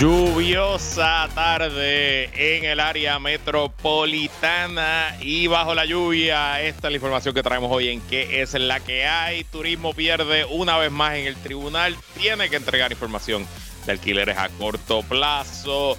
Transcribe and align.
Lluviosa 0.00 1.28
tarde 1.34 2.30
en 2.32 2.64
el 2.64 2.80
área 2.80 3.18
metropolitana 3.18 5.14
y 5.20 5.46
bajo 5.46 5.74
la 5.74 5.84
lluvia. 5.84 6.62
Esta 6.62 6.88
es 6.88 6.92
la 6.92 6.96
información 6.96 7.34
que 7.34 7.42
traemos 7.42 7.70
hoy 7.70 7.88
en 7.88 8.00
qué 8.00 8.40
es 8.40 8.54
la 8.54 8.80
que 8.80 9.04
hay. 9.04 9.44
Turismo 9.44 9.92
pierde 9.92 10.46
una 10.46 10.78
vez 10.78 10.90
más 10.90 11.16
en 11.16 11.26
el 11.26 11.36
tribunal. 11.36 11.94
Tiene 12.18 12.48
que 12.48 12.56
entregar 12.56 12.90
información 12.90 13.46
de 13.84 13.92
alquileres 13.92 14.38
a 14.38 14.48
corto 14.48 15.02
plazo 15.02 15.98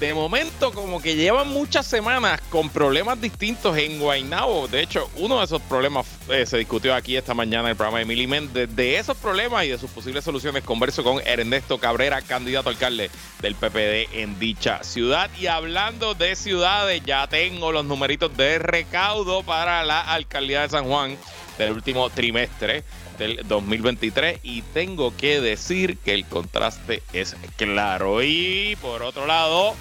de 0.00 0.14
momento 0.14 0.72
como 0.72 1.02
que 1.02 1.16
llevan 1.16 1.48
muchas 1.48 1.86
semanas 1.86 2.40
con 2.50 2.70
problemas 2.70 3.20
distintos 3.20 3.76
en 3.76 3.98
Guaynabo. 3.98 4.68
De 4.68 4.80
hecho, 4.80 5.10
uno 5.16 5.38
de 5.38 5.44
esos 5.44 5.60
problemas 5.62 6.06
eh, 6.28 6.46
se 6.46 6.58
discutió 6.58 6.94
aquí 6.94 7.16
esta 7.16 7.34
mañana 7.34 7.64
en 7.64 7.70
el 7.70 7.76
programa 7.76 7.98
de 7.98 8.04
Emily 8.04 8.26
Méndez. 8.26 8.74
De 8.74 8.96
esos 8.96 9.16
problemas 9.16 9.64
y 9.64 9.68
de 9.68 9.78
sus 9.78 9.90
posibles 9.90 10.24
soluciones 10.24 10.62
converso 10.62 11.02
con 11.02 11.20
Ernesto 11.26 11.78
Cabrera, 11.78 12.22
candidato 12.22 12.68
alcalde 12.68 13.10
del 13.40 13.54
PPD 13.56 14.20
en 14.20 14.38
dicha 14.38 14.84
ciudad. 14.84 15.30
Y 15.38 15.46
hablando 15.46 16.14
de 16.14 16.36
ciudades, 16.36 17.02
ya 17.04 17.26
tengo 17.26 17.72
los 17.72 17.84
numeritos 17.84 18.36
de 18.36 18.58
recaudo 18.58 19.42
para 19.42 19.84
la 19.84 20.00
alcaldía 20.00 20.62
de 20.62 20.68
San 20.68 20.84
Juan 20.84 21.16
del 21.58 21.72
último 21.72 22.08
trimestre 22.10 22.84
del 23.18 23.40
2023 23.46 24.40
y 24.42 24.62
tengo 24.62 25.16
que 25.16 25.40
decir 25.40 25.98
que 25.98 26.14
el 26.14 26.24
contraste 26.24 27.02
es 27.12 27.36
claro. 27.56 28.22
Y 28.22 28.76
por 28.80 29.02
otro 29.02 29.26
lado, 29.26 29.74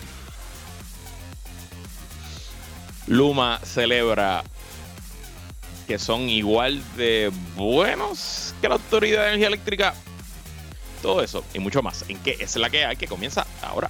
Luma 3.08 3.60
celebra 3.64 4.44
que 5.88 5.98
son 5.98 6.30
igual 6.30 6.84
de 6.98 7.32
buenos 7.56 8.54
que 8.62 8.68
la 8.68 8.76
Autoridad 8.76 9.22
de 9.22 9.28
Energía 9.30 9.48
Eléctrica. 9.48 9.96
Todo 11.02 11.24
eso 11.24 11.44
y 11.54 11.60
mucho 11.60 11.82
más. 11.82 12.04
¿En 12.10 12.18
qué 12.20 12.38
es 12.40 12.56
la 12.58 12.70
que 12.70 12.86
hay 12.86 12.98
que 12.98 13.08
comienza 13.08 13.48
ahora? 13.62 13.90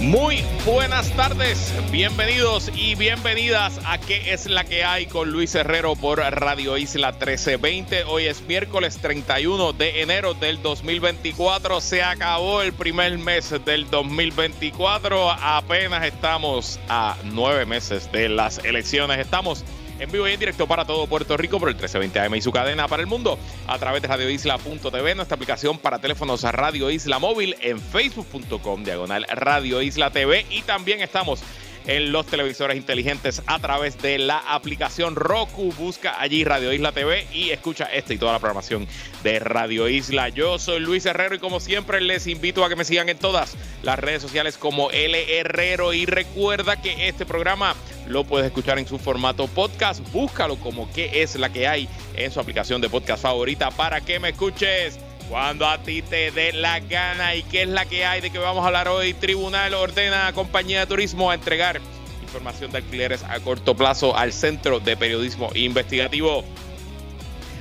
Muy 0.00 0.42
buenas 0.66 1.10
tardes, 1.16 1.72
bienvenidos 1.90 2.70
y 2.74 2.94
bienvenidas 2.96 3.80
a 3.86 3.98
¿Qué 3.98 4.34
es 4.34 4.44
la 4.44 4.64
que 4.64 4.84
hay? 4.84 5.06
con 5.06 5.30
Luis 5.30 5.54
Herrero 5.54 5.96
por 5.96 6.18
Radio 6.18 6.76
Isla 6.76 7.12
1320. 7.12 8.04
Hoy 8.04 8.26
es 8.26 8.42
miércoles 8.42 8.98
31 8.98 9.72
de 9.72 10.02
enero 10.02 10.34
del 10.34 10.60
2024. 10.60 11.80
Se 11.80 12.02
acabó 12.02 12.60
el 12.60 12.74
primer 12.74 13.16
mes 13.16 13.54
del 13.64 13.88
2024. 13.88 15.30
Apenas 15.30 16.04
estamos 16.04 16.78
a 16.90 17.16
nueve 17.24 17.64
meses 17.64 18.12
de 18.12 18.28
las 18.28 18.58
elecciones. 18.64 19.18
Estamos 19.18 19.64
en 19.98 20.10
vivo 20.10 20.28
y 20.28 20.32
en 20.32 20.40
directo 20.40 20.66
para 20.66 20.84
todo 20.84 21.06
Puerto 21.06 21.36
Rico 21.36 21.58
por 21.58 21.68
el 21.68 21.74
1320 21.74 22.20
AM 22.20 22.34
y 22.34 22.42
su 22.42 22.52
cadena 22.52 22.88
para 22.88 23.02
el 23.02 23.06
mundo 23.06 23.38
a 23.66 23.78
través 23.78 24.02
de 24.02 24.08
radioisla.tv, 24.08 25.14
nuestra 25.14 25.34
aplicación 25.34 25.78
para 25.78 25.98
teléfonos 25.98 26.42
Radio 26.42 26.90
Isla 26.90 27.18
Móvil 27.18 27.56
en 27.60 27.80
facebook.com 27.80 28.84
diagonal 28.84 29.26
Radio 29.30 29.82
Isla 29.82 30.10
TV 30.10 30.46
y 30.50 30.62
también 30.62 31.00
estamos 31.00 31.42
en 31.86 32.12
los 32.12 32.26
televisores 32.26 32.76
inteligentes 32.76 33.42
a 33.46 33.58
través 33.58 34.00
de 34.02 34.18
la 34.18 34.38
aplicación 34.38 35.14
Roku. 35.14 35.72
Busca 35.72 36.20
allí 36.20 36.44
Radio 36.44 36.72
Isla 36.72 36.92
TV 36.92 37.26
y 37.32 37.50
escucha 37.50 37.84
esta 37.84 38.14
y 38.14 38.18
toda 38.18 38.32
la 38.32 38.38
programación 38.38 38.86
de 39.22 39.38
Radio 39.38 39.88
Isla. 39.88 40.28
Yo 40.28 40.58
soy 40.58 40.80
Luis 40.80 41.06
Herrero 41.06 41.34
y 41.34 41.38
como 41.38 41.60
siempre 41.60 42.00
les 42.00 42.26
invito 42.26 42.64
a 42.64 42.68
que 42.68 42.76
me 42.76 42.84
sigan 42.84 43.08
en 43.08 43.18
todas 43.18 43.56
las 43.82 43.98
redes 43.98 44.22
sociales 44.22 44.58
como 44.58 44.90
L 44.90 45.38
Herrero 45.38 45.92
y 45.92 46.06
recuerda 46.06 46.80
que 46.80 47.08
este 47.08 47.26
programa 47.26 47.74
lo 48.06 48.24
puedes 48.24 48.46
escuchar 48.46 48.78
en 48.78 48.86
su 48.86 48.98
formato 48.98 49.46
podcast. 49.46 50.00
Búscalo 50.12 50.56
como 50.56 50.90
que 50.92 51.22
es 51.22 51.36
la 51.36 51.52
que 51.52 51.68
hay 51.68 51.88
en 52.14 52.30
su 52.30 52.40
aplicación 52.40 52.80
de 52.80 52.88
podcast 52.88 53.22
favorita 53.22 53.70
para 53.70 54.00
que 54.00 54.18
me 54.18 54.30
escuches 54.30 54.98
cuando 55.28 55.66
a 55.66 55.78
ti 55.78 56.02
te 56.02 56.30
dé 56.30 56.52
la 56.52 56.80
gana 56.80 57.34
y 57.34 57.42
qué 57.42 57.62
es 57.62 57.68
la 57.68 57.84
que 57.86 58.04
hay 58.04 58.20
de 58.20 58.30
que 58.30 58.38
vamos 58.38 58.62
a 58.62 58.68
hablar 58.68 58.88
hoy. 58.88 59.14
Tribunal 59.14 59.74
ordena 59.74 60.28
a 60.28 60.32
compañía 60.32 60.80
de 60.80 60.86
turismo 60.86 61.30
a 61.30 61.34
entregar 61.34 61.80
información 62.22 62.70
de 62.70 62.78
alquileres 62.78 63.22
a 63.24 63.40
corto 63.40 63.74
plazo 63.74 64.16
al 64.16 64.32
Centro 64.32 64.78
de 64.80 64.96
Periodismo 64.96 65.50
Investigativo. 65.54 66.44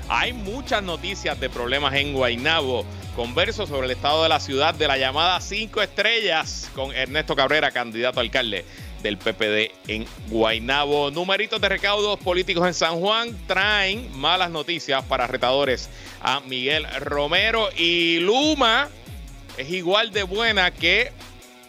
Hay 0.07 0.33
muchas 0.33 0.83
noticias 0.83 1.39
de 1.39 1.49
problemas 1.49 1.95
en 1.95 2.13
Guaynabo. 2.13 2.85
Converso 3.15 3.65
sobre 3.65 3.85
el 3.85 3.91
estado 3.91 4.23
de 4.23 4.29
la 4.29 4.39
ciudad 4.39 4.75
de 4.75 4.87
la 4.87 4.97
llamada 4.97 5.39
5 5.39 5.81
estrellas 5.81 6.69
con 6.75 6.93
Ernesto 6.93 7.35
Cabrera, 7.35 7.71
candidato 7.71 8.19
a 8.19 8.23
alcalde 8.23 8.65
del 9.01 9.17
PPD 9.17 9.71
en 9.87 10.05
Guaynabo. 10.29 11.11
Numeritos 11.11 11.61
de 11.61 11.69
recaudos 11.69 12.19
políticos 12.19 12.67
en 12.67 12.73
San 12.73 12.99
Juan 12.99 13.35
traen 13.47 14.09
malas 14.17 14.51
noticias 14.51 15.03
para 15.05 15.27
retadores 15.27 15.89
a 16.25 16.39
Miguel 16.41 16.87
Romero 17.01 17.69
y 17.77 18.19
Luma 18.19 18.89
es 19.57 19.69
igual 19.69 20.11
de 20.11 20.23
buena 20.23 20.71
que 20.71 21.11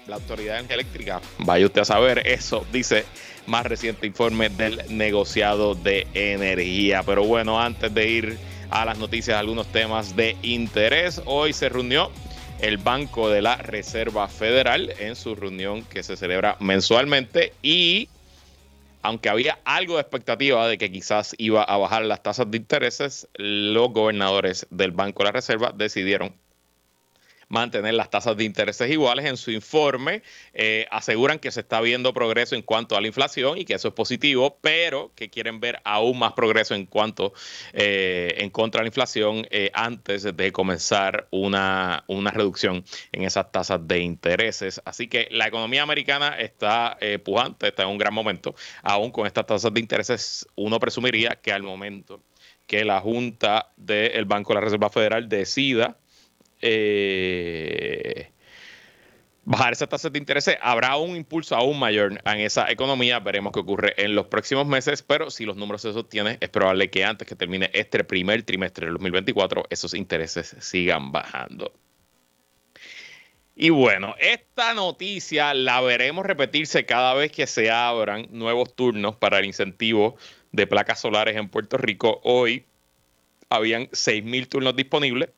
la 0.06 0.16
Autoridad 0.16 0.64
Eléctrica. 0.70 1.20
Vaya 1.38 1.66
usted 1.66 1.82
a 1.82 1.84
saber, 1.84 2.26
eso 2.26 2.64
dice 2.72 3.04
más 3.46 3.66
reciente 3.66 4.06
informe 4.06 4.48
del 4.48 4.82
negociado 4.88 5.74
de 5.74 6.06
energía. 6.14 7.02
Pero 7.02 7.24
bueno, 7.24 7.60
antes 7.60 7.92
de 7.92 8.08
ir 8.08 8.38
a 8.70 8.84
las 8.86 8.98
noticias, 8.98 9.38
algunos 9.38 9.66
temas 9.68 10.16
de 10.16 10.36
interés. 10.42 11.20
Hoy 11.26 11.52
se 11.52 11.68
reunió 11.68 12.10
el 12.60 12.78
Banco 12.78 13.28
de 13.28 13.42
la 13.42 13.56
Reserva 13.56 14.26
Federal 14.26 14.92
en 14.98 15.16
su 15.16 15.34
reunión 15.34 15.82
que 15.84 16.02
se 16.02 16.16
celebra 16.16 16.56
mensualmente 16.60 17.52
y 17.62 18.08
aunque 19.06 19.28
había 19.28 19.60
algo 19.64 19.94
de 19.94 20.00
expectativa 20.00 20.66
de 20.66 20.78
que 20.78 20.90
quizás 20.90 21.36
iba 21.38 21.62
a 21.62 21.76
bajar 21.76 22.04
las 22.04 22.24
tasas 22.24 22.50
de 22.50 22.56
intereses, 22.56 23.28
los 23.36 23.92
gobernadores 23.92 24.66
del 24.70 24.90
Banco 24.90 25.22
de 25.22 25.26
la 25.26 25.32
Reserva 25.32 25.72
decidieron 25.72 26.34
mantener 27.48 27.94
las 27.94 28.10
tasas 28.10 28.36
de 28.36 28.44
intereses 28.44 28.90
iguales. 28.90 29.26
En 29.26 29.36
su 29.36 29.50
informe 29.50 30.22
eh, 30.52 30.86
aseguran 30.90 31.38
que 31.38 31.50
se 31.50 31.60
está 31.60 31.80
viendo 31.80 32.12
progreso 32.12 32.54
en 32.54 32.62
cuanto 32.62 32.96
a 32.96 33.00
la 33.00 33.06
inflación 33.06 33.58
y 33.58 33.64
que 33.64 33.74
eso 33.74 33.88
es 33.88 33.94
positivo, 33.94 34.58
pero 34.60 35.12
que 35.14 35.30
quieren 35.30 35.60
ver 35.60 35.80
aún 35.84 36.18
más 36.18 36.32
progreso 36.32 36.74
en 36.74 36.86
cuanto 36.86 37.32
eh, 37.72 38.34
en 38.38 38.50
contra 38.50 38.80
de 38.80 38.84
la 38.84 38.88
inflación 38.88 39.46
eh, 39.50 39.70
antes 39.74 40.22
de 40.24 40.52
comenzar 40.52 41.28
una, 41.30 42.04
una 42.08 42.30
reducción 42.30 42.84
en 43.12 43.22
esas 43.24 43.52
tasas 43.52 43.86
de 43.86 44.00
intereses. 44.00 44.80
Así 44.84 45.08
que 45.08 45.28
la 45.30 45.46
economía 45.46 45.82
americana 45.82 46.38
está 46.38 46.98
pujante, 47.24 47.68
está 47.68 47.84
en 47.84 47.90
un 47.90 47.98
gran 47.98 48.12
momento. 48.12 48.54
Aún 48.82 49.10
con 49.10 49.26
estas 49.26 49.46
tasas 49.46 49.72
de 49.72 49.80
intereses, 49.80 50.46
uno 50.56 50.80
presumiría 50.80 51.38
que 51.40 51.52
al 51.52 51.62
momento 51.62 52.20
que 52.66 52.84
la 52.84 53.00
Junta 53.00 53.70
del 53.76 54.24
Banco 54.24 54.52
de 54.52 54.54
la 54.56 54.64
Reserva 54.64 54.90
Federal 54.90 55.28
decida 55.28 55.96
eh, 56.60 58.30
bajar 59.46 59.72
esa 59.72 59.86
tasa 59.86 60.10
de 60.10 60.18
interés, 60.18 60.50
habrá 60.60 60.96
un 60.96 61.16
impulso 61.16 61.56
aún 61.56 61.78
mayor 61.78 62.20
en 62.24 62.40
esa 62.40 62.70
economía. 62.70 63.20
Veremos 63.20 63.52
qué 63.52 63.60
ocurre 63.60 63.94
en 63.96 64.14
los 64.14 64.26
próximos 64.26 64.66
meses, 64.66 65.02
pero 65.02 65.30
si 65.30 65.44
los 65.44 65.56
números 65.56 65.82
se 65.82 65.92
sostienen, 65.92 66.36
es 66.40 66.48
probable 66.48 66.90
que 66.90 67.04
antes 67.04 67.26
que 67.26 67.36
termine 67.36 67.70
este 67.72 68.02
primer 68.04 68.42
trimestre 68.42 68.86
del 68.86 68.94
2024, 68.94 69.64
esos 69.70 69.94
intereses 69.94 70.56
sigan 70.58 71.12
bajando. 71.12 71.72
Y 73.58 73.70
bueno, 73.70 74.14
esta 74.18 74.74
noticia 74.74 75.54
la 75.54 75.80
veremos 75.80 76.26
repetirse 76.26 76.84
cada 76.84 77.14
vez 77.14 77.32
que 77.32 77.46
se 77.46 77.70
abran 77.70 78.26
nuevos 78.30 78.74
turnos 78.74 79.16
para 79.16 79.38
el 79.38 79.46
incentivo 79.46 80.16
de 80.52 80.66
placas 80.66 81.00
solares 81.00 81.36
en 81.36 81.48
Puerto 81.48 81.78
Rico. 81.78 82.20
Hoy 82.22 82.66
habían 83.48 83.86
6.000 83.86 84.48
turnos 84.48 84.76
disponibles 84.76 85.30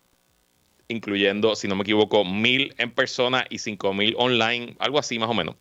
incluyendo, 0.88 1.54
si 1.54 1.68
no 1.68 1.76
me 1.76 1.82
equivoco, 1.82 2.24
mil 2.24 2.74
en 2.78 2.90
persona 2.90 3.46
y 3.48 3.58
cinco 3.58 3.92
mil 3.94 4.14
online, 4.18 4.76
algo 4.78 4.98
así 4.98 5.18
más 5.18 5.30
o 5.30 5.34
menos. 5.34 5.56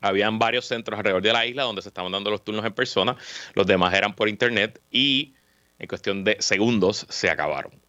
Habían 0.00 0.38
varios 0.38 0.66
centros 0.66 0.98
alrededor 0.98 1.22
de 1.22 1.32
la 1.32 1.46
isla 1.46 1.62
donde 1.62 1.82
se 1.82 1.88
estaban 1.88 2.10
dando 2.10 2.30
los 2.30 2.44
turnos 2.44 2.64
en 2.64 2.72
persona, 2.72 3.16
los 3.54 3.66
demás 3.66 3.94
eran 3.94 4.14
por 4.14 4.28
internet 4.28 4.80
y 4.90 5.34
en 5.78 5.86
cuestión 5.86 6.24
de 6.24 6.36
segundos 6.40 7.06
se 7.08 7.30
acabaron. 7.30 7.81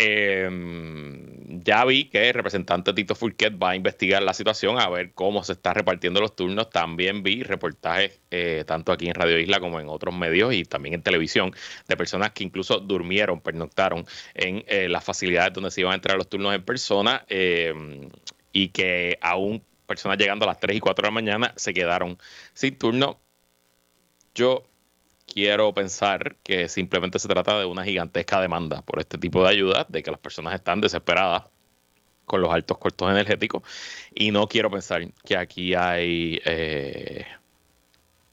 Em, 0.00 1.62
ya 1.62 1.84
vi 1.84 2.08
que 2.08 2.28
el 2.28 2.34
representante 2.34 2.92
Tito 2.94 3.14
Fulquet 3.14 3.52
va 3.62 3.70
a 3.70 3.76
investigar 3.76 4.22
la 4.22 4.32
situación 4.32 4.78
a 4.78 4.88
ver 4.88 5.12
cómo 5.12 5.44
se 5.44 5.52
están 5.52 5.74
repartiendo 5.74 6.20
los 6.20 6.34
turnos. 6.34 6.70
También 6.70 7.22
vi 7.22 7.42
reportajes 7.42 8.20
eh, 8.30 8.64
tanto 8.66 8.92
aquí 8.92 9.08
en 9.08 9.14
Radio 9.14 9.38
Isla 9.38 9.60
como 9.60 9.78
en 9.78 9.88
otros 9.88 10.14
medios 10.14 10.54
y 10.54 10.64
también 10.64 10.94
en 10.94 11.02
televisión 11.02 11.52
de 11.86 11.96
personas 11.96 12.30
que 12.30 12.44
incluso 12.44 12.78
durmieron, 12.78 13.40
pernoctaron 13.40 14.06
en 14.34 14.64
eh, 14.68 14.88
las 14.88 15.04
facilidades 15.04 15.52
donde 15.52 15.70
se 15.70 15.82
iban 15.82 15.92
a 15.92 15.96
entrar 15.96 16.16
los 16.16 16.28
turnos 16.28 16.54
en 16.54 16.62
persona 16.64 17.24
em, 17.28 18.08
y 18.52 18.68
que 18.68 19.18
aún 19.20 19.62
personas 19.86 20.18
llegando 20.18 20.44
a 20.44 20.48
las 20.48 20.60
3 20.60 20.76
y 20.76 20.80
4 20.80 21.02
de 21.02 21.08
la 21.08 21.12
mañana 21.12 21.52
se 21.56 21.74
quedaron 21.74 22.18
sin 22.54 22.78
turno. 22.78 23.20
Yo 24.34 24.69
quiero 25.32 25.72
pensar 25.72 26.36
que 26.42 26.68
simplemente 26.68 27.18
se 27.18 27.28
trata 27.28 27.58
de 27.58 27.64
una 27.64 27.84
gigantesca 27.84 28.40
demanda 28.40 28.82
por 28.82 28.98
este 28.98 29.16
tipo 29.16 29.42
de 29.42 29.50
ayuda, 29.50 29.86
de 29.88 30.02
que 30.02 30.10
las 30.10 30.20
personas 30.20 30.54
están 30.54 30.80
desesperadas 30.80 31.44
con 32.26 32.40
los 32.42 32.52
altos 32.52 32.78
costos 32.78 33.10
energéticos 33.10 33.62
y 34.14 34.30
no 34.30 34.46
quiero 34.46 34.70
pensar 34.70 35.02
que 35.24 35.36
aquí 35.36 35.74
hay 35.74 36.40
eh, 36.44 37.26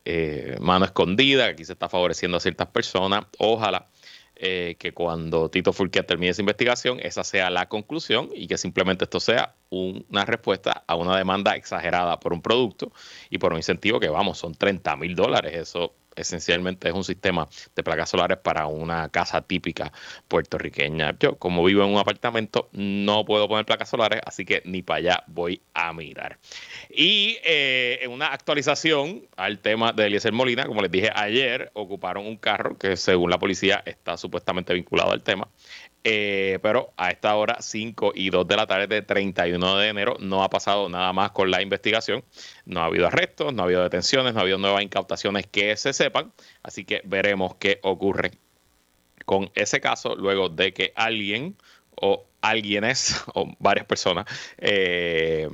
eh, 0.05 0.57
mano 0.59 0.85
escondida, 0.85 1.45
que 1.45 1.51
aquí 1.53 1.65
se 1.65 1.73
está 1.73 1.89
favoreciendo 1.89 2.38
a 2.38 2.39
ciertas 2.39 2.67
personas. 2.67 3.25
Ojalá 3.39 3.88
eh, 4.35 4.75
que 4.77 4.94
cuando 4.94 5.49
Tito 5.49 5.73
Furquia 5.73 6.05
termine 6.05 6.29
esa 6.29 6.44
investigación, 6.44 6.99
esa 7.01 7.23
sea 7.23 7.49
la 7.49 7.67
conclusión 7.67 8.29
y 8.35 8.47
que 8.47 8.57
simplemente 8.59 9.05
esto 9.05 9.19
sea 9.19 9.55
una 9.71 10.25
respuesta 10.25 10.83
a 10.85 10.95
una 10.95 11.17
demanda 11.17 11.55
exagerada 11.55 12.19
por 12.19 12.33
un 12.33 12.41
producto 12.44 12.91
y 13.31 13.39
por 13.39 13.51
un 13.51 13.57
incentivo 13.57 13.99
que, 13.99 14.09
vamos, 14.09 14.38
son 14.38 14.53
30 14.53 14.95
mil 14.95 15.15
dólares. 15.15 15.55
Eso 15.55 15.95
esencialmente 16.18 16.90
es 16.90 16.94
un 16.94 17.04
sistema 17.04 17.48
de 17.75 17.84
placas 17.84 18.10
solares 18.10 18.38
para 18.38 18.68
una 18.68 19.10
casa 19.10 19.42
típica 19.42 19.92
puertorriqueña. 20.28 21.16
Yo, 21.19 21.38
como 21.38 21.64
vivo 21.64 21.84
en 21.84 21.90
un 21.92 21.98
apartamento, 21.98 22.69
no 22.74 23.25
puedo 23.25 23.48
poner 23.48 23.66
placas 23.66 23.90
solares, 23.90 24.22
así 24.25 24.46
que 24.46 24.62
ni 24.66 24.81
para 24.81 24.98
allá 24.98 25.24
voy 25.28 25.62
a 25.74 25.94
mirar. 25.94 26.40
Y 26.90 27.38
eh, 27.44 28.00
en 28.02 28.12
una 28.12 28.28
actualización 28.28 29.28
al 29.38 29.60
tema 29.60 29.94
de 29.94 30.08
Eliezer 30.08 30.34
Molina, 30.34 30.66
como 30.66 30.81
les 30.81 30.92
dije 30.92 31.12
ayer, 31.14 31.72
ocuparon 31.74 32.25
un 32.25 32.38
carro 32.38 32.78
que 32.78 32.98
según 32.98 33.30
la 33.30 33.40
policía 33.40 33.81
está 33.86 34.18
supuestamente 34.18 34.74
vinculado 34.74 35.12
al 35.12 35.24
tema. 35.24 35.48
Eh, 36.10 36.60
pero 36.62 36.94
a 36.96 37.10
esta 37.10 37.36
hora, 37.36 37.58
5 37.60 38.14
y 38.16 38.30
2 38.30 38.48
de 38.48 38.56
la 38.56 38.66
tarde 38.66 38.88
de 38.88 39.02
31 39.02 39.78
de 39.78 39.90
enero, 39.90 40.16
no 40.22 40.42
ha 40.42 40.50
pasado 40.50 40.88
nada 40.88 41.12
más 41.12 41.31
con 41.31 41.52
la 41.52 41.62
investigación. 41.62 42.24
No 42.64 42.81
ha 42.81 42.86
habido 42.86 43.08
arrestos, 43.08 43.54
no 43.54 43.62
ha 43.62 43.66
habido 43.66 43.84
detenciones, 43.84 44.34
no 44.34 44.40
ha 44.40 44.44
habido 44.44 44.58
nuevas 44.58 44.84
incautaciones 44.84 45.48
que 45.48 45.75
se 45.75 45.94
Así 46.63 46.86
que 46.86 47.01
veremos 47.06 47.56
qué 47.56 47.80
ocurre 47.83 48.31
con 49.25 49.51
ese 49.56 49.81
caso 49.81 50.15
luego 50.15 50.50
de 50.50 50.74
que 50.74 50.94
alguien 50.95 51.57
o 52.00 52.25
alguienes 52.42 53.24
o 53.33 53.51
varias 53.59 53.86
personas 53.86 54.25
eh, 54.57 55.50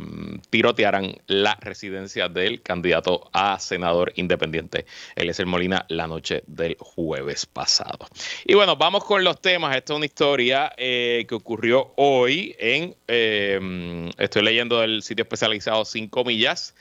tirotearan 0.49 1.15
la 1.27 1.55
residencia 1.55 2.29
del 2.29 2.61
candidato 2.61 3.29
a 3.33 3.59
senador 3.59 4.11
independiente 4.15 4.85
Eliezer 5.15 5.45
Molina 5.45 5.85
la 5.89 6.07
noche 6.07 6.43
del 6.47 6.75
jueves 6.79 7.45
pasado. 7.45 8.07
Y 8.45 8.53
bueno, 8.53 8.75
vamos 8.75 9.03
con 9.05 9.23
los 9.23 9.41
temas. 9.41 9.75
Esta 9.75 9.93
es 9.93 9.97
una 9.97 10.05
historia 10.05 10.73
eh, 10.77 11.25
que 11.27 11.35
ocurrió 11.35 11.93
hoy 11.95 12.55
en, 12.59 12.95
eh, 13.07 14.11
estoy 14.17 14.43
leyendo 14.43 14.81
del 14.81 15.01
sitio 15.01 15.23
especializado 15.23 15.85
5 15.85 16.23
millas. 16.25 16.75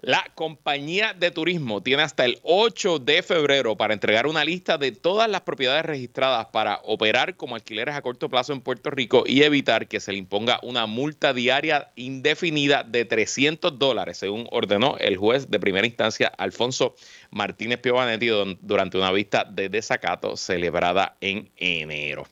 La 0.00 0.24
compañía 0.36 1.12
de 1.12 1.32
turismo 1.32 1.82
tiene 1.82 2.04
hasta 2.04 2.24
el 2.24 2.38
8 2.44 3.00
de 3.00 3.20
febrero 3.24 3.76
para 3.76 3.94
entregar 3.94 4.28
una 4.28 4.44
lista 4.44 4.78
de 4.78 4.92
todas 4.92 5.28
las 5.28 5.40
propiedades 5.40 5.84
registradas 5.84 6.46
para 6.46 6.78
operar 6.84 7.34
como 7.34 7.56
alquileres 7.56 7.96
a 7.96 8.02
corto 8.02 8.28
plazo 8.28 8.52
en 8.52 8.60
Puerto 8.60 8.90
Rico 8.90 9.24
y 9.26 9.42
evitar 9.42 9.88
que 9.88 9.98
se 9.98 10.12
le 10.12 10.18
imponga 10.18 10.60
una 10.62 10.86
multa 10.86 11.32
diaria 11.32 11.90
indefinida 11.96 12.84
de 12.84 13.06
300 13.06 13.76
dólares, 13.76 14.18
según 14.18 14.46
ordenó 14.52 14.96
el 14.98 15.16
juez 15.16 15.50
de 15.50 15.58
primera 15.58 15.86
instancia 15.86 16.28
Alfonso 16.28 16.94
Martínez 17.32 17.80
Piovanetti 17.80 18.28
durante 18.60 18.98
una 18.98 19.10
vista 19.10 19.42
de 19.42 19.68
desacato 19.68 20.36
celebrada 20.36 21.16
en 21.20 21.50
enero. 21.56 22.24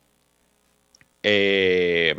Eh, 1.25 2.15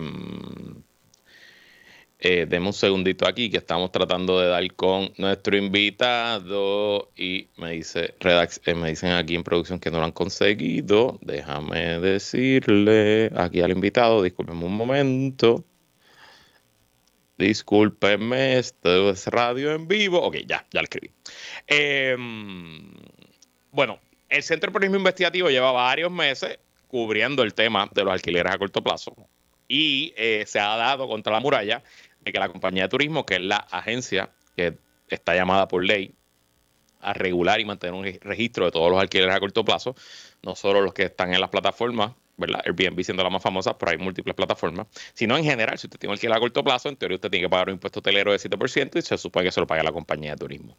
eh, 2.19 2.47
deme 2.49 2.67
un 2.67 2.73
segundito 2.73 3.27
aquí 3.27 3.49
que 3.51 3.57
estamos 3.57 3.91
tratando 3.91 4.39
de 4.39 4.47
dar 4.47 4.73
con 4.73 5.13
nuestro 5.17 5.55
invitado 5.55 7.11
y 7.15 7.47
me 7.57 7.71
dice 7.73 8.15
redax, 8.19 8.59
eh, 8.65 8.73
me 8.73 8.89
dicen 8.89 9.11
aquí 9.11 9.35
en 9.35 9.43
producción 9.43 9.79
que 9.79 9.91
no 9.91 9.99
lo 9.99 10.05
han 10.05 10.11
conseguido. 10.11 11.19
Déjame 11.21 11.99
decirle 11.99 13.31
aquí 13.35 13.61
al 13.61 13.71
invitado, 13.71 14.23
discúlpeme 14.23 14.65
un 14.65 14.75
momento. 14.75 15.63
Discúlpeme, 17.37 18.57
esto 18.57 19.11
es 19.11 19.27
radio 19.27 19.73
en 19.73 19.87
vivo. 19.87 20.19
Ok, 20.19 20.37
ya, 20.47 20.65
ya 20.71 20.81
lo 20.81 20.85
escribí. 20.85 21.11
Em, 21.67 22.93
bueno, 23.71 23.99
el 24.27 24.41
Centro 24.41 24.71
de 24.71 24.73
Periodismo 24.73 24.97
Investigativo 24.97 25.49
lleva 25.49 25.71
varios 25.71 26.11
meses 26.11 26.57
cubriendo 26.87 27.43
el 27.43 27.53
tema 27.53 27.87
de 27.93 28.03
los 28.03 28.11
alquileres 28.13 28.51
a 28.51 28.57
corto 28.57 28.83
plazo 28.83 29.15
y 29.67 30.13
eh, 30.15 30.45
se 30.47 30.59
ha 30.59 30.75
dado 30.77 31.07
contra 31.07 31.33
la 31.33 31.39
muralla 31.39 31.83
que 32.31 32.39
la 32.39 32.49
compañía 32.49 32.83
de 32.83 32.89
turismo, 32.89 33.25
que 33.25 33.35
es 33.35 33.41
la 33.41 33.57
agencia 33.57 34.29
que 34.55 34.77
está 35.09 35.35
llamada 35.35 35.67
por 35.67 35.83
ley 35.83 36.13
a 37.01 37.13
regular 37.13 37.59
y 37.59 37.65
mantener 37.65 37.93
un 37.93 38.03
registro 38.21 38.65
de 38.65 38.71
todos 38.71 38.89
los 38.91 38.99
alquileres 38.99 39.35
a 39.35 39.39
corto 39.39 39.63
plazo, 39.63 39.95
no 40.41 40.55
solo 40.55 40.81
los 40.81 40.93
que 40.93 41.03
están 41.03 41.33
en 41.33 41.39
las 41.39 41.49
plataformas, 41.49 42.13
¿verdad? 42.37 42.61
Airbnb 42.65 43.03
siendo 43.03 43.23
la 43.23 43.29
más 43.29 43.41
famosa, 43.41 43.77
pero 43.77 43.91
hay 43.91 43.97
múltiples 43.97 44.35
plataformas, 44.35 44.87
sino 45.13 45.37
en 45.37 45.43
general, 45.43 45.77
si 45.77 45.87
usted 45.87 45.99
tiene 45.99 46.11
un 46.11 46.15
alquiler 46.15 46.37
a 46.37 46.39
corto 46.39 46.63
plazo, 46.63 46.89
en 46.89 46.95
teoría 46.95 47.15
usted 47.15 47.29
tiene 47.29 47.45
que 47.45 47.49
pagar 47.49 47.67
un 47.67 47.73
impuesto 47.73 47.99
hotelero 47.99 48.31
de 48.31 48.37
7% 48.37 48.97
y 48.97 49.01
se 49.01 49.17
supone 49.17 49.45
que 49.45 49.51
se 49.51 49.59
lo 49.59 49.67
paga 49.67 49.83
la 49.83 49.91
compañía 49.91 50.31
de 50.31 50.37
turismo. 50.37 50.77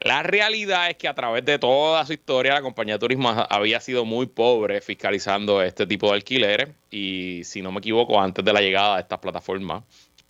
La 0.00 0.22
realidad 0.22 0.90
es 0.90 0.96
que 0.96 1.08
a 1.08 1.14
través 1.14 1.44
de 1.44 1.58
toda 1.58 2.04
su 2.04 2.12
historia, 2.12 2.54
la 2.54 2.62
compañía 2.62 2.94
de 2.94 2.98
turismo 2.98 3.30
había 3.48 3.80
sido 3.80 4.04
muy 4.04 4.26
pobre 4.26 4.80
fiscalizando 4.80 5.62
este 5.62 5.86
tipo 5.86 6.08
de 6.08 6.14
alquileres 6.14 6.68
y, 6.90 7.42
si 7.44 7.62
no 7.62 7.72
me 7.72 7.78
equivoco, 7.78 8.20
antes 8.20 8.44
de 8.44 8.52
la 8.52 8.60
llegada 8.60 8.96
de 8.96 9.02
estas 9.02 9.18
plataformas, 9.18 9.82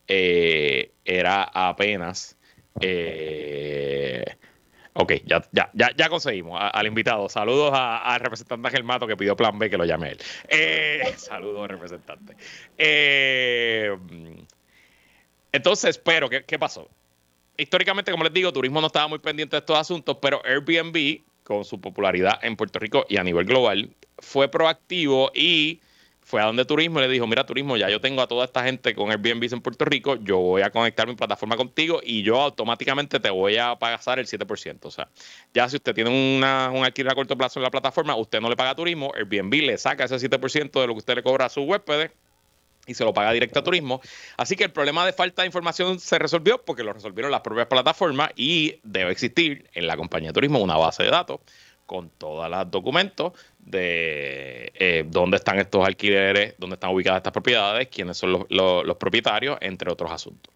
eh, 0.08 0.92
era 1.04 1.44
apenas. 1.52 2.36
Eh, 2.80 4.24
ok, 4.94 5.12
ya, 5.24 5.42
ya, 5.52 5.70
ya, 5.74 5.90
ya 5.96 6.08
conseguimos 6.08 6.58
al 6.60 6.86
invitado. 6.86 7.28
Saludos 7.28 7.72
al 7.74 8.20
representante 8.20 8.68
Ángel 8.68 8.84
Mato 8.84 9.06
que 9.06 9.16
pidió 9.16 9.36
plan 9.36 9.58
B 9.58 9.70
que 9.70 9.76
lo 9.76 9.84
llame 9.84 10.10
él. 10.12 10.18
Eh, 10.48 11.12
saludos 11.16 11.62
al 11.62 11.68
representante. 11.68 12.36
entonces, 15.52 15.98
pero, 15.98 16.28
¿qué, 16.28 16.44
¿qué 16.44 16.58
pasó? 16.58 16.88
Históricamente, 17.56 18.10
como 18.10 18.24
les 18.24 18.32
digo, 18.32 18.52
turismo 18.52 18.80
no 18.80 18.88
estaba 18.88 19.06
muy 19.06 19.20
pendiente 19.20 19.56
de 19.56 19.60
estos 19.60 19.78
asuntos, 19.78 20.18
pero 20.20 20.42
Airbnb, 20.44 21.22
con 21.44 21.64
su 21.64 21.80
popularidad 21.80 22.40
en 22.42 22.56
Puerto 22.56 22.80
Rico 22.80 23.06
y 23.08 23.16
a 23.16 23.22
nivel 23.22 23.44
global, 23.44 23.94
fue 24.18 24.48
proactivo 24.48 25.30
y 25.34 25.80
fue 26.24 26.40
a 26.40 26.46
donde 26.46 26.64
turismo 26.64 26.98
y 26.98 27.02
le 27.02 27.08
dijo, 27.08 27.26
mira 27.26 27.44
turismo, 27.44 27.76
ya 27.76 27.90
yo 27.90 28.00
tengo 28.00 28.22
a 28.22 28.26
toda 28.26 28.46
esta 28.46 28.64
gente 28.64 28.94
con 28.94 29.10
Airbnb 29.10 29.44
en 29.52 29.60
Puerto 29.60 29.84
Rico, 29.84 30.16
yo 30.16 30.38
voy 30.38 30.62
a 30.62 30.70
conectar 30.70 31.06
mi 31.06 31.14
plataforma 31.14 31.56
contigo 31.56 32.00
y 32.02 32.22
yo 32.22 32.40
automáticamente 32.40 33.20
te 33.20 33.30
voy 33.30 33.58
a 33.58 33.76
pagar 33.76 34.18
el 34.18 34.26
7%. 34.26 34.78
O 34.82 34.90
sea, 34.90 35.08
ya 35.52 35.68
si 35.68 35.76
usted 35.76 35.94
tiene 35.94 36.10
una, 36.36 36.70
un 36.70 36.82
alquiler 36.82 37.12
a 37.12 37.14
corto 37.14 37.36
plazo 37.36 37.60
en 37.60 37.64
la 37.64 37.70
plataforma, 37.70 38.16
usted 38.16 38.40
no 38.40 38.48
le 38.48 38.56
paga 38.56 38.74
turismo, 38.74 39.12
Airbnb 39.14 39.52
le 39.52 39.78
saca 39.78 40.04
ese 40.04 40.16
7% 40.16 40.80
de 40.80 40.86
lo 40.86 40.94
que 40.94 40.98
usted 40.98 41.14
le 41.14 41.22
cobra 41.22 41.44
a 41.44 41.48
su 41.50 41.60
huésped 41.60 42.10
y 42.86 42.94
se 42.94 43.04
lo 43.04 43.12
paga 43.12 43.32
directo 43.32 43.58
a 43.58 43.64
turismo. 43.64 44.00
Así 44.36 44.56
que 44.56 44.64
el 44.64 44.72
problema 44.72 45.04
de 45.04 45.12
falta 45.12 45.42
de 45.42 45.46
información 45.46 46.00
se 46.00 46.18
resolvió 46.18 46.64
porque 46.64 46.82
lo 46.82 46.92
resolvieron 46.92 47.30
las 47.30 47.42
propias 47.42 47.66
plataformas 47.66 48.30
y 48.36 48.80
debe 48.82 49.12
existir 49.12 49.68
en 49.74 49.86
la 49.86 49.96
compañía 49.96 50.30
de 50.30 50.34
turismo 50.34 50.58
una 50.58 50.76
base 50.76 51.02
de 51.02 51.10
datos 51.10 51.40
con 51.86 52.10
todos 52.10 52.48
los 52.50 52.70
documentos 52.70 53.32
de 53.58 54.72
eh, 54.74 55.04
dónde 55.06 55.36
están 55.36 55.58
estos 55.58 55.86
alquileres, 55.86 56.54
dónde 56.58 56.74
están 56.74 56.90
ubicadas 56.90 57.18
estas 57.18 57.32
propiedades, 57.32 57.88
quiénes 57.88 58.16
son 58.16 58.46
los, 58.48 58.96
propietarios, 58.96 59.58
entre 59.60 59.90
otros 59.90 60.10
asuntos. 60.10 60.52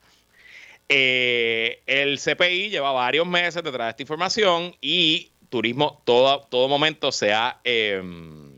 Eh, 0.89 1.83
el 1.87 2.19
CPI 2.19 2.71
lleva 2.71 2.93
varios 2.93 3.27
meses 3.27 3.63
detrás 3.63 3.87
de 3.87 3.91
esta 3.91 4.03
información 4.03 4.75
y 4.81 5.31
Turismo 5.49 6.03
todo, 6.05 6.41
todo 6.43 6.69
momento 6.69 7.11
se 7.11 7.33
ha, 7.33 7.61
em, 7.65 8.53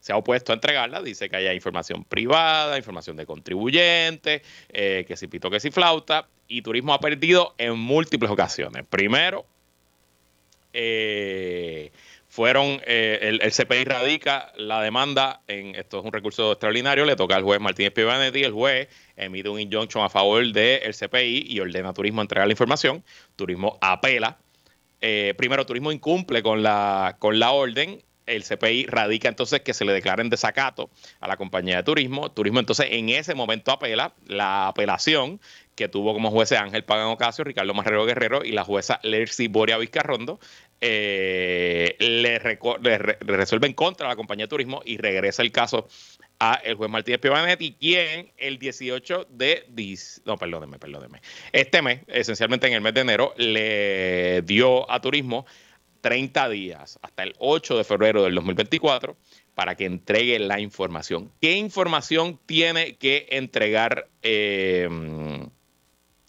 se 0.00 0.12
ha 0.12 0.16
opuesto 0.16 0.52
a 0.52 0.54
entregarla. 0.54 1.00
Dice 1.02 1.28
que 1.28 1.36
haya 1.36 1.54
información 1.54 2.04
privada, 2.04 2.76
información 2.76 3.16
de 3.16 3.26
contribuyentes, 3.26 4.42
eh, 4.68 5.04
que 5.06 5.16
si 5.16 5.28
pito, 5.28 5.50
que 5.50 5.60
si 5.60 5.70
flauta. 5.70 6.28
Y 6.48 6.62
Turismo 6.62 6.92
ha 6.94 7.00
perdido 7.00 7.54
en 7.58 7.78
múltiples 7.78 8.30
ocasiones. 8.30 8.84
Primero, 8.88 9.44
eh, 10.72 11.92
fueron, 12.28 12.80
eh, 12.86 13.38
el, 13.42 13.52
CPI 13.52 13.84
radica 13.84 14.52
la 14.56 14.82
demanda, 14.82 15.40
en 15.48 15.74
esto 15.74 15.98
es 15.98 16.04
un 16.04 16.12
recurso 16.12 16.52
extraordinario, 16.52 17.04
le 17.04 17.16
toca 17.16 17.36
al 17.36 17.42
juez 17.42 17.60
Martínez 17.60 17.92
Pivanetti, 17.92 18.44
el 18.44 18.52
juez 18.52 18.88
emite 19.16 19.48
un 19.48 19.58
injunction 19.58 20.04
a 20.04 20.08
favor 20.08 20.44
del 20.52 20.94
CPI 20.94 21.46
y 21.48 21.60
ordena 21.60 21.88
a 21.88 21.94
Turismo 21.94 22.20
entregar 22.20 22.46
la 22.46 22.52
información, 22.52 23.02
Turismo 23.34 23.78
apela, 23.80 24.38
eh, 25.00 25.34
primero 25.36 25.64
Turismo 25.64 25.90
incumple 25.90 26.42
con 26.42 26.62
la, 26.62 27.16
con 27.18 27.38
la 27.38 27.52
orden, 27.52 28.02
el 28.28 28.44
CPI 28.44 28.86
radica 28.86 29.28
entonces 29.28 29.60
que 29.60 29.74
se 29.74 29.84
le 29.84 29.92
declare 29.92 30.22
en 30.22 30.30
desacato 30.30 30.90
a 31.20 31.28
la 31.28 31.36
compañía 31.36 31.76
de 31.76 31.82
turismo. 31.82 32.30
Turismo 32.30 32.60
entonces 32.60 32.86
en 32.90 33.08
ese 33.08 33.34
momento 33.34 33.72
apela. 33.72 34.14
La 34.26 34.68
apelación 34.68 35.40
que 35.74 35.88
tuvo 35.88 36.12
como 36.12 36.30
jueces 36.30 36.58
Ángel 36.58 36.84
Pagan 36.84 37.06
Ocasio, 37.06 37.44
Ricardo 37.44 37.72
Marrero 37.72 38.04
Guerrero 38.04 38.44
y 38.44 38.50
la 38.50 38.64
jueza 38.64 38.98
Lercy 39.04 39.46
Boria 39.46 39.78
Vizcarrondo, 39.78 40.40
eh, 40.80 41.96
le, 42.00 42.38
resuelven 43.20 43.72
contra 43.74 44.08
la 44.08 44.16
compañía 44.16 44.46
de 44.46 44.48
turismo 44.48 44.82
y 44.84 44.96
regresa 44.96 45.42
el 45.42 45.52
caso 45.52 45.88
a 46.40 46.54
el 46.64 46.74
juez 46.74 46.90
Martínez 46.90 47.20
Pivanetti, 47.20 47.74
quien 47.74 48.32
el 48.36 48.58
18 48.58 49.28
de 49.30 49.66
no, 50.24 50.36
perdóneme, 50.36 50.78
perdóneme. 50.78 51.20
Este 51.52 51.80
mes, 51.82 52.00
esencialmente 52.08 52.66
en 52.66 52.74
el 52.74 52.80
mes 52.80 52.94
de 52.94 53.00
enero, 53.00 53.34
le 53.36 54.42
dio 54.42 54.90
a 54.90 55.00
turismo 55.00 55.46
30 56.08 56.48
días 56.48 56.98
hasta 57.02 57.22
el 57.22 57.34
8 57.38 57.76
de 57.76 57.84
febrero 57.84 58.22
del 58.22 58.34
2024 58.36 59.14
para 59.54 59.74
que 59.74 59.84
entregue 59.84 60.38
la 60.38 60.58
información. 60.58 61.30
¿Qué 61.38 61.52
información 61.52 62.40
tiene 62.46 62.96
que 62.96 63.26
entregar 63.28 64.08
eh, 64.22 64.88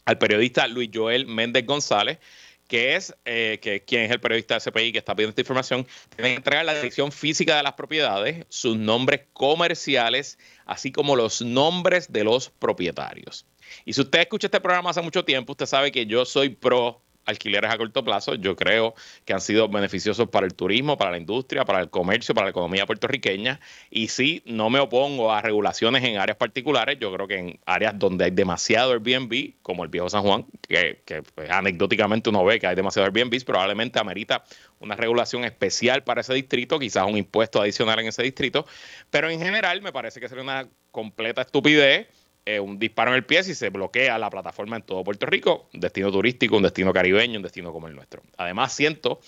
al 0.04 0.18
periodista 0.18 0.68
Luis 0.68 0.90
Joel 0.94 1.28
Méndez 1.28 1.66
González? 1.66 2.20
que 2.68 2.98
es 2.98 3.16
eh, 3.24 3.58
que 3.62 3.84
quien 3.84 4.04
es 4.04 4.12
el 4.12 4.20
periodista 4.20 4.60
de 4.60 4.60
CPI 4.60 4.92
que 4.92 5.00
está 5.00 5.16
pidiendo 5.16 5.30
esta 5.30 5.42
información, 5.42 5.88
tiene 6.16 6.32
que 6.32 6.36
entregar 6.36 6.66
la 6.66 6.76
dirección 6.76 7.12
física 7.12 7.58
de 7.58 7.64
las 7.64 7.74
propiedades, 7.74 8.46
sus 8.50 8.78
nombres 8.78 9.22
comerciales, 9.34 10.38
así 10.66 10.92
como 10.92 11.16
los 11.16 11.42
nombres 11.42 12.12
de 12.12 12.26
los 12.26 12.52
propietarios. 12.52 13.48
Y 13.86 13.94
si 13.94 14.02
usted 14.02 14.20
escucha 14.20 14.48
este 14.48 14.62
programa 14.62 14.92
hace 14.92 15.02
mucho 15.02 15.26
tiempo, 15.26 15.54
usted 15.54 15.66
sabe 15.66 15.92
que 15.92 16.06
yo 16.06 16.26
soy 16.26 16.50
pro 16.50 17.02
alquileres 17.30 17.72
a 17.72 17.78
corto 17.78 18.04
plazo, 18.04 18.36
yo 18.36 18.56
creo 18.56 18.96
que 19.26 19.34
han 19.34 19.42
sido 19.42 19.68
beneficiosos 19.70 20.30
para 20.30 20.46
el 20.46 20.54
turismo, 20.54 20.98
para 20.98 21.12
la 21.12 21.18
industria, 21.18 21.66
para 21.66 21.80
el 21.80 21.90
comercio, 21.90 22.36
para 22.36 22.46
la 22.46 22.52
economía 22.52 22.86
puertorriqueña. 22.86 23.60
Y 23.90 24.10
sí, 24.10 24.42
no 24.46 24.70
me 24.70 24.80
opongo 24.80 25.32
a 25.32 25.42
regulaciones 25.42 26.04
en 26.04 26.18
áreas 26.18 26.38
particulares. 26.38 26.98
Yo 27.00 27.14
creo 27.14 27.28
que 27.28 27.38
en 27.38 27.60
áreas 27.66 27.98
donde 27.98 28.26
hay 28.26 28.32
demasiado 28.32 28.92
Airbnb, 28.92 29.54
como 29.62 29.84
el 29.84 29.90
viejo 29.90 30.10
San 30.10 30.24
Juan, 30.24 30.46
que, 30.68 31.02
pues, 31.36 31.50
anecdóticamente 31.50 32.30
uno 32.30 32.44
ve 32.44 32.60
que 32.60 32.68
hay 32.68 32.76
demasiado 32.76 33.06
Airbnb, 33.06 33.44
probablemente 33.46 34.00
amerita 34.00 34.44
una 34.80 34.96
regulación 34.96 35.44
especial 35.44 36.04
para 36.04 36.22
ese 36.22 36.34
distrito, 36.34 36.80
quizás 36.80 37.06
un 37.06 37.18
impuesto 37.18 37.62
adicional 37.62 38.00
en 38.00 38.08
ese 38.08 38.24
distrito. 38.24 38.66
Pero 39.10 39.30
en 39.30 39.40
general 39.40 39.82
me 39.82 39.92
parece 39.92 40.20
que 40.20 40.28
sería 40.28 40.44
una 40.44 40.68
completa 40.92 41.42
estupidez 41.42 42.08
eh, 42.56 42.60
un 42.60 42.80
disparo 42.80 43.12
en 43.12 43.18
el 43.18 43.26
pie 43.26 43.44
si 43.44 43.54
se 43.54 43.70
bloquea 43.70 44.18
la 44.18 44.30
plataforma 44.30 44.76
en 44.76 44.82
todo 44.82 45.04
Puerto 45.04 45.28
Rico, 45.28 45.70
un 45.72 45.80
destino 45.82 46.12
turístico, 46.12 46.58
un 46.58 46.64
destino 46.64 46.92
caribeño, 46.92 47.38
un 47.38 47.44
destino 47.44 47.72
como 47.72 47.88
el 47.88 47.96
nuestro. 47.96 48.24
Además, 48.38 48.74
siento 48.74 49.20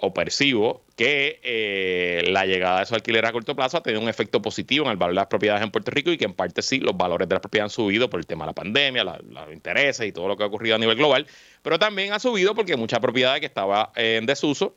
o 0.00 0.12
percibo 0.12 0.84
que 0.94 1.40
eh, 1.42 2.24
la 2.30 2.44
llegada 2.44 2.80
de 2.80 2.86
su 2.86 2.94
alquiler 2.94 3.24
a 3.24 3.32
corto 3.32 3.56
plazo 3.56 3.78
ha 3.78 3.82
tenido 3.82 4.02
un 4.02 4.08
efecto 4.08 4.42
positivo 4.42 4.84
en 4.84 4.92
el 4.92 4.96
valor 4.98 5.14
de 5.14 5.20
las 5.20 5.26
propiedades 5.28 5.62
en 5.62 5.70
Puerto 5.70 5.90
Rico 5.90 6.12
y 6.12 6.18
que 6.18 6.26
en 6.26 6.34
parte 6.34 6.62
sí, 6.62 6.78
los 6.78 6.96
valores 6.96 7.26
de 7.28 7.34
las 7.34 7.40
propiedades 7.40 7.72
han 7.72 7.74
subido 7.74 8.10
por 8.10 8.20
el 8.20 8.26
tema 8.26 8.44
de 8.44 8.50
la 8.50 8.54
pandemia, 8.54 9.02
los 9.02 9.52
intereses 9.52 10.06
y 10.06 10.12
todo 10.12 10.28
lo 10.28 10.36
que 10.36 10.44
ha 10.44 10.46
ocurrido 10.46 10.76
a 10.76 10.78
nivel 10.78 10.96
global, 10.96 11.26
pero 11.62 11.78
también 11.78 12.12
ha 12.12 12.20
subido 12.20 12.54
porque 12.54 12.76
mucha 12.76 13.00
propiedad 13.00 13.40
que 13.40 13.46
estaba 13.46 13.92
en 13.96 14.26
desuso 14.26 14.74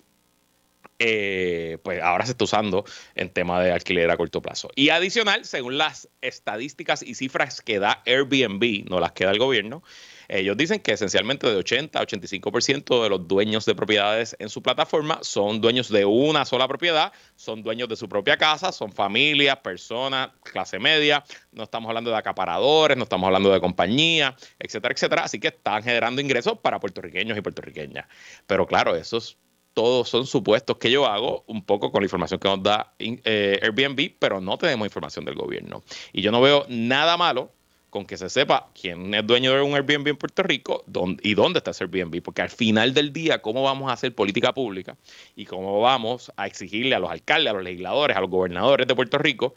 eh, 1.03 1.79
pues 1.83 1.99
ahora 1.99 2.27
se 2.27 2.33
está 2.33 2.43
usando 2.43 2.85
en 3.15 3.29
tema 3.29 3.59
de 3.59 3.71
alquiler 3.71 4.11
a 4.11 4.17
corto 4.17 4.39
plazo. 4.39 4.69
Y 4.75 4.89
adicional, 4.89 5.45
según 5.45 5.79
las 5.79 6.07
estadísticas 6.21 7.01
y 7.01 7.15
cifras 7.15 7.61
que 7.61 7.79
da 7.79 8.03
Airbnb, 8.05 8.87
no 8.87 8.99
las 8.99 9.11
que 9.13 9.25
da 9.25 9.31
el 9.31 9.39
gobierno, 9.39 9.81
ellos 10.27 10.55
dicen 10.55 10.79
que 10.79 10.91
esencialmente 10.91 11.49
de 11.49 11.55
80 11.55 11.97
a 11.97 12.05
85% 12.05 13.01
de 13.01 13.09
los 13.09 13.27
dueños 13.27 13.65
de 13.65 13.73
propiedades 13.73 14.35
en 14.37 14.49
su 14.49 14.61
plataforma 14.61 15.17
son 15.23 15.59
dueños 15.59 15.89
de 15.89 16.05
una 16.05 16.45
sola 16.45 16.67
propiedad, 16.67 17.11
son 17.35 17.63
dueños 17.63 17.89
de 17.89 17.95
su 17.95 18.07
propia 18.07 18.37
casa, 18.37 18.71
son 18.71 18.91
familias, 18.91 19.57
personas, 19.57 20.29
clase 20.43 20.77
media, 20.77 21.23
no 21.51 21.63
estamos 21.63 21.89
hablando 21.89 22.11
de 22.11 22.17
acaparadores, 22.17 22.95
no 22.95 23.05
estamos 23.05 23.25
hablando 23.25 23.51
de 23.51 23.59
compañías, 23.59 24.35
etcétera, 24.59 24.93
etcétera. 24.93 25.23
Así 25.23 25.39
que 25.39 25.47
están 25.47 25.81
generando 25.81 26.21
ingresos 26.21 26.59
para 26.59 26.79
puertorriqueños 26.79 27.35
y 27.35 27.41
puertorriqueñas. 27.41 28.05
Pero 28.45 28.67
claro, 28.67 28.95
esos 28.95 29.39
todos 29.73 30.09
son 30.09 30.25
supuestos 30.25 30.77
que 30.77 30.91
yo 30.91 31.05
hago 31.05 31.43
un 31.47 31.63
poco 31.63 31.91
con 31.91 32.01
la 32.01 32.05
información 32.05 32.39
que 32.39 32.47
nos 32.47 32.63
da 32.63 32.93
eh, 32.99 33.59
Airbnb, 33.61 34.15
pero 34.19 34.41
no 34.41 34.57
tenemos 34.57 34.85
información 34.85 35.25
del 35.25 35.35
gobierno. 35.35 35.83
Y 36.13 36.21
yo 36.21 36.31
no 36.31 36.41
veo 36.41 36.65
nada 36.69 37.17
malo 37.17 37.51
con 37.91 38.05
que 38.05 38.17
se 38.17 38.29
sepa 38.29 38.69
quién 38.73 39.13
es 39.13 39.27
dueño 39.27 39.53
de 39.53 39.61
un 39.61 39.75
Airbnb 39.75 40.07
en 40.07 40.15
Puerto 40.15 40.43
Rico 40.43 40.85
y 41.21 41.33
dónde 41.33 41.59
está 41.59 41.71
ese 41.71 41.83
Airbnb, 41.83 42.21
porque 42.23 42.41
al 42.41 42.49
final 42.49 42.93
del 42.93 43.11
día, 43.11 43.41
¿cómo 43.41 43.63
vamos 43.63 43.89
a 43.89 43.93
hacer 43.93 44.15
política 44.15 44.53
pública 44.53 44.95
y 45.35 45.45
cómo 45.45 45.81
vamos 45.81 46.31
a 46.37 46.47
exigirle 46.47 46.95
a 46.95 46.99
los 46.99 47.11
alcaldes, 47.11 47.51
a 47.51 47.53
los 47.53 47.63
legisladores, 47.63 48.15
a 48.15 48.21
los 48.21 48.29
gobernadores 48.29 48.87
de 48.87 48.95
Puerto 48.95 49.17
Rico 49.17 49.55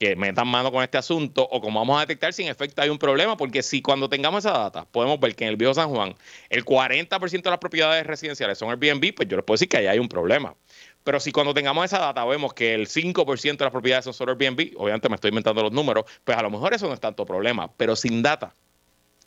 que 0.00 0.16
metan 0.16 0.48
mano 0.48 0.72
con 0.72 0.82
este 0.82 0.96
asunto 0.96 1.46
o 1.46 1.60
cómo 1.60 1.78
vamos 1.78 1.98
a 1.98 2.00
detectar 2.00 2.32
si 2.32 2.42
en 2.42 2.48
efecto 2.48 2.80
hay 2.80 2.88
un 2.88 2.98
problema, 2.98 3.36
porque 3.36 3.62
si 3.62 3.82
cuando 3.82 4.08
tengamos 4.08 4.46
esa 4.46 4.56
data 4.56 4.86
podemos 4.86 5.20
ver 5.20 5.36
que 5.36 5.44
en 5.44 5.50
el 5.50 5.56
viejo 5.56 5.74
San 5.74 5.90
Juan 5.90 6.14
el 6.48 6.64
40% 6.64 7.42
de 7.42 7.50
las 7.50 7.58
propiedades 7.58 8.06
residenciales 8.06 8.56
son 8.56 8.70
Airbnb, 8.70 9.14
pues 9.14 9.28
yo 9.28 9.36
les 9.36 9.44
puedo 9.44 9.56
decir 9.56 9.68
que 9.68 9.76
ahí 9.76 9.86
hay 9.86 9.98
un 9.98 10.08
problema. 10.08 10.56
Pero 11.04 11.20
si 11.20 11.32
cuando 11.32 11.52
tengamos 11.52 11.84
esa 11.84 11.98
data 11.98 12.24
vemos 12.24 12.54
que 12.54 12.72
el 12.72 12.88
5% 12.88 13.58
de 13.58 13.64
las 13.66 13.72
propiedades 13.72 14.06
son 14.06 14.14
solo 14.14 14.32
Airbnb, 14.32 14.72
obviamente 14.78 15.10
me 15.10 15.16
estoy 15.16 15.28
inventando 15.28 15.62
los 15.62 15.72
números, 15.72 16.06
pues 16.24 16.38
a 16.38 16.42
lo 16.42 16.48
mejor 16.48 16.72
eso 16.72 16.88
no 16.88 16.94
es 16.94 17.00
tanto 17.00 17.26
problema, 17.26 17.70
pero 17.76 17.94
sin 17.94 18.22
data, 18.22 18.54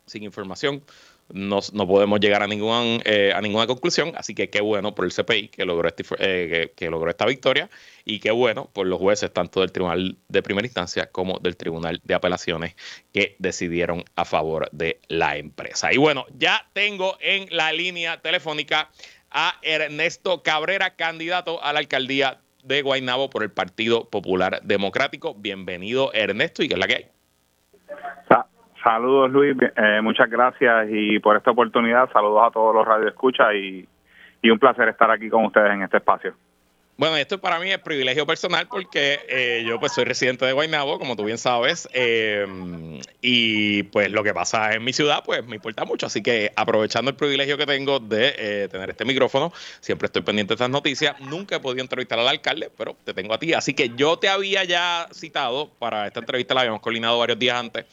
sin 0.08 0.24
información, 0.24 0.84
no, 1.30 1.62
podemos 1.88 2.20
llegar 2.20 2.44
a, 2.44 2.48
ningún, 2.48 3.02
eh, 3.06 3.32
a 3.36 3.42
ninguna 3.42 3.68
conclusión. 3.68 4.14
Así 4.16 4.36
que 4.36 4.50
qué 4.50 4.62
bueno 4.62 4.94
por 4.96 5.06
el 5.06 5.14
CPI 5.14 5.50
que 5.50 5.66
logró, 5.66 5.88
este, 5.88 6.04
eh, 6.20 6.74
que, 6.76 6.90
logró 6.90 7.10
esta 7.10 7.26
victoria 7.26 7.70
y 8.06 8.20
qué 8.20 8.32
bueno 8.32 8.70
por 8.74 8.88
los 8.88 9.00
jueces 9.00 9.32
tanto 9.32 9.62
del 9.62 9.72
Tribunal 9.72 10.18
de 10.28 10.44
Primera 10.44 10.66
Instancia 10.66 11.08
como 11.08 11.40
del 11.40 11.58
Tribunal 11.58 12.02
de 12.04 12.14
Apelaciones 12.14 12.76
que 13.14 13.36
decidieron 13.40 14.04
a 14.16 14.26
favor 14.26 14.70
de 14.72 15.00
la 15.08 15.38
empresa. 15.38 15.94
Y 15.94 15.98
bueno, 15.98 16.26
ya 16.38 16.68
tengo 16.74 17.18
en 17.20 17.48
la 17.56 17.72
línea 17.72 18.22
telefónica 18.22 18.90
a 19.32 19.58
Ernesto 19.62 20.44
Cabrera, 20.44 20.96
candidato 20.96 21.64
a 21.64 21.74
la 21.74 21.80
alcaldía 21.80 22.40
de 22.64 22.82
Guaynabo 22.82 23.30
por 23.30 23.44
el 23.44 23.52
Partido 23.52 24.10
Popular 24.10 24.62
Democrático. 24.64 25.34
Bienvenido, 25.36 26.14
Ernesto, 26.14 26.64
y 26.64 26.68
qué 26.68 26.76
es 26.76 26.80
la 26.80 26.88
que 26.88 26.96
hay. 26.96 27.08
Saludos 28.84 29.32
Luis, 29.32 29.56
eh, 29.62 30.02
muchas 30.02 30.30
gracias 30.30 30.88
y 30.92 31.18
por 31.20 31.38
esta 31.38 31.52
oportunidad, 31.52 32.12
saludos 32.12 32.44
a 32.46 32.52
todos 32.52 32.76
los 32.76 32.86
radioescuchas 32.86 33.54
y, 33.56 33.88
y 34.42 34.50
un 34.50 34.60
placer 34.60 34.90
estar 34.90 35.10
aquí 35.10 35.30
con 35.30 35.46
ustedes 35.46 35.72
en 35.72 35.84
este 35.84 35.98
espacio. 35.98 36.34
Bueno, 36.98 37.16
esto 37.16 37.40
para 37.40 37.60
mí 37.60 37.72
es 37.72 37.80
privilegio 37.80 38.28
personal 38.28 38.68
porque 38.68 39.22
eh, 39.28 39.64
yo 39.66 39.80
pues 39.80 39.94
soy 39.94 40.04
residente 40.04 40.46
de 40.46 40.52
Guaynabo, 40.52 41.00
como 41.00 41.16
tú 41.16 41.24
bien 41.24 41.38
sabes, 41.38 41.88
eh, 41.94 42.46
y 43.22 43.84
pues 43.84 44.12
lo 44.12 44.22
que 44.22 44.34
pasa 44.34 44.74
en 44.74 44.84
mi 44.84 44.92
ciudad 44.92 45.24
pues 45.26 45.44
me 45.46 45.56
importa 45.56 45.86
mucho, 45.86 46.06
así 46.06 46.22
que 46.22 46.52
aprovechando 46.56 47.10
el 47.10 47.16
privilegio 47.16 47.58
que 47.58 47.66
tengo 47.66 48.00
de 48.00 48.68
tener 48.70 48.90
este 48.90 49.06
micrófono, 49.06 49.54
siempre 49.80 50.08
estoy 50.08 50.22
pendiente 50.24 50.52
de 50.52 50.56
estas 50.56 50.70
noticias, 50.70 51.20
nunca 51.22 51.56
he 51.56 51.60
podido 51.62 51.82
entrevistar 51.82 52.20
al 52.20 52.28
alcalde, 52.28 52.70
pero 52.78 52.96
te 53.04 53.14
tengo 53.14 53.34
a 53.34 53.40
ti, 53.40 53.54
así 53.54 53.74
que 53.74 53.90
yo 53.96 54.20
te 54.20 54.28
había 54.30 54.66
ya 54.66 55.08
citado 55.12 55.72
para 55.80 56.06
esta 56.06 56.20
entrevista, 56.20 56.54
la 56.54 56.62
habíamos 56.62 56.82
coordinado 56.82 57.18
varios 57.18 57.40
días 57.40 57.58
antes, 57.58 57.86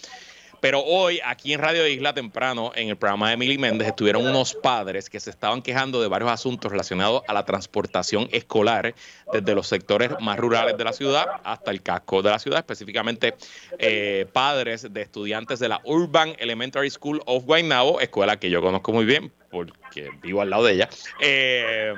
pero 0.60 0.80
hoy, 0.80 1.20
aquí 1.24 1.52
en 1.52 1.60
Radio 1.60 1.86
Isla, 1.86 2.12
temprano, 2.12 2.72
en 2.74 2.88
el 2.88 2.96
programa 2.96 3.28
de 3.28 3.34
Emily 3.34 3.58
Méndez, 3.58 3.88
estuvieron 3.88 4.26
unos 4.26 4.54
padres 4.54 5.08
que 5.08 5.20
se 5.20 5.30
estaban 5.30 5.62
quejando 5.62 6.00
de 6.00 6.08
varios 6.08 6.30
asuntos 6.30 6.70
relacionados 6.70 7.22
a 7.26 7.32
la 7.32 7.44
transportación 7.44 8.28
escolar, 8.32 8.94
desde 9.32 9.54
los 9.54 9.66
sectores 9.66 10.10
más 10.20 10.38
rurales 10.38 10.76
de 10.76 10.84
la 10.84 10.92
ciudad 10.92 11.26
hasta 11.44 11.70
el 11.70 11.82
casco 11.82 12.22
de 12.22 12.30
la 12.30 12.38
ciudad, 12.38 12.58
específicamente 12.58 13.34
eh, 13.78 14.26
padres 14.32 14.92
de 14.92 15.02
estudiantes 15.02 15.58
de 15.58 15.68
la 15.68 15.80
Urban 15.84 16.34
Elementary 16.38 16.90
School 16.90 17.22
of 17.26 17.44
Guaynabo, 17.44 18.00
escuela 18.00 18.38
que 18.38 18.50
yo 18.50 18.60
conozco 18.60 18.92
muy 18.92 19.04
bien 19.04 19.32
porque 19.50 20.10
vivo 20.22 20.40
al 20.40 20.50
lado 20.50 20.64
de 20.64 20.74
ella. 20.74 20.88
Eh, 21.20 21.92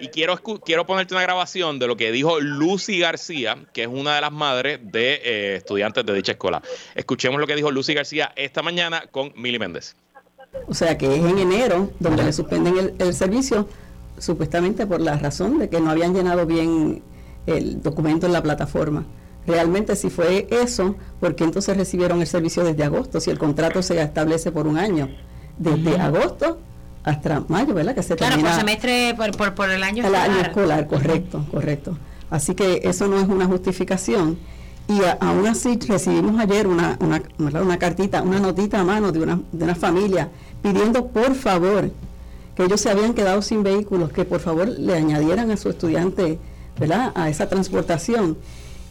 y 0.00 0.08
quiero, 0.08 0.36
quiero 0.64 0.86
ponerte 0.86 1.14
una 1.14 1.22
grabación 1.22 1.78
de 1.78 1.86
lo 1.86 1.96
que 1.96 2.12
dijo 2.12 2.40
Lucy 2.40 2.98
García, 2.98 3.56
que 3.72 3.82
es 3.82 3.88
una 3.88 4.14
de 4.14 4.20
las 4.20 4.32
madres 4.32 4.80
de 4.82 5.20
eh, 5.24 5.56
estudiantes 5.56 6.04
de 6.04 6.14
dicha 6.14 6.32
escuela. 6.32 6.62
Escuchemos 6.94 7.40
lo 7.40 7.46
que 7.46 7.56
dijo 7.56 7.70
Lucy 7.70 7.94
García 7.94 8.32
esta 8.36 8.62
mañana 8.62 9.04
con 9.10 9.32
Mili 9.36 9.58
Méndez. 9.58 9.96
O 10.66 10.74
sea 10.74 10.96
que 10.96 11.14
es 11.14 11.24
en 11.24 11.38
enero 11.38 11.90
donde 11.98 12.24
le 12.24 12.32
suspenden 12.32 12.94
el, 12.98 13.14
servicio, 13.14 13.68
supuestamente 14.18 14.86
por 14.86 15.00
la 15.00 15.16
razón 15.16 15.58
de 15.58 15.68
que 15.68 15.80
no 15.80 15.90
habían 15.90 16.14
llenado 16.14 16.46
bien 16.46 17.02
el 17.46 17.82
documento 17.82 18.26
en 18.26 18.32
la 18.32 18.42
plataforma. 18.42 19.04
Realmente 19.46 19.96
si 19.96 20.10
fue 20.10 20.46
eso, 20.50 20.96
¿por 21.20 21.34
qué 21.34 21.44
entonces 21.44 21.76
recibieron 21.76 22.20
el 22.20 22.26
servicio 22.26 22.64
desde 22.64 22.84
agosto? 22.84 23.20
Si 23.20 23.30
el 23.30 23.38
contrato 23.38 23.82
se 23.82 24.00
establece 24.00 24.52
por 24.52 24.66
un 24.66 24.78
año. 24.78 25.08
Desde 25.56 25.98
agosto 25.98 26.58
hasta 27.04 27.44
mayo, 27.48 27.74
¿verdad? 27.74 27.94
Que 27.94 28.02
se 28.02 28.16
claro, 28.16 28.40
por 28.40 28.52
semestre, 28.52 29.14
por, 29.16 29.54
por, 29.54 29.70
el 29.70 29.82
año 29.82 30.02
escolar. 30.02 30.26
El 30.26 30.36
año 30.36 30.42
escolar, 30.42 30.86
correcto, 30.86 31.44
correcto. 31.50 31.98
Así 32.30 32.54
que 32.54 32.82
eso 32.84 33.08
no 33.08 33.18
es 33.18 33.28
una 33.28 33.46
justificación. 33.46 34.38
Y 34.88 35.00
aún 35.20 35.46
así 35.46 35.78
recibimos 35.86 36.40
ayer 36.40 36.66
una, 36.66 36.98
una, 37.00 37.22
una, 37.60 37.78
cartita, 37.78 38.22
una 38.22 38.40
notita 38.40 38.80
a 38.80 38.84
mano 38.84 39.12
de 39.12 39.20
una, 39.20 39.38
de 39.52 39.64
una 39.64 39.74
familia 39.74 40.30
pidiendo 40.62 41.08
por 41.08 41.34
favor 41.34 41.90
que 42.56 42.64
ellos 42.64 42.80
se 42.80 42.90
habían 42.90 43.14
quedado 43.14 43.42
sin 43.42 43.62
vehículos, 43.62 44.10
que 44.12 44.24
por 44.24 44.40
favor 44.40 44.66
le 44.66 44.96
añadieran 44.96 45.50
a 45.50 45.56
su 45.56 45.68
estudiante, 45.68 46.38
¿verdad? 46.78 47.12
A 47.14 47.28
esa 47.28 47.48
transportación. 47.48 48.38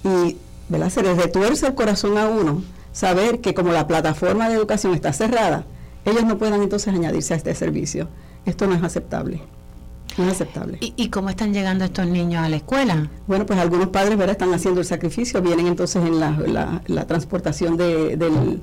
Y, 0.04 0.38
¿verdad? 0.70 0.90
Se 0.90 1.02
les 1.02 1.18
retuerce 1.18 1.68
el 1.68 1.74
corazón 1.74 2.18
a 2.18 2.28
uno 2.28 2.64
saber 2.94 3.42
que 3.42 3.54
como 3.54 3.74
la 3.74 3.88
plataforma 3.88 4.48
de 4.50 4.56
educación 4.56 4.94
está 4.94 5.14
cerrada, 5.14 5.66
ellos 6.10 6.26
no 6.26 6.38
puedan 6.38 6.62
entonces 6.62 6.94
añadirse 6.94 7.34
a 7.34 7.38
este 7.38 7.54
servicio. 7.54 8.08
Esto 8.46 8.66
no 8.68 8.76
es 8.76 8.84
aceptable. 8.84 9.42
No 10.18 10.26
es 10.26 10.32
aceptable. 10.32 10.78
¿Y, 10.82 11.10
cómo 11.10 11.30
están 11.30 11.54
llegando 11.54 11.86
estos 11.86 12.08
niños 12.08 12.44
a 12.44 12.50
la 12.50 12.56
escuela? 12.56 13.10
Bueno, 13.28 13.46
pues 13.46 13.60
algunos 13.60 13.90
padres 13.90 14.18
¿verdad? 14.18 14.32
están 14.32 14.54
haciendo 14.54 14.80
el 14.80 14.88
sacrificio, 14.88 15.42
vienen 15.42 15.68
entonces 15.68 16.04
en 16.04 16.20
la, 16.20 16.82
la, 16.88 17.06
transportación 17.06 17.78
del, 17.78 18.18
del 18.18 18.60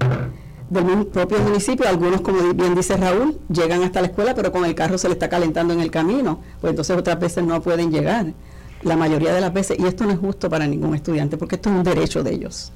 propio 1.13 1.39
municipio. 1.41 1.89
Algunos, 1.89 2.23
como 2.23 2.55
bien 2.55 2.75
dice 2.75 2.97
Raúl, 2.97 3.39
llegan 3.49 3.83
hasta 3.83 4.01
la 4.01 4.09
escuela, 4.09 4.35
pero 4.35 4.51
con 4.51 4.65
el 4.65 4.75
carro 4.75 4.99
se 4.99 5.09
le 5.09 5.15
está 5.15 5.29
calentando 5.29 5.73
en 5.75 5.81
el 5.81 5.91
camino. 5.91 6.41
Pues 6.61 6.71
entonces 6.71 6.97
otras 6.97 7.21
veces 7.21 7.45
no 7.45 7.61
pueden 7.63 7.93
llegar. 7.93 8.33
La 8.83 8.97
mayoría 8.97 9.33
de 9.33 9.41
las 9.41 9.53
veces. 9.53 9.79
Y 9.79 9.87
esto 9.87 10.05
no 10.05 10.11
es 10.11 10.19
justo 10.19 10.51
para 10.51 10.67
ningún 10.67 10.95
estudiante, 10.95 11.37
porque 11.37 11.55
esto 11.55 11.71
es 11.71 11.77
un 11.77 11.85
derecho 11.85 12.23
de 12.23 12.35
ellos. 12.35 12.73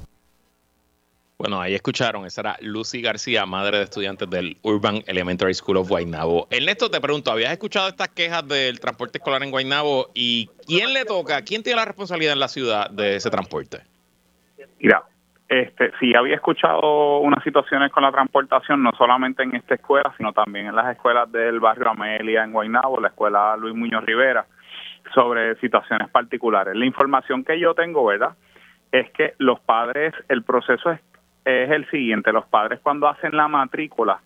Bueno, 1.40 1.60
ahí 1.60 1.72
escucharon, 1.72 2.26
esa 2.26 2.40
era 2.40 2.56
Lucy 2.62 3.00
García, 3.00 3.46
madre 3.46 3.78
de 3.78 3.84
estudiantes 3.84 4.28
del 4.28 4.56
Urban 4.62 5.04
Elementary 5.06 5.54
School 5.54 5.76
of 5.76 5.88
Guaynabo. 5.88 6.48
Ernesto, 6.50 6.90
te 6.90 7.00
pregunto, 7.00 7.30
¿habías 7.30 7.52
escuchado 7.52 7.86
estas 7.86 8.08
quejas 8.08 8.48
del 8.48 8.80
transporte 8.80 9.18
escolar 9.18 9.44
en 9.44 9.52
Guaynabo 9.52 10.08
y 10.14 10.50
quién 10.66 10.92
le 10.92 11.04
toca, 11.04 11.42
quién 11.42 11.62
tiene 11.62 11.76
la 11.76 11.84
responsabilidad 11.84 12.32
en 12.32 12.40
la 12.40 12.48
ciudad 12.48 12.90
de 12.90 13.14
ese 13.14 13.30
transporte? 13.30 13.82
Mira, 14.80 15.04
este, 15.48 15.92
sí 16.00 16.12
había 16.16 16.34
escuchado 16.34 17.20
unas 17.20 17.44
situaciones 17.44 17.92
con 17.92 18.02
la 18.02 18.10
transportación, 18.10 18.82
no 18.82 18.90
solamente 18.98 19.44
en 19.44 19.54
esta 19.54 19.76
escuela, 19.76 20.12
sino 20.16 20.32
también 20.32 20.66
en 20.66 20.74
las 20.74 20.90
escuelas 20.90 21.30
del 21.30 21.60
barrio 21.60 21.90
Amelia 21.90 22.42
en 22.42 22.50
Guaynabo, 22.50 23.00
la 23.00 23.08
escuela 23.10 23.56
Luis 23.56 23.76
Muñoz 23.76 24.04
Rivera, 24.04 24.44
sobre 25.14 25.54
situaciones 25.60 26.08
particulares. 26.10 26.74
La 26.74 26.84
información 26.84 27.44
que 27.44 27.60
yo 27.60 27.74
tengo, 27.74 28.04
¿verdad? 28.04 28.34
Es 28.90 29.08
que 29.12 29.34
los 29.38 29.60
padres, 29.60 30.14
el 30.28 30.42
proceso 30.42 30.90
es 30.90 31.00
es 31.44 31.70
el 31.70 31.88
siguiente, 31.90 32.32
los 32.32 32.46
padres 32.46 32.80
cuando 32.80 33.08
hacen 33.08 33.36
la 33.36 33.48
matrícula 33.48 34.20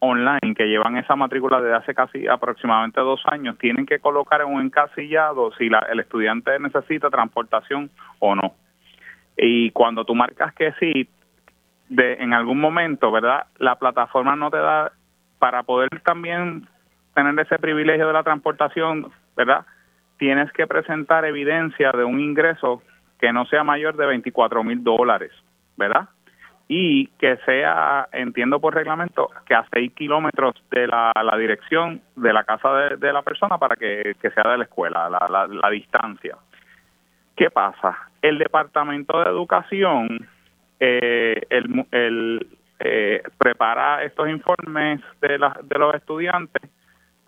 online, 0.00 0.54
que 0.56 0.68
llevan 0.68 0.96
esa 0.96 1.16
matrícula 1.16 1.60
desde 1.60 1.76
hace 1.76 1.94
casi 1.94 2.26
aproximadamente 2.28 3.00
dos 3.00 3.20
años, 3.26 3.58
tienen 3.58 3.86
que 3.86 3.98
colocar 3.98 4.40
en 4.40 4.48
un 4.48 4.62
encasillado 4.62 5.52
si 5.58 5.68
la, 5.68 5.80
el 5.90 6.00
estudiante 6.00 6.58
necesita 6.58 7.10
transportación 7.10 7.90
o 8.20 8.34
no. 8.34 8.54
Y 9.36 9.70
cuando 9.70 10.04
tú 10.04 10.14
marcas 10.14 10.54
que 10.54 10.72
sí, 10.78 11.08
de, 11.88 12.14
en 12.14 12.32
algún 12.32 12.60
momento, 12.60 13.10
¿verdad? 13.10 13.46
La 13.58 13.76
plataforma 13.76 14.36
no 14.36 14.50
te 14.50 14.58
da 14.58 14.92
para 15.38 15.62
poder 15.62 15.88
también 16.04 16.68
tener 17.14 17.38
ese 17.40 17.58
privilegio 17.58 18.06
de 18.06 18.12
la 18.12 18.22
transportación, 18.22 19.10
¿verdad? 19.36 19.64
Tienes 20.18 20.52
que 20.52 20.66
presentar 20.66 21.24
evidencia 21.24 21.92
de 21.92 22.04
un 22.04 22.20
ingreso 22.20 22.82
que 23.18 23.32
no 23.32 23.46
sea 23.46 23.64
mayor 23.64 23.96
de 23.96 24.06
24 24.06 24.62
mil 24.64 24.82
dólares, 24.84 25.32
¿verdad? 25.76 26.08
Y 26.68 27.06
que 27.18 27.38
sea, 27.46 28.08
entiendo 28.12 28.60
por 28.60 28.74
reglamento, 28.74 29.30
que 29.46 29.54
a 29.54 29.66
seis 29.72 29.90
kilómetros 29.94 30.54
de 30.70 30.86
la, 30.86 31.12
dirección 31.38 32.02
de 32.14 32.32
la 32.32 32.44
casa 32.44 32.70
de, 32.74 33.12
la 33.12 33.22
persona 33.22 33.56
para 33.56 33.74
que, 33.74 34.14
sea 34.20 34.52
de 34.52 34.58
la 34.58 34.64
escuela, 34.64 35.08
la, 35.08 35.70
distancia. 35.70 36.36
¿Qué 37.34 37.50
pasa? 37.50 37.96
El 38.20 38.36
Departamento 38.36 39.18
de 39.18 39.30
Educación 39.30 40.28
eh, 40.78 41.40
el, 41.48 42.46
eh, 42.80 43.22
prepara 43.38 44.04
estos 44.04 44.28
informes 44.28 45.00
de, 45.22 45.38
de 45.38 45.78
los 45.78 45.94
estudiantes, 45.94 46.70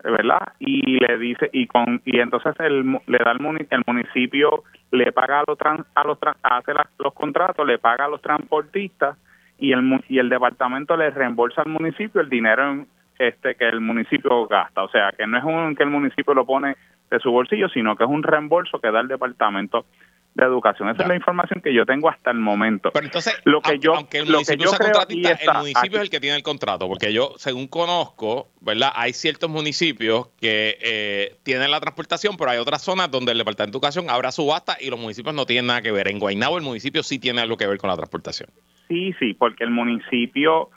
¿verdad? 0.03 0.53
Y 0.59 0.99
le 0.99 1.17
dice, 1.17 1.49
y 1.51 1.65
con 1.65 1.99
y 2.05 2.19
entonces 2.19 2.53
el, 2.59 2.99
le 3.07 3.17
da 3.17 3.31
el, 3.31 3.67
el 3.69 3.83
municipio, 3.87 4.63
le 4.91 5.11
paga 5.11 5.39
a 5.39 5.43
los, 5.47 5.57
a 5.95 6.03
los 6.03 6.17
hace 6.43 6.73
los 6.99 7.13
contratos, 7.15 7.65
le 7.65 7.79
paga 7.79 8.05
a 8.05 8.09
los 8.09 8.21
transportistas 8.21 9.17
y 9.61 9.73
el, 9.73 10.03
y 10.09 10.17
el 10.17 10.27
departamento 10.27 10.97
le 10.97 11.11
reembolsa 11.11 11.61
al 11.61 11.69
municipio 11.69 12.19
el 12.19 12.29
dinero 12.29 12.85
este 13.19 13.53
que 13.55 13.69
el 13.69 13.79
municipio 13.79 14.47
gasta. 14.47 14.83
O 14.83 14.89
sea, 14.89 15.11
que 15.15 15.27
no 15.27 15.37
es 15.37 15.43
un 15.43 15.75
que 15.75 15.83
el 15.83 15.89
municipio 15.89 16.33
lo 16.33 16.45
pone 16.45 16.75
de 17.11 17.19
su 17.19 17.31
bolsillo, 17.31 17.69
sino 17.69 17.95
que 17.95 18.03
es 18.03 18.09
un 18.09 18.23
reembolso 18.23 18.79
que 18.79 18.89
da 18.89 19.01
el 19.01 19.07
departamento 19.07 19.85
de 20.33 20.45
educación. 20.45 20.89
Esa 20.89 21.03
es 21.03 21.09
la 21.09 21.15
información 21.15 21.61
que 21.61 21.73
yo 21.73 21.85
tengo 21.85 22.09
hasta 22.09 22.31
el 22.31 22.39
momento. 22.39 22.89
Pero 22.91 23.05
entonces, 23.05 23.39
lo 23.43 23.61
que 23.61 23.77
yo, 23.77 23.95
aunque 23.95 24.19
el 24.19 24.25
municipio 24.27 24.69
sea 24.69 24.79
contratista, 24.79 25.31
el 25.31 25.57
municipio 25.59 25.97
es 25.97 26.03
el 26.03 26.09
que 26.09 26.19
tiene 26.19 26.37
el 26.37 26.43
contrato, 26.43 26.87
porque 26.87 27.13
yo, 27.13 27.33
según 27.37 27.67
conozco, 27.67 28.47
¿verdad? 28.61 28.91
Hay 28.95 29.13
ciertos 29.13 29.49
municipios 29.49 30.29
que 30.39 30.79
eh, 30.81 31.35
tienen 31.43 31.69
la 31.69 31.81
transportación, 31.81 32.35
pero 32.37 32.49
hay 32.49 32.57
otras 32.57 32.81
zonas 32.81 33.11
donde 33.11 33.33
el 33.33 33.37
Departamento 33.37 33.77
de 33.77 33.77
Educación 33.77 34.09
abra 34.09 34.31
subasta 34.31 34.77
y 34.79 34.89
los 34.89 34.99
municipios 34.99 35.35
no 35.35 35.45
tienen 35.45 35.67
nada 35.67 35.81
que 35.81 35.91
ver. 35.91 36.07
En 36.07 36.17
Guaynabo 36.17 36.57
el 36.57 36.63
municipio 36.63 37.03
sí 37.03 37.19
tiene 37.19 37.41
algo 37.41 37.57
que 37.57 37.67
ver 37.67 37.77
con 37.77 37.89
la 37.89 37.97
transportación. 37.97 38.49
Sí, 38.91 39.15
sí, 39.19 39.33
porque 39.33 39.63
el 39.63 39.69
municipio 39.71 40.69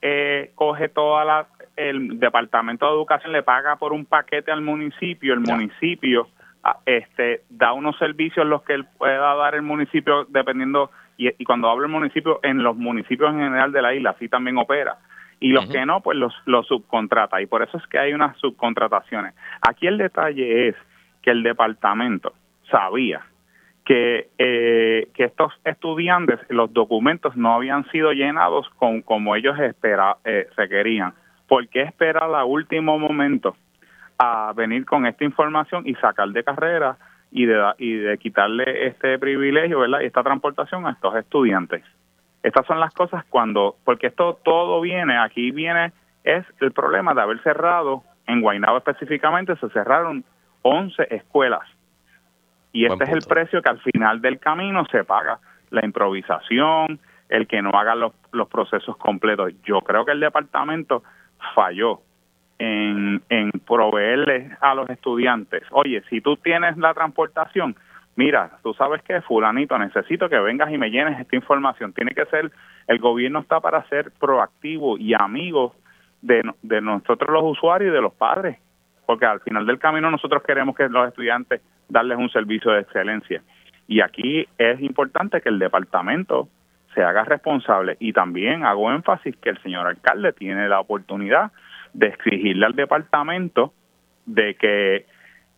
eh, 0.00 0.52
coge 0.54 0.88
toda 0.88 1.24
la... 1.26 1.46
El 1.76 2.18
Departamento 2.18 2.86
de 2.86 2.92
Educación 2.92 3.30
le 3.30 3.42
paga 3.42 3.76
por 3.76 3.92
un 3.92 4.06
paquete 4.06 4.50
al 4.50 4.62
municipio, 4.62 5.34
el 5.34 5.40
municipio 5.40 6.28
ah, 6.64 6.78
este 6.86 7.42
da 7.50 7.74
unos 7.74 7.96
servicios 7.98 8.46
los 8.46 8.62
que 8.62 8.72
él 8.72 8.86
pueda 8.96 9.34
dar 9.34 9.54
el 9.54 9.62
municipio 9.62 10.24
dependiendo 10.24 10.90
y, 11.18 11.44
cuando 11.44 11.68
hablo 11.68 11.84
el 11.84 11.92
municipio 11.92 12.40
en 12.42 12.64
los 12.64 12.74
municipios 12.74 13.30
en 13.32 13.40
general 13.40 13.70
de 13.70 13.82
la 13.82 13.94
isla 13.94 14.10
así 14.10 14.28
también 14.28 14.56
opera. 14.56 14.96
Y 15.38 15.52
los 15.52 15.68
que 15.68 15.86
no 15.86 16.00
pues 16.00 16.16
los, 16.16 16.34
los 16.46 16.66
subcontrata 16.66 17.40
y 17.42 17.46
por 17.46 17.62
eso 17.62 17.76
es 17.76 17.86
que 17.86 17.98
hay 17.98 18.12
unas 18.14 18.36
subcontrataciones. 18.38 19.34
Aquí 19.60 19.86
el 19.86 19.98
detalle 19.98 20.68
es 20.68 20.74
que 21.22 21.30
el 21.30 21.42
departamento 21.44 22.32
sabía 22.70 23.20
que, 23.88 24.28
eh, 24.36 25.08
que 25.14 25.24
estos 25.24 25.50
estudiantes, 25.64 26.38
los 26.50 26.70
documentos 26.74 27.34
no 27.38 27.54
habían 27.54 27.90
sido 27.90 28.12
llenados 28.12 28.68
con 28.76 29.00
como 29.00 29.34
ellos 29.34 29.58
espera, 29.58 30.18
eh, 30.26 30.46
se 30.54 30.68
querían. 30.68 31.14
¿Por 31.48 31.66
qué 31.68 31.84
esperar 31.84 32.34
a 32.34 32.44
último 32.44 32.98
momento 32.98 33.56
a 34.18 34.52
venir 34.54 34.84
con 34.84 35.06
esta 35.06 35.24
información 35.24 35.84
y 35.86 35.94
sacar 35.94 36.28
de 36.28 36.44
carrera 36.44 36.98
y 37.30 37.46
de, 37.46 38.18
quitarle 38.20 38.88
este 38.88 39.18
privilegio, 39.18 39.80
¿verdad? 39.80 40.00
Y 40.02 40.04
esta 40.04 40.22
transportación 40.22 40.86
a 40.86 40.90
estos 40.90 41.16
estudiantes. 41.16 41.82
Estas 42.42 42.66
son 42.66 42.80
las 42.80 42.92
cosas 42.92 43.24
cuando, 43.30 43.76
porque 43.86 44.08
esto 44.08 44.38
todo 44.44 44.82
viene, 44.82 45.16
aquí 45.16 45.50
viene, 45.50 45.92
es 46.24 46.44
el 46.60 46.72
problema 46.72 47.14
de 47.14 47.22
haber 47.22 47.42
cerrado, 47.42 48.02
en 48.26 48.42
Guaynabo 48.42 48.76
específicamente, 48.76 49.56
se 49.56 49.70
cerraron 49.70 50.26
11 50.60 51.06
escuelas 51.14 51.66
y 52.78 52.84
este 52.86 53.04
es 53.04 53.10
el 53.10 53.22
precio 53.28 53.60
que 53.60 53.70
al 53.70 53.80
final 53.80 54.20
del 54.20 54.38
camino 54.38 54.84
se 54.86 55.02
paga. 55.02 55.40
La 55.70 55.84
improvisación, 55.84 57.00
el 57.28 57.48
que 57.48 57.60
no 57.60 57.70
haga 57.70 57.96
los, 57.96 58.12
los 58.30 58.46
procesos 58.48 58.96
completos. 58.96 59.52
Yo 59.64 59.80
creo 59.80 60.04
que 60.04 60.12
el 60.12 60.20
departamento 60.20 61.02
falló 61.56 62.02
en, 62.60 63.20
en 63.30 63.50
proveerle 63.66 64.56
a 64.60 64.76
los 64.76 64.88
estudiantes, 64.90 65.64
oye, 65.72 66.02
si 66.08 66.20
tú 66.20 66.36
tienes 66.36 66.76
la 66.76 66.94
transportación, 66.94 67.74
mira, 68.14 68.58
tú 68.62 68.72
sabes 68.74 69.02
que 69.02 69.22
fulanito, 69.22 69.76
necesito 69.76 70.28
que 70.28 70.38
vengas 70.38 70.70
y 70.70 70.78
me 70.78 70.90
llenes 70.90 71.18
esta 71.18 71.34
información. 71.34 71.92
Tiene 71.92 72.12
que 72.12 72.26
ser, 72.26 72.52
el 72.86 73.00
gobierno 73.00 73.40
está 73.40 73.58
para 73.58 73.82
ser 73.88 74.12
proactivo 74.20 74.98
y 74.98 75.14
amigo 75.14 75.74
de, 76.22 76.42
de 76.62 76.80
nosotros 76.80 77.28
los 77.28 77.42
usuarios 77.42 77.90
y 77.90 77.94
de 77.94 78.02
los 78.02 78.14
padres, 78.14 78.56
porque 79.04 79.26
al 79.26 79.40
final 79.40 79.66
del 79.66 79.80
camino 79.80 80.12
nosotros 80.12 80.44
queremos 80.44 80.76
que 80.76 80.88
los 80.88 81.08
estudiantes 81.08 81.60
darles 81.88 82.18
un 82.18 82.30
servicio 82.30 82.72
de 82.72 82.80
excelencia. 82.80 83.42
Y 83.86 84.00
aquí 84.00 84.46
es 84.58 84.80
importante 84.80 85.40
que 85.40 85.48
el 85.48 85.58
departamento 85.58 86.48
se 86.94 87.02
haga 87.02 87.24
responsable 87.24 87.96
y 88.00 88.12
también 88.12 88.64
hago 88.64 88.90
énfasis 88.92 89.36
que 89.36 89.50
el 89.50 89.62
señor 89.62 89.86
alcalde 89.86 90.32
tiene 90.32 90.68
la 90.68 90.80
oportunidad 90.80 91.52
de 91.92 92.08
exigirle 92.08 92.66
al 92.66 92.74
departamento 92.74 93.72
de 94.26 94.54
que, 94.56 95.06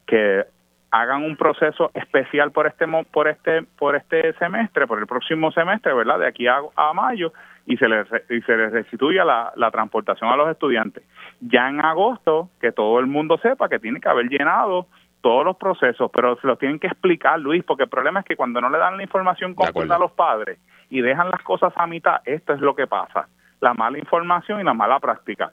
que 0.07 0.45
hagan 0.91 1.23
un 1.25 1.37
proceso 1.37 1.91
especial 1.95 2.51
por 2.53 2.67
este 2.67 2.87
por 3.11 3.29
este 3.29 3.63
por 3.63 3.97
este 3.97 4.33
semestre, 4.35 4.87
por 4.87 4.99
el 4.99 5.07
próximo 5.07 5.53
semestre, 5.53 5.95
¿verdad? 5.95 6.19
De 6.19 6.27
aquí 6.27 6.47
a, 6.47 6.61
mayo 6.95 7.33
y 7.67 7.77
se 7.77 7.89
les 7.89 8.07
y 8.29 8.41
se 8.43 8.57
les 8.57 8.73
restituya 8.73 9.25
la, 9.25 9.53
la 9.57 9.71
transportación 9.71 10.31
a 10.31 10.37
los 10.37 10.51
estudiantes. 10.51 11.05
Ya 11.41 11.69
en 11.69 11.81
agosto 11.81 12.51
que 12.61 12.73
todo 12.73 12.99
el 12.99 13.07
mundo 13.07 13.39
sepa 13.39 13.69
que 13.69 13.79
tiene 13.79 14.01
que 14.01 14.09
haber 14.09 14.29
llenado 14.29 14.87
todos 15.21 15.45
los 15.45 15.57
procesos, 15.57 16.11
pero 16.13 16.37
se 16.41 16.47
los 16.47 16.59
tienen 16.59 16.79
que 16.79 16.87
explicar, 16.87 17.39
Luis, 17.39 17.63
porque 17.65 17.85
el 17.85 17.89
problema 17.89 18.21
es 18.21 18.27
que 18.27 18.37
cuando 18.37 18.61
no 18.61 18.71
le 18.71 18.79
dan 18.79 18.97
la 18.97 19.03
información 19.03 19.55
completa 19.55 19.97
a 19.97 19.99
los 19.99 20.13
padres 20.13 20.59
y 20.89 21.01
dejan 21.01 21.31
las 21.31 21.43
cosas 21.43 21.73
a 21.77 21.87
mitad, 21.87 22.21
esto 22.25 22.55
es 22.55 22.61
lo 22.61 22.75
que 22.75 22.87
pasa, 22.87 23.29
la 23.61 23.75
mala 23.75 23.99
información 23.99 24.61
y 24.61 24.65
la 24.65 24.75
mala 24.75 24.99
práctica. 24.99 25.53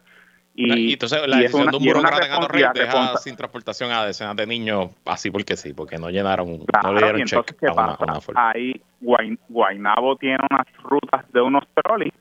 Y, 0.54 0.94
entonces 0.94 1.24
la 1.28 1.36
decisión 1.36 1.70
de 1.70 1.76
un 1.76 1.84
burócrata 1.84 2.26
en 2.26 2.72
deja 2.72 3.16
sin 3.18 3.36
transportación 3.36 3.92
a 3.92 4.04
decenas 4.04 4.34
de 4.34 4.44
niños 4.44 4.90
así 5.06 5.30
porque 5.30 5.56
sí, 5.56 5.72
porque 5.72 5.98
no 5.98 6.10
llenaron, 6.10 6.64
no 6.82 6.92
le 6.92 7.00
dieron 7.00 7.24
cheque 7.24 7.54
¿qué 7.60 7.68
pasa? 7.68 7.96
Ahí 8.34 8.82
Guaynabo 9.00 10.16
tiene 10.16 10.38
unas 10.50 10.66
rutas 10.82 11.30
de 11.32 11.40
unos 11.42 11.62
trolis 11.74 12.12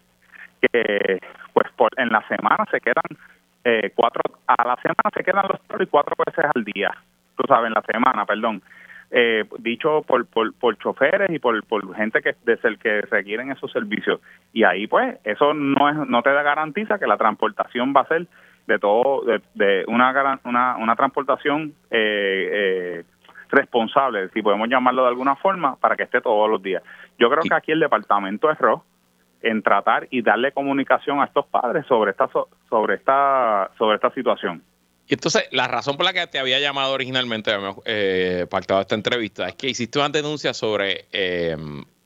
que 0.61 1.19
pues 1.51 1.67
por, 1.75 1.89
en 1.97 2.09
la 2.09 2.27
semana 2.27 2.63
se 2.69 2.79
quedan 2.79 3.17
eh, 3.63 3.91
cuatro, 3.95 4.21
a 4.45 4.67
la 4.67 4.75
semana 4.83 5.09
se 5.15 5.23
quedan 5.23 5.45
los 5.49 5.59
trolis 5.61 5.87
cuatro 5.89 6.13
veces 6.23 6.45
al 6.53 6.63
día 6.63 6.91
tú 7.37 7.43
sabes, 7.47 7.67
en 7.67 7.73
la 7.73 7.83
semana, 7.83 8.25
perdón. 8.25 8.61
Eh, 9.09 9.45
dicho 9.59 10.01
por, 10.05 10.25
por, 10.25 10.53
por, 10.55 10.77
choferes 10.79 11.29
y 11.29 11.39
por, 11.39 11.63
por 11.65 11.95
gente 11.95 12.21
que 12.21 12.35
desde 12.43 12.67
el 12.67 12.77
que 12.77 12.99
requieren 13.03 13.49
esos 13.49 13.71
servicios 13.71 14.19
y 14.51 14.65
ahí 14.65 14.85
pues 14.85 15.17
eso 15.23 15.53
no 15.53 15.87
es 15.87 15.95
no 16.09 16.21
te 16.21 16.29
da 16.33 16.43
garantiza 16.43 16.99
que 16.99 17.07
la 17.07 17.15
transportación 17.15 17.93
va 17.95 18.01
a 18.01 18.07
ser 18.09 18.27
de 18.67 18.79
todo, 18.79 19.23
de, 19.55 19.85
una, 19.87 20.39
una, 20.43 20.75
una 20.77 20.95
transportación 20.95 21.73
eh, 21.89 22.49
eh, 22.51 23.03
responsable, 23.49 24.29
si 24.29 24.41
podemos 24.41 24.67
llamarlo 24.69 25.03
de 25.03 25.09
alguna 25.09 25.35
forma, 25.37 25.77
para 25.77 25.95
que 25.95 26.03
esté 26.03 26.21
todos 26.21 26.49
los 26.49 26.61
días. 26.61 26.83
Yo 27.17 27.29
creo 27.29 27.43
que 27.43 27.55
aquí 27.55 27.71
el 27.71 27.79
departamento 27.79 28.51
erró 28.51 28.83
en 29.41 29.61
tratar 29.61 30.07
y 30.11 30.21
darle 30.21 30.51
comunicación 30.51 31.21
a 31.21 31.25
estos 31.25 31.45
padres 31.47 31.85
sobre 31.85 32.11
esta 32.11 32.27
sobre 32.69 32.95
esta 32.95 33.71
sobre 33.77 33.95
esta 33.95 34.11
situación. 34.11 34.61
Y 35.07 35.13
entonces, 35.13 35.43
la 35.51 35.67
razón 35.67 35.95
por 35.95 36.05
la 36.05 36.13
que 36.13 36.27
te 36.27 36.37
había 36.37 36.59
llamado 36.59 36.93
originalmente, 36.93 37.51
eh, 37.85 38.45
pactado 38.49 38.81
esta 38.81 38.95
entrevista, 38.95 39.47
es 39.47 39.55
que 39.55 39.69
hiciste 39.69 39.99
una 39.99 40.09
denuncia 40.09 40.53
sobre 40.53 41.05
eh, 41.13 41.55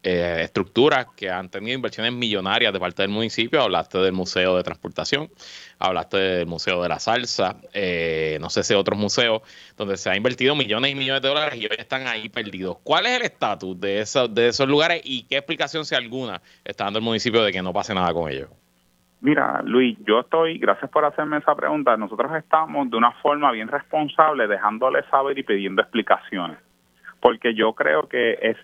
eh, 0.03 0.41
estructuras 0.43 1.07
que 1.15 1.29
han 1.29 1.49
tenido 1.49 1.75
inversiones 1.75 2.11
millonarias 2.11 2.73
de 2.73 2.79
parte 2.79 3.03
del 3.03 3.11
municipio. 3.11 3.61
Hablaste 3.61 3.99
del 3.99 4.13
Museo 4.13 4.57
de 4.57 4.63
Transportación, 4.63 5.31
hablaste 5.77 6.17
del 6.17 6.47
Museo 6.47 6.81
de 6.81 6.89
la 6.89 6.99
Salsa, 6.99 7.57
eh, 7.71 8.39
no 8.41 8.49
sé 8.49 8.63
si 8.63 8.73
otros 8.73 8.97
museos, 8.97 9.43
donde 9.77 9.97
se 9.97 10.09
ha 10.09 10.15
invertido 10.15 10.55
millones 10.55 10.91
y 10.91 10.95
millones 10.95 11.21
de 11.21 11.27
dólares 11.27 11.59
y 11.59 11.65
hoy 11.65 11.75
están 11.77 12.07
ahí 12.07 12.29
perdidos. 12.29 12.77
¿Cuál 12.83 13.05
es 13.05 13.11
el 13.17 13.21
estatus 13.21 13.79
de, 13.79 14.03
de 14.31 14.47
esos 14.47 14.67
lugares 14.67 15.01
y 15.03 15.23
qué 15.23 15.37
explicación, 15.37 15.85
si 15.85 15.93
alguna, 15.93 16.41
está 16.65 16.85
dando 16.85 16.97
el 16.97 17.05
municipio 17.05 17.43
de 17.43 17.51
que 17.51 17.61
no 17.61 17.71
pase 17.71 17.93
nada 17.93 18.11
con 18.11 18.31
ellos? 18.31 18.49
Mira, 19.21 19.61
Luis, 19.63 19.97
yo 20.05 20.21
estoy, 20.21 20.57
gracias 20.57 20.89
por 20.89 21.05
hacerme 21.05 21.37
esa 21.37 21.55
pregunta, 21.55 21.95
nosotros 21.95 22.31
estamos 22.35 22.89
de 22.89 22.97
una 22.97 23.11
forma 23.21 23.51
bien 23.51 23.67
responsable 23.67 24.47
dejándole 24.47 25.03
saber 25.11 25.37
y 25.37 25.43
pidiendo 25.43 25.83
explicaciones, 25.83 26.57
porque 27.19 27.53
yo 27.53 27.73
creo 27.73 28.09
que 28.09 28.39
es 28.41 28.57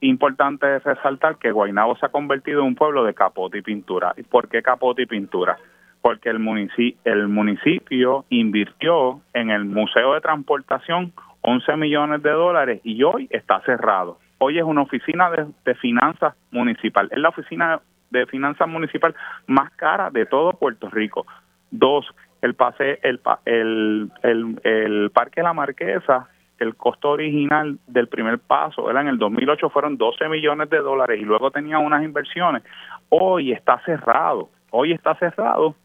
importante 0.00 0.78
resaltar 0.80 1.38
que 1.38 1.52
Guaynabo 1.52 1.96
se 1.96 2.06
ha 2.06 2.10
convertido 2.10 2.60
en 2.60 2.66
un 2.66 2.74
pueblo 2.74 3.02
de 3.04 3.14
capote 3.14 3.58
y 3.58 3.62
pintura. 3.62 4.12
¿Y 4.16 4.22
por 4.22 4.48
qué 4.48 4.62
capote 4.62 5.02
y 5.02 5.06
pintura? 5.06 5.58
Porque 6.02 6.28
el 6.28 6.38
municipio, 6.38 7.00
el 7.04 7.28
municipio 7.28 8.24
invirtió 8.28 9.22
en 9.32 9.50
el 9.50 9.64
Museo 9.64 10.14
de 10.14 10.20
Transportación 10.20 11.12
11 11.40 11.76
millones 11.76 12.22
de 12.22 12.30
dólares 12.30 12.80
y 12.84 13.02
hoy 13.02 13.26
está 13.30 13.60
cerrado. 13.62 14.18
Hoy 14.38 14.58
es 14.58 14.64
una 14.64 14.82
oficina 14.82 15.30
de, 15.30 15.74
finanzas 15.76 16.34
municipal. 16.50 17.08
Es 17.10 17.18
la 17.18 17.30
oficina 17.30 17.80
de 18.10 18.26
finanzas 18.26 18.68
municipal 18.68 19.14
más 19.46 19.70
cara 19.72 20.10
de 20.10 20.26
todo 20.26 20.52
Puerto 20.52 20.88
Rico. 20.90 21.26
Dos, 21.70 22.06
el, 22.42 22.54
pase, 22.54 22.98
el, 23.02 23.20
el, 23.44 24.10
el, 24.22 24.60
el 24.64 25.10
Parque 25.10 25.42
La 25.42 25.52
Marquesa 25.52 26.28
el 26.58 26.74
costo 26.74 27.10
original 27.10 27.78
del 27.86 28.08
primer 28.08 28.38
paso 28.38 28.90
era 28.90 29.00
en 29.00 29.08
el 29.08 29.18
2008 29.18 29.70
fueron 29.70 29.96
12 29.96 30.28
millones 30.28 30.68
de 30.70 30.78
dólares 30.78 31.20
y 31.20 31.24
luego 31.24 31.50
tenía 31.50 31.78
unas 31.78 32.02
inversiones. 32.02 32.62
Hoy 33.08 33.52
está 33.52 33.80
cerrado, 33.84 34.50
hoy 34.70 34.92
está 34.92 35.14
cerrado 35.16 35.76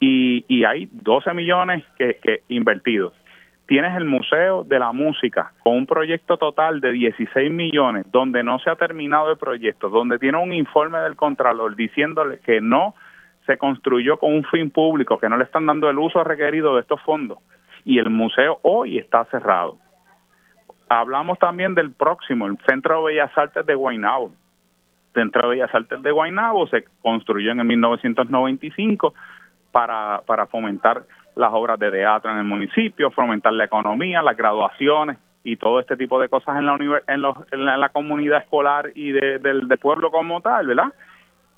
y, 0.00 0.44
y 0.48 0.64
hay 0.64 0.88
12 0.92 1.34
millones 1.34 1.84
que, 1.96 2.18
que 2.22 2.42
invertidos. 2.48 3.12
Tienes 3.68 3.94
el 3.98 4.06
Museo 4.06 4.64
de 4.64 4.78
la 4.78 4.92
Música 4.92 5.52
con 5.62 5.76
un 5.76 5.86
proyecto 5.86 6.38
total 6.38 6.80
de 6.80 6.90
16 6.90 7.52
millones, 7.52 8.06
donde 8.10 8.42
no 8.42 8.58
se 8.60 8.70
ha 8.70 8.76
terminado 8.76 9.30
el 9.30 9.36
proyecto, 9.36 9.90
donde 9.90 10.18
tiene 10.18 10.38
un 10.38 10.54
informe 10.54 10.98
del 11.00 11.16
Contralor 11.16 11.76
diciéndole 11.76 12.38
que 12.38 12.62
no 12.62 12.94
se 13.44 13.58
construyó 13.58 14.18
con 14.18 14.32
un 14.32 14.44
fin 14.44 14.70
público, 14.70 15.18
que 15.18 15.28
no 15.28 15.36
le 15.36 15.44
están 15.44 15.66
dando 15.66 15.90
el 15.90 15.98
uso 15.98 16.24
requerido 16.24 16.76
de 16.76 16.80
estos 16.80 17.02
fondos. 17.02 17.40
Y 17.84 17.98
el 17.98 18.08
museo 18.08 18.58
hoy 18.62 18.96
está 18.96 19.26
cerrado. 19.26 19.76
Hablamos 20.88 21.38
también 21.38 21.74
del 21.74 21.92
próximo, 21.92 22.46
el 22.46 22.56
Centro 22.66 23.04
de 23.04 23.12
Bellas 23.12 23.36
Artes 23.36 23.66
de 23.66 23.74
Guaynabo. 23.74 24.28
El 24.28 25.22
Centro 25.24 25.42
de 25.42 25.56
Bellas 25.56 25.74
Artes 25.74 26.02
de 26.02 26.10
Guaynabo 26.10 26.68
se 26.68 26.86
construyó 27.02 27.52
en 27.52 27.60
el 27.60 27.66
1995 27.66 29.12
para, 29.72 30.22
para 30.24 30.46
fomentar 30.46 31.02
las 31.38 31.52
obras 31.52 31.78
de 31.78 31.92
teatro 31.92 32.32
en 32.32 32.38
el 32.38 32.44
municipio, 32.44 33.12
fomentar 33.12 33.52
la 33.52 33.64
economía, 33.64 34.20
las 34.22 34.36
graduaciones 34.36 35.18
y 35.44 35.56
todo 35.56 35.78
este 35.78 35.96
tipo 35.96 36.20
de 36.20 36.28
cosas 36.28 36.58
en 36.58 36.66
la, 36.66 36.74
en, 36.74 37.22
en 37.52 37.80
la, 37.80 37.88
comunidad 37.90 38.40
escolar 38.40 38.90
y 38.96 39.12
de, 39.12 39.38
del, 39.38 39.68
del 39.68 39.78
pueblo 39.78 40.10
como 40.10 40.40
tal, 40.40 40.66
¿verdad? 40.66 40.92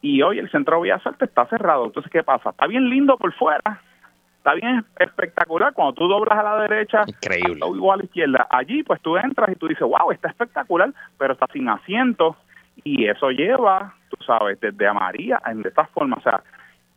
Y 0.02 0.20
hoy 0.20 0.38
el 0.38 0.50
Centro 0.50 0.76
de 0.76 0.82
Bellas 0.82 1.06
Artes 1.06 1.30
está 1.30 1.46
cerrado. 1.46 1.86
Entonces, 1.86 2.12
¿qué 2.12 2.22
pasa? 2.22 2.50
Está 2.50 2.66
bien 2.66 2.90
lindo 2.90 3.16
por 3.16 3.32
fuera, 3.32 3.80
está 4.36 4.52
bien 4.52 4.84
espectacular. 4.98 5.72
Cuando 5.72 5.94
tú 5.94 6.06
doblas 6.08 6.38
a 6.38 6.42
la 6.42 6.62
derecha, 6.68 7.04
increíble. 7.06 7.66
igual 7.74 8.00
a 8.00 8.02
la 8.02 8.04
izquierda. 8.04 8.46
Allí, 8.50 8.82
pues 8.82 9.00
tú 9.00 9.16
entras 9.16 9.48
y 9.48 9.54
tú 9.54 9.66
dices, 9.66 9.88
wow, 9.88 10.12
está 10.12 10.28
espectacular, 10.28 10.92
pero 11.16 11.32
está 11.32 11.46
sin 11.54 11.66
asiento. 11.70 12.36
Y 12.84 13.06
eso 13.06 13.30
lleva, 13.30 13.94
tú 14.10 14.22
sabes, 14.26 14.60
desde 14.60 14.86
a 14.86 14.92
María, 14.92 15.40
de 15.54 15.68
esta 15.68 15.86
forma. 15.86 16.16
O 16.18 16.20
sea, 16.20 16.42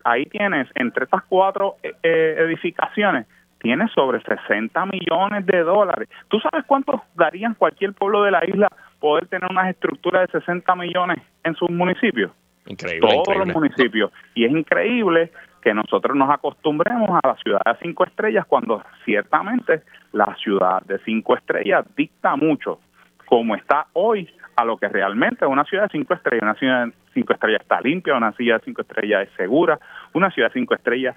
ahí 0.04 0.26
tienes, 0.26 0.68
entre 0.76 1.06
estas 1.06 1.24
cuatro 1.24 1.76
eh, 1.84 1.94
eh, 2.04 2.36
edificaciones, 2.40 3.28
tienes 3.60 3.92
sobre 3.92 4.22
60 4.22 4.86
millones 4.88 5.46
de 5.46 5.64
dólares. 5.64 6.10
¿Tú 6.28 6.40
sabes 6.40 6.66
cuánto 6.66 7.02
darían 7.16 7.54
cualquier 7.56 7.94
pueblo 7.94 8.24
de 8.24 8.32
la 8.32 8.44
isla 8.46 8.68
poder 9.00 9.28
tener 9.28 9.50
unas 9.50 9.70
estructuras 9.70 10.28
de 10.28 10.40
60 10.40 10.76
millones 10.76 11.18
en 11.44 11.56
sus 11.56 11.70
municipios? 11.70 12.32
Increíble. 12.66 13.10
Todos 13.24 13.38
los 13.38 13.48
municipios. 13.48 14.12
Y 14.36 14.46
es 14.46 14.52
increíble 14.52 15.32
que 15.62 15.74
nosotros 15.74 16.16
nos 16.16 16.30
acostumbremos 16.30 17.10
a 17.10 17.28
la 17.28 17.36
ciudad 17.38 17.62
de 17.66 17.76
cinco 17.82 18.06
estrellas 18.06 18.46
cuando 18.46 18.84
ciertamente 19.06 19.82
la 20.12 20.36
ciudad 20.36 20.82
de 20.84 21.00
cinco 21.00 21.36
estrellas 21.36 21.86
dicta 21.96 22.36
mucho 22.36 22.80
como 23.26 23.56
está 23.56 23.88
hoy 23.94 24.30
a 24.56 24.66
lo 24.66 24.78
que 24.78 24.88
realmente 24.90 25.46
es 25.46 25.52
una 25.52 25.64
ciudad 25.64 25.84
de 25.84 25.98
cinco 25.98 26.14
estrellas. 26.14 26.44
Una 26.44 26.56
ciudad 26.56 26.88
cinco 27.14 27.34
estrellas 27.34 27.62
está 27.62 27.82
limpia, 27.82 28.16
una 28.16 28.32
ciudad 28.34 28.62
cinco 28.64 28.82
estrellas 28.82 29.28
es 29.28 29.36
segura, 29.36 29.80
una 30.14 30.32
ciudad 30.32 30.52
cinco 30.54 30.74
estrellas 30.74 31.16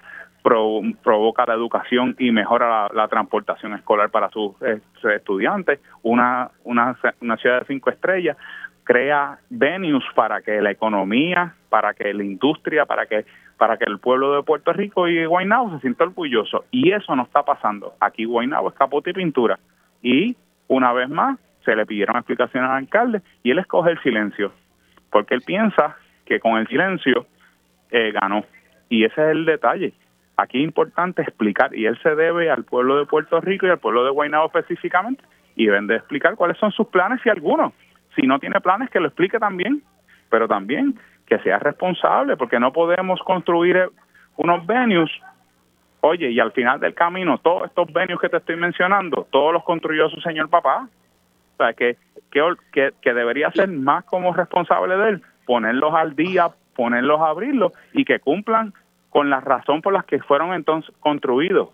provoca 1.03 1.45
la 1.45 1.55
educación 1.55 2.15
y 2.19 2.31
mejora 2.31 2.87
la, 2.93 3.07
transportación 3.09 3.73
escolar 3.73 4.09
para 4.09 4.29
sus, 4.29 4.53
eh, 4.61 4.79
estudiantes, 5.15 5.79
una, 6.03 6.51
una, 6.63 6.95
una 7.19 7.37
ciudad 7.37 7.59
de 7.59 7.65
cinco 7.65 7.89
estrellas 7.89 8.37
crea 8.85 9.39
venues 9.49 10.05
para 10.15 10.41
que 10.41 10.61
la 10.61 10.71
economía, 10.71 11.53
para 11.69 11.93
que 11.93 12.13
la 12.13 12.23
industria, 12.23 12.85
para 12.85 13.05
que 13.05 13.25
para 13.57 13.77
que 13.77 13.85
el 13.85 13.99
pueblo 13.99 14.35
de 14.35 14.43
Puerto 14.43 14.71
Rico 14.71 15.07
y 15.07 15.25
Guaynabo 15.25 15.71
se 15.71 15.79
sienta 15.79 16.03
orgulloso. 16.03 16.65
Y 16.71 16.91
eso 16.91 17.15
no 17.15 17.23
está 17.23 17.43
pasando. 17.43 17.95
Aquí 17.99 18.23
Guaynabo 18.25 18.69
es 18.69 18.75
capote 18.75 19.09
y 19.09 19.13
pintura. 19.13 19.59
Y 20.01 20.37
una 20.67 20.93
vez 20.93 21.09
más 21.09 21.39
se 21.65 21.75
le 21.75 21.85
pidieron 21.85 22.15
explicaciones 22.15 22.69
al 22.69 22.77
alcalde 22.77 23.21
y 23.43 23.51
él 23.51 23.59
escoge 23.59 23.91
el 23.91 24.01
silencio, 24.01 24.51
porque 25.17 25.33
él 25.33 25.41
piensa 25.41 25.97
que 26.27 26.39
con 26.39 26.59
el 26.59 26.67
silencio 26.67 27.25
eh, 27.89 28.11
ganó. 28.11 28.45
Y 28.87 29.03
ese 29.03 29.19
es 29.19 29.31
el 29.31 29.45
detalle. 29.45 29.91
Aquí 30.37 30.59
es 30.59 30.63
importante 30.63 31.23
explicar, 31.23 31.75
y 31.75 31.87
él 31.87 31.97
se 32.03 32.13
debe 32.13 32.51
al 32.51 32.65
pueblo 32.65 32.99
de 32.99 33.07
Puerto 33.07 33.41
Rico 33.41 33.65
y 33.65 33.71
al 33.71 33.79
pueblo 33.79 34.03
de 34.03 34.11
Guaynabo 34.11 34.45
específicamente, 34.45 35.23
y 35.55 35.65
deben 35.65 35.87
de 35.87 35.95
explicar 35.95 36.35
cuáles 36.35 36.59
son 36.59 36.71
sus 36.71 36.85
planes 36.89 37.19
y 37.25 37.29
algunos. 37.29 37.73
Si 38.15 38.27
no 38.27 38.37
tiene 38.37 38.61
planes, 38.61 38.91
que 38.91 38.99
lo 38.99 39.07
explique 39.07 39.39
también, 39.39 39.81
pero 40.29 40.47
también 40.47 40.99
que 41.25 41.39
sea 41.39 41.57
responsable, 41.57 42.37
porque 42.37 42.59
no 42.59 42.71
podemos 42.71 43.19
construir 43.21 43.77
eh, 43.77 43.89
unos 44.35 44.67
venues. 44.67 45.09
Oye, 46.01 46.29
y 46.29 46.39
al 46.39 46.51
final 46.51 46.79
del 46.79 46.93
camino, 46.93 47.39
todos 47.39 47.65
estos 47.69 47.91
venues 47.91 48.19
que 48.19 48.29
te 48.29 48.37
estoy 48.37 48.55
mencionando, 48.55 49.25
todos 49.31 49.51
los 49.51 49.63
construyó 49.63 50.09
su 50.09 50.21
señor 50.21 50.47
papá. 50.47 50.87
O 51.57 51.63
sea, 51.63 51.73
que, 51.73 51.97
que, 52.31 52.91
que 53.01 53.13
debería 53.13 53.51
ser 53.51 53.69
más 53.69 54.05
como 54.05 54.33
responsable 54.33 54.95
de 54.95 55.09
él, 55.09 55.21
ponerlos 55.45 55.93
al 55.93 56.15
día, 56.15 56.49
ponerlos 56.75 57.19
a 57.21 57.29
abrirlos 57.29 57.71
y 57.93 58.05
que 58.05 58.19
cumplan 58.19 58.73
con 59.09 59.29
la 59.29 59.39
razón 59.39 59.81
por 59.81 59.93
la 59.93 60.03
que 60.03 60.19
fueron 60.19 60.53
entonces 60.53 60.93
construidos. 60.99 61.69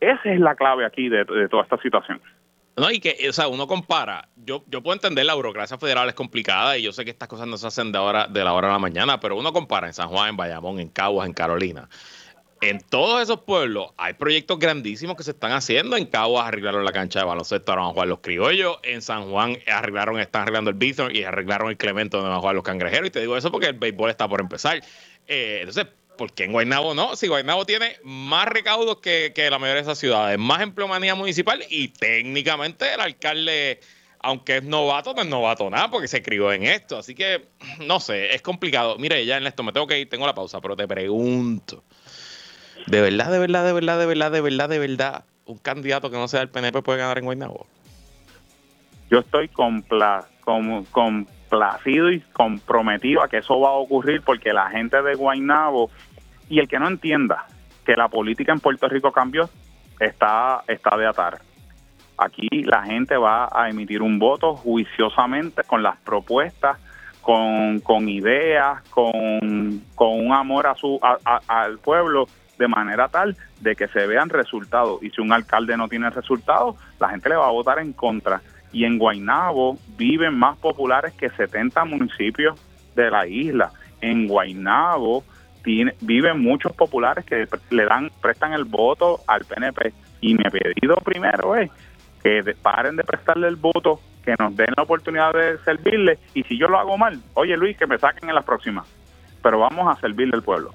Esa 0.00 0.32
es 0.32 0.40
la 0.40 0.54
clave 0.54 0.86
aquí 0.86 1.08
de 1.08 1.24
toda 1.48 1.62
esta 1.62 1.78
situación. 1.78 2.20
No, 2.76 2.90
y 2.90 3.00
que, 3.00 3.16
o 3.26 3.32
sea, 3.32 3.48
uno 3.48 3.66
compara. 3.66 4.28
Yo, 4.36 4.62
yo 4.68 4.82
puedo 4.82 4.94
entender 4.94 5.24
la 5.24 5.32
burocracia 5.32 5.78
federal 5.78 6.08
es 6.08 6.14
complicada 6.14 6.76
y 6.76 6.82
yo 6.82 6.92
sé 6.92 7.06
que 7.06 7.10
estas 7.10 7.26
cosas 7.26 7.46
no 7.46 7.56
se 7.56 7.66
hacen 7.66 7.90
de, 7.90 7.96
ahora, 7.96 8.26
de 8.26 8.44
la 8.44 8.52
hora 8.52 8.68
a 8.68 8.72
la 8.72 8.78
mañana, 8.78 9.18
pero 9.18 9.36
uno 9.36 9.54
compara 9.54 9.86
en 9.86 9.94
San 9.94 10.08
Juan, 10.08 10.30
en 10.30 10.36
Bayamón, 10.36 10.78
en 10.78 10.90
Caguas, 10.90 11.26
en 11.26 11.32
Carolina. 11.32 11.88
En 12.66 12.80
todos 12.80 13.22
esos 13.22 13.42
pueblos 13.42 13.92
hay 13.96 14.14
proyectos 14.14 14.58
grandísimos 14.58 15.16
que 15.16 15.22
se 15.22 15.30
están 15.30 15.52
haciendo. 15.52 15.96
En 15.96 16.04
Caguas 16.04 16.48
arreglaron 16.48 16.84
la 16.84 16.90
cancha 16.90 17.20
de 17.20 17.24
baloncesto, 17.24 17.70
ahora 17.70 17.82
van 17.82 17.90
a 17.90 17.92
jugar 17.92 18.08
los 18.08 18.18
criollos. 18.18 18.78
En 18.82 19.02
San 19.02 19.30
Juan 19.30 19.56
arreglaron, 19.68 20.18
están 20.18 20.42
arreglando 20.42 20.70
el 20.70 20.76
Bithorn 20.76 21.14
y 21.14 21.22
arreglaron 21.22 21.68
el 21.70 21.76
Clemento 21.76 22.16
donde 22.16 22.30
van 22.30 22.38
a 22.38 22.40
jugar 22.40 22.56
los 22.56 22.64
cangrejeros. 22.64 23.06
Y 23.06 23.10
te 23.12 23.20
digo 23.20 23.36
eso 23.36 23.52
porque 23.52 23.68
el 23.68 23.74
béisbol 23.74 24.10
está 24.10 24.26
por 24.26 24.40
empezar. 24.40 24.82
Eh, 25.28 25.58
entonces, 25.60 25.86
¿Por 26.18 26.32
qué 26.32 26.44
en 26.44 26.52
Guaynabo 26.52 26.94
no? 26.94 27.14
Si 27.14 27.28
Guaynabo 27.28 27.66
tiene 27.66 27.98
más 28.02 28.48
recaudos 28.48 28.98
que, 28.98 29.32
la 29.36 29.58
mayoría 29.58 29.82
de 29.82 29.82
esas 29.82 29.98
ciudades, 29.98 30.38
más 30.38 30.62
empleomanía 30.62 31.14
municipal 31.14 31.62
y 31.68 31.88
técnicamente 31.88 32.94
el 32.94 33.00
alcalde, 33.00 33.80
aunque 34.20 34.56
es 34.56 34.62
novato, 34.64 35.12
no 35.14 35.20
es 35.20 35.28
novato 35.28 35.68
nada 35.68 35.90
porque 35.90 36.08
se 36.08 36.22
crió 36.22 36.52
en 36.52 36.64
esto. 36.64 36.96
Así 36.96 37.14
que, 37.14 37.44
no 37.80 38.00
sé, 38.00 38.34
es 38.34 38.40
complicado. 38.40 38.96
Mire, 38.98 39.24
ya 39.24 39.36
en 39.36 39.46
esto 39.46 39.62
me 39.62 39.72
tengo 39.72 39.86
que 39.86 40.00
ir, 40.00 40.08
tengo 40.08 40.26
la 40.26 40.34
pausa, 40.34 40.60
pero 40.60 40.74
te 40.74 40.88
pregunto. 40.88 41.84
¿De 42.86 43.00
verdad, 43.00 43.30
de 43.30 43.38
verdad, 43.38 43.64
de 43.64 43.72
verdad, 43.72 43.98
de 43.98 44.06
verdad, 44.06 44.30
de 44.30 44.40
verdad, 44.40 44.68
de 44.68 44.78
verdad, 44.78 45.24
un 45.44 45.58
candidato 45.58 46.10
que 46.10 46.16
no 46.16 46.28
sea 46.28 46.40
del 46.40 46.48
PNP 46.48 46.82
puede 46.82 46.98
ganar 46.98 47.18
en 47.18 47.24
Guaynabo? 47.24 47.66
Yo 49.10 49.20
estoy 49.20 49.48
compla 49.48 50.26
con, 50.42 50.84
con 50.86 51.26
placido 51.48 52.10
y 52.10 52.20
comprometido 52.32 53.22
a 53.22 53.28
que 53.28 53.38
eso 53.38 53.58
va 53.60 53.70
a 53.70 53.72
ocurrir 53.72 54.22
porque 54.22 54.52
la 54.52 54.70
gente 54.70 55.00
de 55.02 55.14
Guaynabo 55.14 55.90
y 56.48 56.60
el 56.60 56.68
que 56.68 56.78
no 56.78 56.88
entienda 56.88 57.46
que 57.84 57.96
la 57.96 58.08
política 58.08 58.52
en 58.52 58.60
Puerto 58.60 58.88
Rico 58.88 59.12
cambió, 59.12 59.48
está, 60.00 60.62
está 60.66 60.96
de 60.96 61.06
atar. 61.06 61.40
Aquí 62.18 62.48
la 62.64 62.82
gente 62.82 63.16
va 63.16 63.48
a 63.52 63.68
emitir 63.68 64.02
un 64.02 64.18
voto 64.18 64.56
juiciosamente 64.56 65.62
con 65.64 65.82
las 65.82 65.96
propuestas, 65.98 66.78
con, 67.20 67.80
con 67.80 68.08
ideas, 68.08 68.82
con, 68.90 69.82
con 69.94 70.26
un 70.26 70.32
amor 70.32 70.66
a 70.66 70.74
su, 70.74 70.98
al 71.46 71.78
pueblo, 71.78 72.26
de 72.58 72.68
manera 72.68 73.08
tal 73.08 73.36
de 73.60 73.76
que 73.76 73.88
se 73.88 74.06
vean 74.06 74.28
resultados. 74.28 75.02
Y 75.02 75.10
si 75.10 75.20
un 75.20 75.32
alcalde 75.32 75.76
no 75.76 75.88
tiene 75.88 76.10
resultados, 76.10 76.76
la 76.98 77.08
gente 77.10 77.28
le 77.28 77.36
va 77.36 77.48
a 77.48 77.52
votar 77.52 77.78
en 77.78 77.92
contra. 77.92 78.40
Y 78.72 78.84
en 78.84 78.98
Guaynabo 78.98 79.78
viven 79.96 80.38
más 80.38 80.58
populares 80.58 81.14
que 81.14 81.30
70 81.30 81.84
municipios 81.84 82.60
de 82.94 83.10
la 83.10 83.26
isla. 83.26 83.70
En 84.00 84.26
Guaynabo 84.26 85.24
tiene, 85.62 85.94
viven 86.00 86.40
muchos 86.40 86.72
populares 86.72 87.24
que 87.24 87.46
le 87.70 87.84
dan 87.84 88.10
prestan 88.20 88.52
el 88.52 88.64
voto 88.64 89.20
al 89.26 89.44
PNP. 89.44 89.92
Y 90.20 90.34
mi 90.34 90.44
pedido 90.44 90.96
primero 90.96 91.56
es 91.56 91.70
que 92.22 92.42
paren 92.60 92.96
de 92.96 93.04
prestarle 93.04 93.48
el 93.48 93.56
voto, 93.56 94.00
que 94.24 94.34
nos 94.38 94.56
den 94.56 94.72
la 94.76 94.82
oportunidad 94.82 95.32
de 95.32 95.58
servirle. 95.58 96.18
Y 96.34 96.42
si 96.44 96.58
yo 96.58 96.66
lo 96.66 96.78
hago 96.78 96.98
mal, 96.98 97.20
oye 97.34 97.56
Luis, 97.56 97.76
que 97.76 97.86
me 97.86 97.98
saquen 97.98 98.28
en 98.28 98.34
las 98.34 98.44
próximas. 98.44 98.86
Pero 99.42 99.60
vamos 99.60 99.86
a 99.88 100.00
servirle 100.00 100.34
al 100.34 100.42
pueblo. 100.42 100.72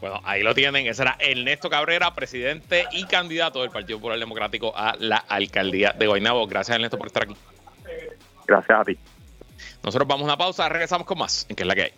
Bueno, 0.00 0.20
ahí 0.24 0.42
lo 0.42 0.54
tienen. 0.54 0.86
Ese 0.86 1.02
era 1.02 1.16
Ernesto 1.18 1.68
Cabrera, 1.68 2.14
presidente 2.14 2.86
y 2.92 3.04
candidato 3.04 3.60
del 3.60 3.70
Partido 3.70 3.98
Popular 3.98 4.18
Democrático 4.18 4.72
a 4.74 4.96
la 4.98 5.18
alcaldía 5.18 5.92
de 5.92 6.06
Guaynabo. 6.06 6.46
Gracias, 6.46 6.74
Ernesto, 6.76 6.96
por 6.96 7.08
estar 7.08 7.24
aquí. 7.24 7.36
Gracias 8.46 8.80
a 8.80 8.84
ti. 8.84 8.98
Nosotros 9.82 10.08
vamos 10.08 10.22
a 10.22 10.24
una 10.24 10.36
pausa, 10.36 10.68
regresamos 10.68 11.06
con 11.06 11.18
más 11.18 11.46
en 11.48 11.56
que 11.56 11.62
es 11.62 11.66
la 11.66 11.74
que 11.74 11.82
hay. 11.82 11.92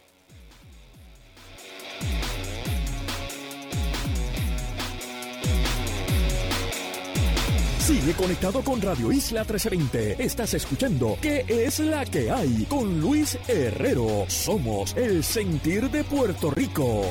Sigue 7.79 8.13
conectado 8.15 8.63
con 8.63 8.81
Radio 8.81 9.11
Isla 9.11 9.41
1320. 9.41 10.23
Estás 10.23 10.55
escuchando 10.55 11.19
¿Qué 11.21 11.45
es 11.49 11.81
la 11.81 12.05
que 12.05 12.31
hay? 12.31 12.65
Con 12.69 13.01
Luis 13.01 13.37
Herrero. 13.49 14.25
Somos 14.29 14.97
el 14.97 15.25
sentir 15.25 15.91
de 15.91 16.05
Puerto 16.05 16.51
Rico. 16.53 17.05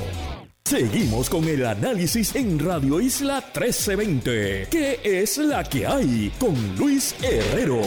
Seguimos 0.71 1.29
con 1.29 1.43
el 1.49 1.65
análisis 1.65 2.33
en 2.33 2.57
Radio 2.57 3.01
Isla 3.01 3.43
1320. 3.53 4.67
¿Qué 4.71 5.01
es 5.03 5.37
la 5.37 5.65
que 5.65 5.85
hay? 5.85 6.31
Con 6.39 6.55
Luis 6.77 7.13
Herrero. 7.21 7.81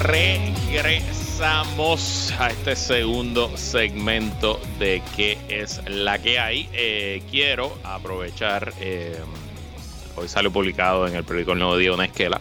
Regresamos 0.00 1.12
a 2.38 2.50
este 2.50 2.76
segundo 2.76 3.50
segmento 3.56 4.60
de 4.78 5.02
qué 5.16 5.38
es 5.48 5.80
la 5.88 6.20
que 6.20 6.38
hay. 6.38 6.68
Eh, 6.72 7.20
quiero 7.32 7.76
aprovechar, 7.82 8.72
eh, 8.78 9.18
hoy 10.14 10.28
salió 10.28 10.52
publicado 10.52 11.08
en 11.08 11.16
el 11.16 11.24
periódico 11.24 11.50
El 11.54 11.58
Nuevo 11.58 11.76
Día 11.78 11.92
una 11.92 12.04
esquela 12.04 12.40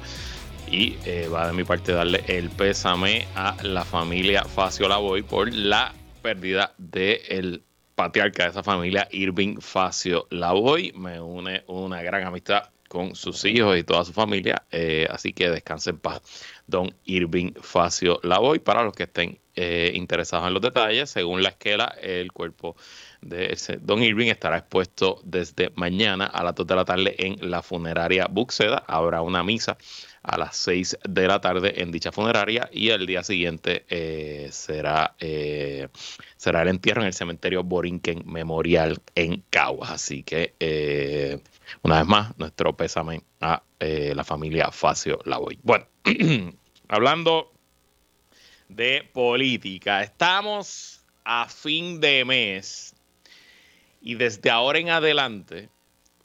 y 0.69 0.97
eh, 1.03 1.27
va 1.33 1.47
de 1.47 1.53
mi 1.53 1.63
parte 1.63 1.93
darle 1.93 2.23
el 2.27 2.51
pésame 2.51 3.25
a 3.33 3.55
la 3.63 3.83
familia 3.83 4.43
Facio 4.43 4.87
Lavoy 4.87 5.23
por 5.23 5.51
la 5.51 5.95
pérdida 6.23 6.73
del 6.79 7.63
patriarca 7.93 8.45
de 8.45 8.49
esa 8.49 8.63
familia, 8.63 9.07
Irving 9.11 9.57
Facio 9.59 10.25
Lavoy. 10.31 10.91
Me 10.95 11.19
une 11.19 11.63
una 11.67 12.01
gran 12.01 12.23
amistad 12.23 12.69
con 12.87 13.15
sus 13.15 13.43
hijos 13.45 13.77
y 13.77 13.83
toda 13.83 14.05
su 14.05 14.13
familia. 14.13 14.63
Eh, 14.71 15.05
así 15.11 15.33
que 15.33 15.49
descanse 15.49 15.91
en 15.91 15.99
paz, 15.99 16.21
don 16.65 16.95
Irving 17.05 17.51
Facio 17.61 18.19
Lavoy. 18.23 18.59
Para 18.59 18.83
los 18.83 18.93
que 18.93 19.03
estén 19.03 19.39
eh, 19.55 19.91
interesados 19.93 20.47
en 20.47 20.53
los 20.53 20.61
detalles, 20.61 21.09
según 21.11 21.43
la 21.43 21.49
esquela, 21.49 21.93
el 22.01 22.31
cuerpo 22.31 22.75
de 23.21 23.53
ese 23.53 23.77
don 23.77 24.01
Irving 24.01 24.27
estará 24.27 24.57
expuesto 24.57 25.21
desde 25.23 25.71
mañana 25.75 26.25
a 26.25 26.43
las 26.43 26.55
2 26.55 26.65
de 26.65 26.75
la 26.75 26.85
tarde 26.85 27.15
en 27.19 27.51
la 27.51 27.61
funeraria 27.61 28.27
Buxeda. 28.29 28.83
Habrá 28.87 29.21
una 29.21 29.43
misa 29.43 29.77
a 30.23 30.37
las 30.37 30.55
6 30.57 30.99
de 31.07 31.27
la 31.27 31.41
tarde 31.41 31.81
en 31.81 31.91
dicha 31.91 32.11
funeraria 32.11 32.69
y 32.71 32.89
el 32.89 33.05
día 33.05 33.23
siguiente 33.23 33.85
eh, 33.89 34.47
será, 34.51 35.15
eh, 35.19 35.89
será 36.37 36.61
el 36.61 36.69
entierro 36.69 37.01
en 37.01 37.07
el 37.07 37.13
cementerio 37.13 37.63
Borinquen 37.63 38.23
Memorial 38.25 39.01
en 39.15 39.43
Caguas. 39.49 39.91
Así 39.91 40.23
que, 40.23 40.55
eh, 40.59 41.39
una 41.81 41.99
vez 41.99 42.07
más, 42.07 42.37
nuestro 42.39 42.75
pésame 42.75 43.21
a 43.41 43.61
la 43.79 44.23
familia 44.23 44.71
Facio 44.71 45.19
Lavoy. 45.25 45.59
Bueno, 45.61 45.85
hablando 46.87 47.51
de 48.69 49.09
política, 49.11 50.01
estamos 50.03 51.03
a 51.25 51.49
fin 51.49 51.99
de 51.99 52.23
mes 52.23 52.95
y 54.01 54.15
desde 54.15 54.49
ahora 54.49 54.79
en 54.79 54.89
adelante 54.89 55.69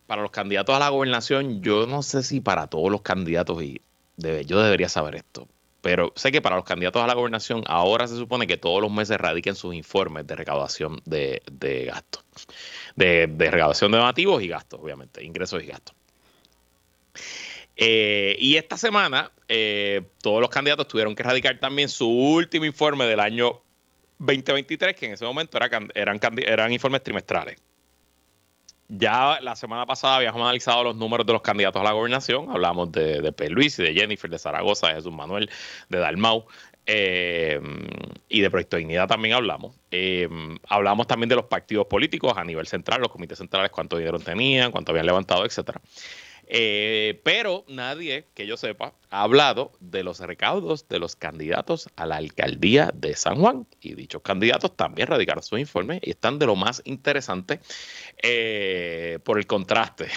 para 0.06 0.22
los 0.22 0.30
candidatos 0.30 0.74
a 0.74 0.78
la 0.78 0.88
gobernación, 0.88 1.62
yo 1.62 1.86
no 1.86 2.02
sé 2.02 2.22
si 2.22 2.40
para 2.40 2.66
todos 2.66 2.90
los 2.90 3.02
candidatos, 3.02 3.62
y 3.62 3.82
yo 4.18 4.62
debería 4.62 4.88
saber 4.88 5.16
esto. 5.16 5.48
Pero 5.80 6.12
sé 6.16 6.32
que 6.32 6.42
para 6.42 6.56
los 6.56 6.64
candidatos 6.64 7.02
a 7.02 7.06
la 7.06 7.14
gobernación 7.14 7.62
ahora 7.66 8.08
se 8.08 8.16
supone 8.16 8.46
que 8.46 8.56
todos 8.56 8.82
los 8.82 8.90
meses 8.90 9.16
radiquen 9.16 9.54
sus 9.54 9.74
informes 9.74 10.26
de 10.26 10.34
recaudación 10.34 11.00
de, 11.04 11.40
gastos. 11.86 12.24
De, 12.96 13.26
recaudación 13.38 13.92
de 13.92 13.98
donativos 13.98 14.42
y 14.42 14.48
gastos, 14.48 14.80
obviamente, 14.82 15.24
ingresos 15.24 15.62
y 15.62 15.66
gastos. 15.66 15.94
Eh, 17.76 18.36
y 18.40 18.56
esta 18.56 18.76
semana 18.76 19.30
eh, 19.46 20.02
todos 20.20 20.40
los 20.40 20.50
candidatos 20.50 20.88
tuvieron 20.88 21.14
que 21.14 21.22
radicar 21.22 21.60
también 21.60 21.88
su 21.88 22.08
último 22.08 22.64
informe 22.64 23.06
del 23.06 23.20
año 23.20 23.62
2023, 24.18 24.96
que 24.96 25.06
en 25.06 25.12
ese 25.12 25.24
momento 25.24 25.58
eran, 25.58 25.88
eran 25.94 26.72
informes 26.72 27.04
trimestrales. 27.04 27.56
Ya 28.88 29.38
la 29.42 29.54
semana 29.54 29.84
pasada 29.84 30.16
habíamos 30.16 30.40
analizado 30.40 30.82
los 30.82 30.96
números 30.96 31.26
de 31.26 31.34
los 31.34 31.42
candidatos 31.42 31.80
a 31.80 31.84
la 31.84 31.92
gobernación. 31.92 32.50
Hablamos 32.50 32.90
de, 32.90 33.20
de 33.20 33.50
Luis 33.50 33.78
y 33.78 33.82
de 33.82 33.92
Jennifer, 33.92 34.30
de 34.30 34.38
Zaragoza, 34.38 34.88
de 34.88 34.94
Jesús 34.94 35.12
Manuel, 35.12 35.50
de 35.90 35.98
Dalmau. 35.98 36.46
Eh, 36.90 37.60
y 38.30 38.40
de 38.40 38.50
Proyecto 38.50 38.78
Dignidad 38.78 39.06
también 39.06 39.34
hablamos. 39.34 39.76
Eh, 39.90 40.26
hablamos 40.68 41.06
también 41.06 41.28
de 41.28 41.36
los 41.36 41.44
partidos 41.44 41.86
políticos 41.86 42.32
a 42.34 42.44
nivel 42.44 42.66
central, 42.66 43.02
los 43.02 43.12
comités 43.12 43.36
centrales, 43.36 43.70
cuánto 43.70 43.98
dinero 43.98 44.18
tenían, 44.18 44.72
cuánto 44.72 44.92
habían 44.92 45.04
levantado, 45.04 45.44
etcétera. 45.44 45.82
Eh, 46.50 47.20
pero 47.24 47.64
nadie, 47.68 48.24
que 48.34 48.46
yo 48.46 48.56
sepa, 48.56 48.94
ha 49.10 49.22
hablado 49.22 49.72
de 49.80 50.02
los 50.02 50.18
recaudos 50.20 50.88
de 50.88 50.98
los 50.98 51.14
candidatos 51.14 51.90
a 51.96 52.06
la 52.06 52.16
alcaldía 52.16 52.90
de 52.94 53.14
San 53.14 53.36
Juan. 53.36 53.66
Y 53.82 53.94
dichos 53.94 54.22
candidatos 54.22 54.74
también 54.74 55.08
radicaron 55.08 55.42
sus 55.42 55.60
informes 55.60 56.00
y 56.02 56.10
están 56.10 56.38
de 56.38 56.46
lo 56.46 56.56
más 56.56 56.80
interesante 56.86 57.60
eh, 58.22 59.18
por 59.24 59.38
el 59.38 59.46
contraste 59.46 60.08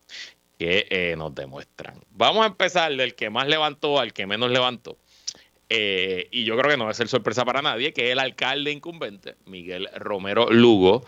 que 0.58 0.86
eh, 0.88 1.14
nos 1.18 1.34
demuestran. 1.34 2.02
Vamos 2.10 2.44
a 2.44 2.48
empezar 2.48 2.96
del 2.96 3.14
que 3.14 3.28
más 3.28 3.46
levantó 3.46 4.00
al 4.00 4.14
que 4.14 4.26
menos 4.26 4.50
levantó. 4.50 4.96
y 5.68 6.44
yo 6.44 6.56
creo 6.56 6.70
que 6.70 6.76
no 6.78 6.84
va 6.86 6.92
a 6.92 6.94
ser 6.94 7.08
sorpresa 7.08 7.44
para 7.44 7.60
nadie, 7.60 7.92
que 7.92 8.10
el 8.10 8.20
alcalde 8.20 8.70
incumbente, 8.70 9.34
Miguel 9.44 9.88
Romero 9.96 10.50
Lugo, 10.50 11.04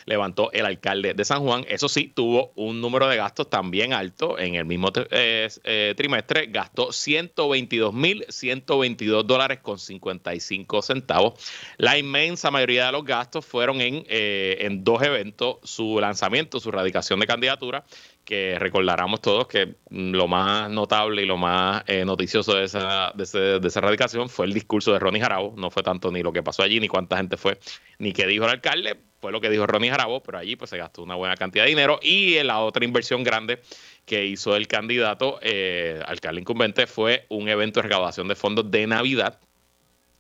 levantó 0.05 0.51
el 0.51 0.65
alcalde 0.65 1.13
de 1.13 1.23
San 1.25 1.43
Juan. 1.43 1.65
Eso 1.67 1.89
sí, 1.89 2.11
tuvo 2.13 2.53
un 2.55 2.79
número 2.81 3.07
de 3.07 3.17
gastos 3.17 3.49
también 3.49 3.93
alto. 3.93 4.39
En 4.39 4.55
el 4.55 4.65
mismo 4.65 4.89
eh, 5.11 5.47
eh, 5.63 5.93
trimestre 5.97 6.47
gastó 6.47 6.87
122.122 6.89 9.23
dólares 9.23 9.59
con 9.61 9.79
55 9.79 10.81
centavos. 10.81 11.33
La 11.77 11.97
inmensa 11.97 12.51
mayoría 12.51 12.87
de 12.87 12.91
los 12.93 13.03
gastos 13.03 13.45
fueron 13.45 13.81
en, 13.81 14.05
eh, 14.07 14.57
en 14.61 14.81
dos 14.83 15.01
eventos, 15.01 15.57
su 15.63 15.99
lanzamiento, 15.99 16.59
su 16.59 16.71
radicación 16.71 17.19
de 17.19 17.27
candidatura 17.27 17.83
que 18.23 18.57
recordáramos 18.57 19.21
todos 19.21 19.47
que 19.47 19.75
lo 19.91 20.27
más 20.27 20.69
notable 20.71 21.21
y 21.21 21.27
lo 21.27 21.37
más 21.37 21.83
noticioso 22.05 22.55
de 22.55 22.63
esa, 22.63 23.11
de, 23.13 23.59
de, 23.59 23.67
esa 23.67 23.81
radicación 23.81 24.29
fue 24.29 24.47
el 24.47 24.53
discurso 24.53 24.91
de 24.91 24.97
Ronnie 24.97 25.21
Jarabo. 25.21 25.53
No 25.55 25.69
fue 25.69 25.83
tanto 25.83 26.11
ni 26.11 26.23
lo 26.23 26.33
que 26.33 26.41
pasó 26.41 26.63
allí, 26.63 26.79
ni 26.79 26.87
cuánta 26.87 27.17
gente 27.17 27.37
fue, 27.37 27.59
ni 27.99 28.13
qué 28.13 28.25
dijo 28.25 28.45
el 28.45 28.49
alcalde, 28.49 28.97
fue 29.25 29.31
lo 29.31 29.41
que 29.41 29.49
dijo 29.49 29.65
Ronnie 29.65 29.89
Jarabo, 29.89 30.21
pero 30.21 30.38
allí 30.38 30.55
pues 30.55 30.69
se 30.69 30.77
gastó 30.77 31.01
una 31.01 31.15
buena 31.15 31.35
cantidad 31.35 31.63
de 31.63 31.69
dinero. 31.69 31.99
Y 32.03 32.43
la 32.43 32.59
otra 32.59 32.85
inversión 32.85 33.23
grande 33.23 33.59
que 34.05 34.23
hizo 34.23 34.55
el 34.55 34.67
candidato 34.67 35.39
eh, 35.41 35.99
alcalde 36.05 36.41
incumbente 36.41 36.85
fue 36.85 37.25
un 37.29 37.49
evento 37.49 37.79
de 37.79 37.88
recaudación 37.88 38.27
de 38.27 38.35
fondos 38.35 38.69
de 38.69 38.85
Navidad 38.85 39.39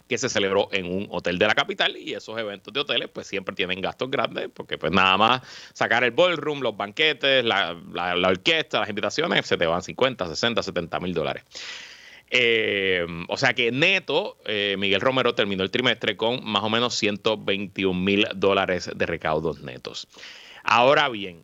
que 0.09 0.17
se 0.17 0.27
celebró 0.27 0.69
en 0.71 0.87
un 0.91 1.07
hotel 1.11 1.37
de 1.37 1.45
la 1.45 1.53
capital 1.53 1.95
y 1.95 2.15
esos 2.15 2.35
eventos 2.39 2.73
de 2.73 2.79
hoteles 2.79 3.07
pues 3.13 3.27
siempre 3.27 3.53
tienen 3.53 3.79
gastos 3.79 4.09
grandes 4.09 4.49
porque 4.51 4.79
pues 4.79 4.91
nada 4.91 5.17
más 5.17 5.43
sacar 5.75 6.03
el 6.03 6.09
ballroom, 6.09 6.61
los 6.61 6.75
banquetes, 6.75 7.45
la, 7.45 7.77
orquesta, 8.27 8.79
las 8.79 8.89
invitaciones, 8.89 9.45
se 9.45 9.55
te 9.55 9.67
van 9.67 9.83
50, 9.83 10.27
60, 10.27 10.63
70 10.63 10.99
mil 10.99 11.13
dólares. 11.13 11.43
Eh, 12.31 13.05
o 13.27 13.37
sea 13.37 13.53
que 13.53 13.71
neto, 13.71 14.37
eh, 14.45 14.75
Miguel 14.77 15.01
Romero 15.01 15.35
terminó 15.35 15.63
el 15.63 15.71
trimestre 15.71 16.17
con 16.17 16.43
más 16.43 16.63
o 16.63 16.69
menos 16.69 16.95
121 16.95 17.99
mil 17.99 18.27
dólares 18.35 18.89
de 18.93 19.05
recaudos 19.05 19.61
netos. 19.61 20.07
Ahora 20.63 21.07
bien, 21.09 21.43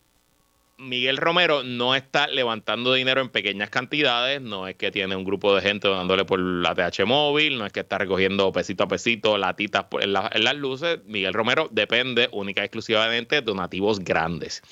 Miguel 0.78 1.16
Romero 1.16 1.62
no 1.62 1.94
está 1.94 2.26
levantando 2.26 2.92
dinero 2.92 3.20
en 3.20 3.28
pequeñas 3.28 3.70
cantidades, 3.70 4.40
no 4.40 4.66
es 4.66 4.74
que 4.74 4.90
tiene 4.90 5.14
un 5.14 5.22
grupo 5.22 5.54
de 5.54 5.62
gente 5.62 5.86
donándole 5.86 6.24
por 6.24 6.40
la 6.40 6.74
TH 6.74 7.06
móvil, 7.06 7.58
no 7.58 7.66
es 7.66 7.72
que 7.72 7.80
está 7.80 7.98
recogiendo 7.98 8.50
pesito 8.50 8.82
a 8.82 8.88
pesito 8.88 9.38
latitas 9.38 9.86
en, 10.00 10.14
en 10.16 10.44
las 10.44 10.56
luces. 10.56 10.98
Miguel 11.06 11.34
Romero 11.34 11.68
depende 11.70 12.28
única 12.32 12.62
y 12.62 12.64
exclusivamente 12.64 13.36
de 13.36 13.42
donativos 13.42 14.00
grandes. 14.00 14.62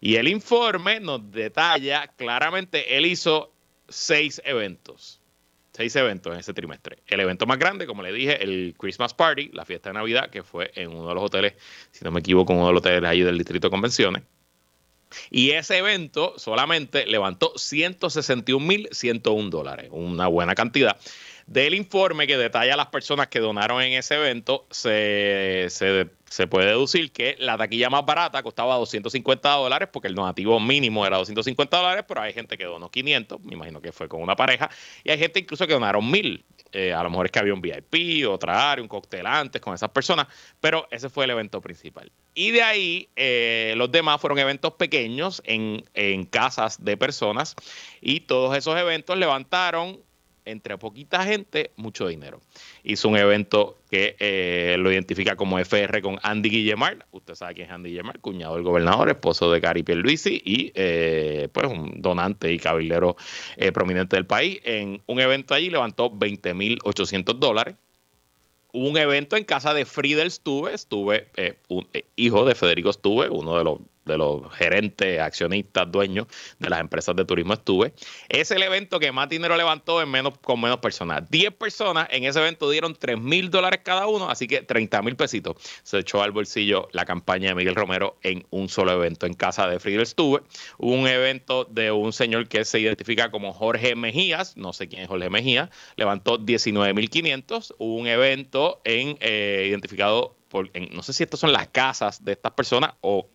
Y 0.00 0.16
el 0.16 0.26
informe 0.26 0.98
nos 0.98 1.30
detalla 1.30 2.08
claramente, 2.08 2.98
él 2.98 3.06
hizo 3.06 3.52
seis 3.88 4.42
eventos 4.44 5.20
seis 5.74 5.94
eventos 5.96 6.32
en 6.32 6.38
ese 6.38 6.54
trimestre. 6.54 6.98
El 7.06 7.20
evento 7.20 7.46
más 7.46 7.58
grande, 7.58 7.86
como 7.86 8.02
le 8.02 8.12
dije, 8.12 8.42
el 8.42 8.74
Christmas 8.78 9.12
Party, 9.12 9.50
la 9.52 9.64
fiesta 9.64 9.90
de 9.90 9.94
Navidad, 9.94 10.30
que 10.30 10.44
fue 10.44 10.70
en 10.76 10.90
uno 10.90 11.08
de 11.08 11.14
los 11.14 11.24
hoteles, 11.24 11.54
si 11.90 12.04
no 12.04 12.12
me 12.12 12.20
equivoco, 12.20 12.52
uno 12.52 12.68
de 12.68 12.72
los 12.72 12.78
hoteles 12.78 13.10
ahí 13.10 13.22
del 13.22 13.36
Distrito 13.36 13.66
de 13.66 13.72
Convenciones. 13.72 14.22
Y 15.30 15.50
ese 15.50 15.78
evento 15.78 16.34
solamente 16.38 17.06
levantó 17.06 17.54
161.101 17.54 19.48
dólares, 19.50 19.88
una 19.90 20.28
buena 20.28 20.54
cantidad. 20.54 20.96
Del 21.46 21.74
informe 21.74 22.26
que 22.26 22.38
detalla 22.38 22.74
a 22.74 22.76
las 22.76 22.86
personas 22.86 23.28
que 23.28 23.40
donaron 23.40 23.82
en 23.82 23.92
ese 23.94 24.14
evento, 24.14 24.66
se, 24.70 25.66
se 25.68 26.06
se 26.34 26.48
puede 26.48 26.66
deducir 26.66 27.12
que 27.12 27.36
la 27.38 27.56
taquilla 27.56 27.88
más 27.90 28.04
barata 28.04 28.42
costaba 28.42 28.74
250 28.74 29.48
dólares 29.50 29.88
porque 29.92 30.08
el 30.08 30.16
donativo 30.16 30.58
mínimo 30.58 31.06
era 31.06 31.16
250 31.18 31.76
dólares, 31.76 32.04
pero 32.08 32.22
hay 32.22 32.32
gente 32.32 32.58
que 32.58 32.64
donó 32.64 32.90
500, 32.90 33.40
me 33.44 33.54
imagino 33.54 33.80
que 33.80 33.92
fue 33.92 34.08
con 34.08 34.20
una 34.20 34.34
pareja, 34.34 34.68
y 35.04 35.12
hay 35.12 35.18
gente 35.18 35.38
incluso 35.38 35.64
que 35.64 35.74
donaron 35.74 36.10
1000. 36.10 36.44
Eh, 36.72 36.92
a 36.92 37.04
lo 37.04 37.10
mejor 37.10 37.26
es 37.26 37.30
que 37.30 37.38
había 37.38 37.54
un 37.54 37.60
VIP, 37.60 38.26
otra 38.28 38.72
área, 38.72 38.82
un 38.82 38.88
cóctel 38.88 39.28
antes 39.28 39.62
con 39.62 39.74
esas 39.74 39.90
personas, 39.90 40.26
pero 40.60 40.88
ese 40.90 41.08
fue 41.08 41.24
el 41.24 41.30
evento 41.30 41.60
principal. 41.60 42.10
Y 42.34 42.50
de 42.50 42.62
ahí 42.64 43.08
eh, 43.14 43.74
los 43.76 43.92
demás 43.92 44.20
fueron 44.20 44.40
eventos 44.40 44.72
pequeños 44.72 45.40
en, 45.44 45.84
en 45.94 46.24
casas 46.24 46.84
de 46.84 46.96
personas 46.96 47.54
y 48.00 48.20
todos 48.22 48.56
esos 48.56 48.76
eventos 48.76 49.16
levantaron 49.16 50.00
entre 50.44 50.78
poquita 50.78 51.24
gente, 51.24 51.72
mucho 51.76 52.06
dinero. 52.08 52.40
Hizo 52.82 53.08
un 53.08 53.16
evento 53.16 53.78
que 53.90 54.16
eh, 54.18 54.76
lo 54.78 54.92
identifica 54.92 55.36
como 55.36 55.58
FR 55.58 56.02
con 56.02 56.18
Andy 56.22 56.50
Guillemar. 56.50 57.06
Usted 57.12 57.34
sabe 57.34 57.54
quién 57.54 57.66
es 57.66 57.72
Andy 57.72 57.90
Guillemar, 57.90 58.20
cuñado 58.20 58.54
del 58.54 58.64
gobernador, 58.64 59.08
esposo 59.08 59.50
de 59.50 59.60
Cari 59.60 59.82
Pierluisi 59.82 60.42
y 60.44 60.72
eh, 60.74 61.48
pues 61.52 61.66
un 61.66 62.00
donante 62.00 62.52
y 62.52 62.58
cabildero 62.58 63.16
eh, 63.56 63.72
prominente 63.72 64.16
del 64.16 64.26
país. 64.26 64.60
En 64.64 65.02
un 65.06 65.20
evento 65.20 65.54
allí 65.54 65.70
levantó 65.70 66.10
20.800 66.10 67.38
dólares. 67.38 67.76
Hubo 68.72 68.88
un 68.88 68.98
evento 68.98 69.36
en 69.36 69.44
casa 69.44 69.72
de 69.72 69.84
Friedel 69.84 70.30
Stuve, 70.32 70.74
estuve 70.74 71.28
un, 71.68 71.86
hijo 72.16 72.44
de 72.44 72.56
Federico 72.56 72.92
Stuve, 72.92 73.28
uno 73.28 73.56
de 73.56 73.62
los 73.62 73.78
de 74.04 74.18
los 74.18 74.52
gerentes, 74.54 75.20
accionistas, 75.20 75.90
dueños 75.90 76.26
de 76.58 76.70
las 76.70 76.80
empresas 76.80 77.16
de 77.16 77.24
turismo 77.24 77.54
estuve. 77.54 77.92
Es 78.28 78.50
el 78.50 78.62
evento 78.62 78.98
que 78.98 79.12
más 79.12 79.28
dinero 79.28 79.56
levantó 79.56 80.02
en 80.02 80.10
menos, 80.10 80.38
con 80.38 80.60
menos 80.60 80.78
personas. 80.78 81.28
10 81.30 81.54
personas 81.54 82.08
en 82.10 82.24
ese 82.24 82.40
evento 82.40 82.70
dieron 82.70 82.94
3 82.94 83.18
mil 83.18 83.50
dólares 83.50 83.80
cada 83.82 84.06
uno, 84.06 84.28
así 84.28 84.46
que 84.46 84.62
30 84.62 85.02
mil 85.02 85.16
pesitos 85.16 85.56
se 85.82 85.98
echó 85.98 86.22
al 86.22 86.32
bolsillo 86.32 86.88
la 86.92 87.04
campaña 87.04 87.48
de 87.48 87.54
Miguel 87.54 87.74
Romero 87.74 88.16
en 88.22 88.46
un 88.50 88.68
solo 88.68 88.92
evento 88.92 89.26
en 89.26 89.34
casa 89.34 89.66
de 89.66 89.80
Friedel 89.80 90.06
Stuve. 90.06 90.42
Hubo 90.78 90.92
un 90.92 91.06
evento 91.06 91.64
de 91.64 91.90
un 91.90 92.12
señor 92.12 92.48
que 92.48 92.64
se 92.64 92.80
identifica 92.80 93.30
como 93.30 93.52
Jorge 93.52 93.94
Mejías, 93.94 94.56
no 94.56 94.72
sé 94.72 94.88
quién 94.88 95.02
es 95.02 95.08
Jorge 95.08 95.30
Mejía, 95.30 95.70
levantó 95.96 96.38
19 96.38 96.94
mil 96.94 97.10
500. 97.10 97.74
Hubo 97.78 97.96
un 97.96 98.06
evento 98.06 98.80
en 98.84 99.16
eh, 99.20 99.66
identificado 99.68 100.36
por, 100.48 100.70
no 100.92 101.02
sé 101.02 101.12
si 101.12 101.24
estas 101.24 101.40
son 101.40 101.52
las 101.52 101.68
casas 101.68 102.24
de 102.24 102.32
estas 102.32 102.52
personas 102.52 102.92
o 103.00 103.28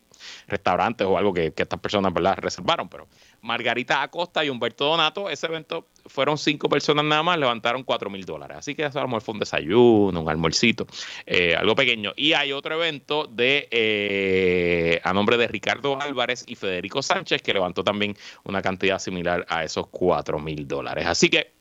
restaurantes 0.46 1.06
o 1.06 1.16
algo 1.16 1.32
que, 1.32 1.52
estas 1.56 1.80
personas 1.80 2.12
reservaron. 2.36 2.88
Pero 2.88 3.06
Margarita 3.42 4.02
Acosta 4.02 4.44
y 4.44 4.50
Humberto 4.50 4.86
Donato, 4.86 5.28
ese 5.28 5.46
evento 5.46 5.86
fueron 6.06 6.38
cinco 6.38 6.68
personas 6.68 7.04
nada 7.04 7.22
más, 7.22 7.38
levantaron 7.38 7.82
cuatro 7.82 8.10
mil 8.10 8.24
dólares. 8.24 8.56
Así 8.58 8.74
que 8.74 8.84
eso 8.84 8.98
a 8.98 9.02
lo 9.02 9.08
mejor 9.08 9.22
fue 9.22 9.34
un 9.34 9.40
desayuno, 9.40 10.20
un 10.20 10.28
almuercito, 10.28 10.86
eh, 11.26 11.54
algo 11.54 11.74
pequeño. 11.74 12.12
Y 12.16 12.32
hay 12.32 12.52
otro 12.52 12.74
evento 12.74 13.26
de 13.26 13.68
eh, 13.70 15.00
a 15.04 15.12
nombre 15.12 15.36
de 15.36 15.46
Ricardo 15.48 16.00
Álvarez 16.00 16.44
y 16.46 16.54
Federico 16.54 17.02
Sánchez 17.02 17.42
que 17.42 17.52
levantó 17.52 17.84
también 17.84 18.16
una 18.44 18.62
cantidad 18.62 18.98
similar 18.98 19.46
a 19.48 19.64
esos 19.64 19.86
cuatro 19.88 20.38
mil 20.38 20.66
dólares. 20.66 21.06
Así 21.06 21.28
que 21.28 21.52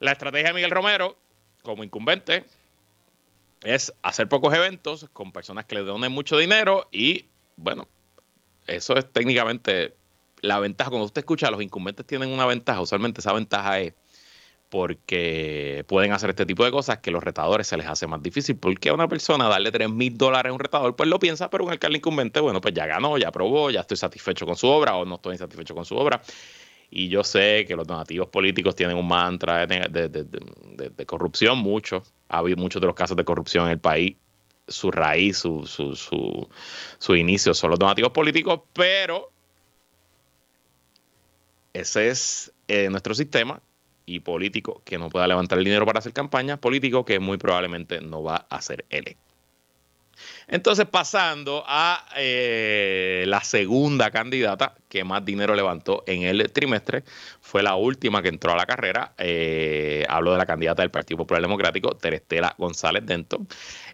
la 0.00 0.12
estrategia 0.12 0.48
de 0.48 0.54
Miguel 0.54 0.70
Romero 0.70 1.16
como 1.62 1.82
incumbente 1.82 2.44
es 3.66 3.92
hacer 4.02 4.28
pocos 4.28 4.54
eventos 4.54 5.08
con 5.12 5.32
personas 5.32 5.64
que 5.64 5.74
le 5.74 5.82
donen 5.82 6.12
mucho 6.12 6.38
dinero 6.38 6.88
y 6.92 7.26
bueno, 7.56 7.88
eso 8.66 8.96
es 8.96 9.10
técnicamente 9.12 9.94
la 10.40 10.58
ventaja. 10.60 10.90
Cuando 10.90 11.06
usted 11.06 11.20
escucha, 11.20 11.50
los 11.50 11.62
incumbentes 11.62 12.06
tienen 12.06 12.30
una 12.30 12.46
ventaja, 12.46 12.80
usualmente 12.80 13.20
esa 13.20 13.32
ventaja 13.32 13.80
es 13.80 13.94
porque 14.68 15.84
pueden 15.86 16.12
hacer 16.12 16.30
este 16.30 16.44
tipo 16.44 16.64
de 16.64 16.70
cosas 16.70 16.98
que 16.98 17.10
los 17.10 17.22
retadores 17.22 17.66
se 17.66 17.76
les 17.76 17.86
hace 17.86 18.06
más 18.06 18.22
difícil. 18.22 18.56
Porque 18.56 18.88
a 18.88 18.94
una 18.94 19.08
persona 19.08 19.48
darle 19.48 19.70
3 19.70 19.88
mil 19.90 20.16
dólares 20.16 20.50
a 20.50 20.52
un 20.52 20.58
retador, 20.58 20.96
pues 20.96 21.08
lo 21.08 21.18
piensa, 21.18 21.48
pero 21.50 21.64
un 21.64 21.70
alcalde 21.70 21.98
incumbente, 21.98 22.40
bueno, 22.40 22.60
pues 22.60 22.74
ya 22.74 22.86
ganó, 22.86 23.16
ya 23.18 23.28
aprobó, 23.28 23.70
ya 23.70 23.80
estoy 23.80 23.96
satisfecho 23.96 24.46
con 24.46 24.56
su 24.56 24.66
obra 24.68 24.96
o 24.96 25.04
no 25.04 25.16
estoy 25.16 25.38
satisfecho 25.38 25.74
con 25.74 25.84
su 25.84 25.96
obra. 25.96 26.20
Y 26.90 27.08
yo 27.08 27.24
sé 27.24 27.64
que 27.66 27.76
los 27.76 27.86
donativos 27.86 28.28
políticos 28.28 28.74
tienen 28.74 28.96
un 28.96 29.08
mantra 29.08 29.66
de, 29.66 31.06
corrupción, 31.06 31.58
mucho. 31.58 32.02
Ha 32.28 32.38
habido 32.38 32.56
muchos 32.56 32.80
de 32.80 32.86
los 32.86 32.94
casos 32.94 33.16
de 33.16 33.24
corrupción 33.24 33.66
en 33.66 33.72
el 33.72 33.78
país. 33.78 34.16
Su 34.68 34.90
raíz, 34.90 35.38
su, 35.38 35.66
su, 35.66 35.94
su, 35.94 36.48
su 36.98 37.14
inicio 37.14 37.54
son 37.54 37.70
los 37.70 37.78
donativos 37.78 38.10
políticos, 38.10 38.62
pero 38.72 39.30
ese 41.72 42.08
es 42.08 42.52
eh, 42.68 42.88
nuestro 42.88 43.14
sistema 43.14 43.60
y 44.06 44.20
político 44.20 44.82
que 44.84 44.98
no 44.98 45.10
pueda 45.10 45.26
levantar 45.26 45.58
el 45.58 45.64
dinero 45.64 45.84
para 45.84 45.98
hacer 45.98 46.12
campaña, 46.12 46.56
político 46.56 47.04
que 47.04 47.18
muy 47.18 47.36
probablemente 47.36 48.00
no 48.00 48.22
va 48.22 48.46
a 48.48 48.62
ser 48.62 48.86
electo. 48.88 49.25
Entonces, 50.48 50.86
pasando 50.86 51.64
a 51.66 52.06
eh, 52.16 53.24
la 53.26 53.42
segunda 53.42 54.10
candidata 54.10 54.74
que 54.88 55.04
más 55.04 55.24
dinero 55.24 55.54
levantó 55.54 56.04
en 56.06 56.22
el 56.22 56.50
trimestre, 56.52 57.04
fue 57.40 57.62
la 57.62 57.76
última 57.76 58.22
que 58.22 58.28
entró 58.28 58.52
a 58.52 58.56
la 58.56 58.66
carrera. 58.66 59.14
Eh, 59.18 60.04
hablo 60.08 60.32
de 60.32 60.38
la 60.38 60.46
candidata 60.46 60.82
del 60.82 60.90
Partido 60.90 61.18
Popular 61.18 61.42
Democrático, 61.42 61.96
Terestela 61.96 62.54
González 62.58 63.04
Denton. 63.06 63.46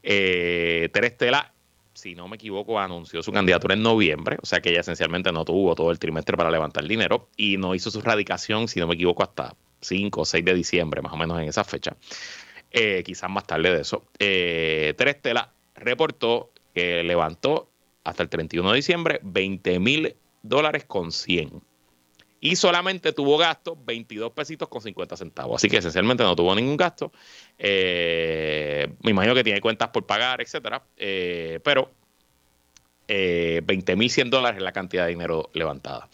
Eh, 0.03 0.89
Terestela 0.93 1.53
si 1.95 2.15
no 2.15 2.27
me 2.27 2.37
equivoco, 2.37 2.81
anunció 2.81 3.23
su 3.23 3.33
candidatura 3.33 3.75
en 3.75 3.83
noviembre, 3.83 4.39
o 4.43 4.47
sea 4.47 4.61
que 4.61 4.71
ella 4.71 4.81
esencialmente 4.81 5.31
no 5.31 5.45
tuvo 5.45 5.75
todo 5.75 5.91
el 5.93 5.99
trimestre 5.99 6.37
para 6.37 6.51
levantar 6.51 6.85
dinero 6.85 7.29
y 7.37 7.59
no 7.59 7.75
hizo 7.75 7.91
su 7.91 8.01
radicación, 8.01 8.67
si 8.67 8.81
no 8.81 8.89
me 8.89 8.95
equivoco, 8.95 9.23
hasta 9.23 9.55
5 9.81 10.21
o 10.21 10.25
6 10.25 10.45
de 10.45 10.55
diciembre, 10.55 11.03
más 11.03 11.13
o 11.13 11.17
menos 11.17 11.41
en 11.41 11.49
esa 11.49 11.65
fecha. 11.65 11.95
Eh, 12.71 13.03
quizás 13.05 13.31
más 13.31 13.47
tarde 13.47 13.71
de 13.75 13.83
eso. 13.83 14.05
Eh, 14.19 14.95
Terestela 14.97 15.53
reportó 15.83 16.51
que 16.75 17.03
levantó 17.03 17.71
hasta 18.05 18.23
el 18.23 18.29
31 18.29 18.71
de 18.71 18.77
diciembre 18.77 19.21
20 19.23 19.79
mil 19.79 20.16
dólares 20.42 20.85
con 20.85 21.12
100. 21.12 21.62
Y 22.40 22.57
solamente 22.57 23.12
tuvo 23.12 23.38
gasto 23.38 23.79
22 23.85 24.33
pesitos 24.33 24.68
con 24.68 24.83
50 24.83 25.16
centavos. 25.16 25.57
Así 25.57 25.68
que 25.68 25.77
esencialmente 25.77 26.25
no 26.25 26.35
tuvo 26.35 26.53
ningún 26.57 26.77
gasto. 26.77 27.12
Eh, 27.57 28.92
me 29.01 29.12
imagino 29.12 29.33
que 29.35 29.45
tiene 29.45 29.61
cuentas 29.61 29.90
por 29.90 30.07
pagar, 30.07 30.40
etcétera. 30.40 30.83
Eh, 30.97 31.61
pero 31.62 31.92
eh, 33.07 33.61
20 33.64 33.95
mil 33.95 34.11
100 34.11 34.31
dólares 34.31 34.57
es 34.59 34.64
la 34.64 34.73
cantidad 34.73 35.05
de 35.05 35.11
dinero 35.11 35.51
levantada. 35.53 36.09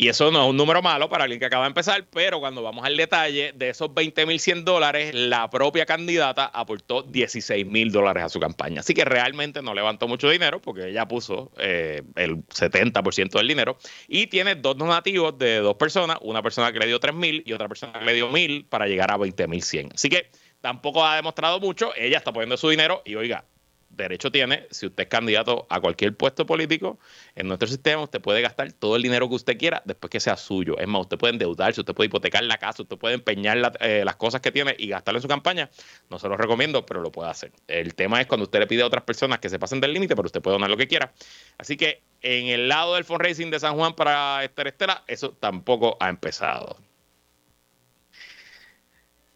Y 0.00 0.06
eso 0.06 0.30
no 0.30 0.44
es 0.44 0.48
un 0.48 0.56
número 0.56 0.80
malo 0.80 1.08
para 1.08 1.24
alguien 1.24 1.40
que 1.40 1.46
acaba 1.46 1.64
de 1.64 1.70
empezar, 1.70 2.06
pero 2.12 2.38
cuando 2.38 2.62
vamos 2.62 2.84
al 2.86 2.96
detalle, 2.96 3.52
de 3.52 3.70
esos 3.70 3.88
20.100 3.88 4.62
dólares, 4.62 5.12
la 5.12 5.50
propia 5.50 5.86
candidata 5.86 6.46
aportó 6.46 7.04
16.000 7.04 7.90
dólares 7.90 8.22
a 8.22 8.28
su 8.28 8.38
campaña. 8.38 8.78
Así 8.78 8.94
que 8.94 9.04
realmente 9.04 9.60
no 9.60 9.74
levantó 9.74 10.06
mucho 10.06 10.30
dinero 10.30 10.60
porque 10.60 10.90
ella 10.90 11.08
puso 11.08 11.50
eh, 11.58 12.04
el 12.14 12.46
70% 12.46 13.30
del 13.38 13.48
dinero 13.48 13.76
y 14.06 14.28
tiene 14.28 14.54
dos 14.54 14.78
donativos 14.78 15.36
de 15.36 15.56
dos 15.56 15.74
personas, 15.74 16.18
una 16.20 16.44
persona 16.44 16.72
que 16.72 16.78
le 16.78 16.86
dio 16.86 17.00
3.000 17.00 17.42
y 17.44 17.52
otra 17.52 17.66
persona 17.66 17.98
que 17.98 18.04
le 18.04 18.14
dio 18.14 18.30
1.000 18.30 18.68
para 18.68 18.86
llegar 18.86 19.10
a 19.10 19.16
20.100. 19.16 19.94
Así 19.94 20.08
que 20.08 20.30
tampoco 20.60 21.04
ha 21.04 21.16
demostrado 21.16 21.58
mucho, 21.58 21.92
ella 21.96 22.18
está 22.18 22.32
poniendo 22.32 22.56
su 22.56 22.68
dinero 22.68 23.02
y 23.04 23.16
oiga, 23.16 23.46
derecho 23.90 24.30
tiene, 24.30 24.66
si 24.70 24.86
usted 24.86 25.04
es 25.04 25.08
candidato 25.08 25.66
a 25.68 25.80
cualquier 25.80 26.16
puesto 26.16 26.46
político, 26.46 26.98
en 27.34 27.48
nuestro 27.48 27.68
sistema 27.68 28.02
usted 28.02 28.20
puede 28.20 28.40
gastar 28.40 28.72
todo 28.72 28.96
el 28.96 29.02
dinero 29.02 29.28
que 29.28 29.34
usted 29.34 29.58
quiera 29.58 29.82
después 29.84 30.10
que 30.10 30.20
sea 30.20 30.36
suyo. 30.36 30.78
Es 30.78 30.86
más, 30.86 31.02
usted 31.02 31.18
puede 31.18 31.32
endeudarse, 31.32 31.80
usted 31.80 31.94
puede 31.94 32.06
hipotecar 32.06 32.44
la 32.44 32.58
casa, 32.58 32.82
usted 32.82 32.96
puede 32.96 33.14
empeñar 33.14 33.76
eh, 33.80 34.02
las 34.04 34.16
cosas 34.16 34.40
que 34.40 34.52
tiene 34.52 34.74
y 34.78 34.88
gastarlo 34.88 35.18
en 35.18 35.22
su 35.22 35.28
campaña. 35.28 35.70
No 36.10 36.18
se 36.18 36.28
lo 36.28 36.36
recomiendo, 36.36 36.86
pero 36.86 37.00
lo 37.00 37.10
puede 37.10 37.30
hacer. 37.30 37.52
El 37.66 37.94
tema 37.94 38.20
es 38.20 38.26
cuando 38.26 38.44
usted 38.44 38.60
le 38.60 38.66
pide 38.66 38.82
a 38.82 38.86
otras 38.86 39.04
personas 39.04 39.38
que 39.40 39.48
se 39.48 39.58
pasen 39.58 39.80
del 39.80 39.92
límite, 39.92 40.14
pero 40.14 40.26
usted 40.26 40.40
puede 40.40 40.54
donar 40.54 40.70
lo 40.70 40.76
que 40.76 40.86
quiera. 40.86 41.12
Así 41.58 41.76
que 41.76 42.02
en 42.22 42.46
el 42.48 42.68
lado 42.68 42.94
del 42.94 43.04
fundraising 43.04 43.50
de 43.50 43.60
San 43.60 43.76
Juan 43.76 43.94
para 43.94 44.44
Esther 44.44 44.68
Estela, 44.68 45.04
eso 45.06 45.32
tampoco 45.32 45.96
ha 46.00 46.08
empezado. 46.08 46.76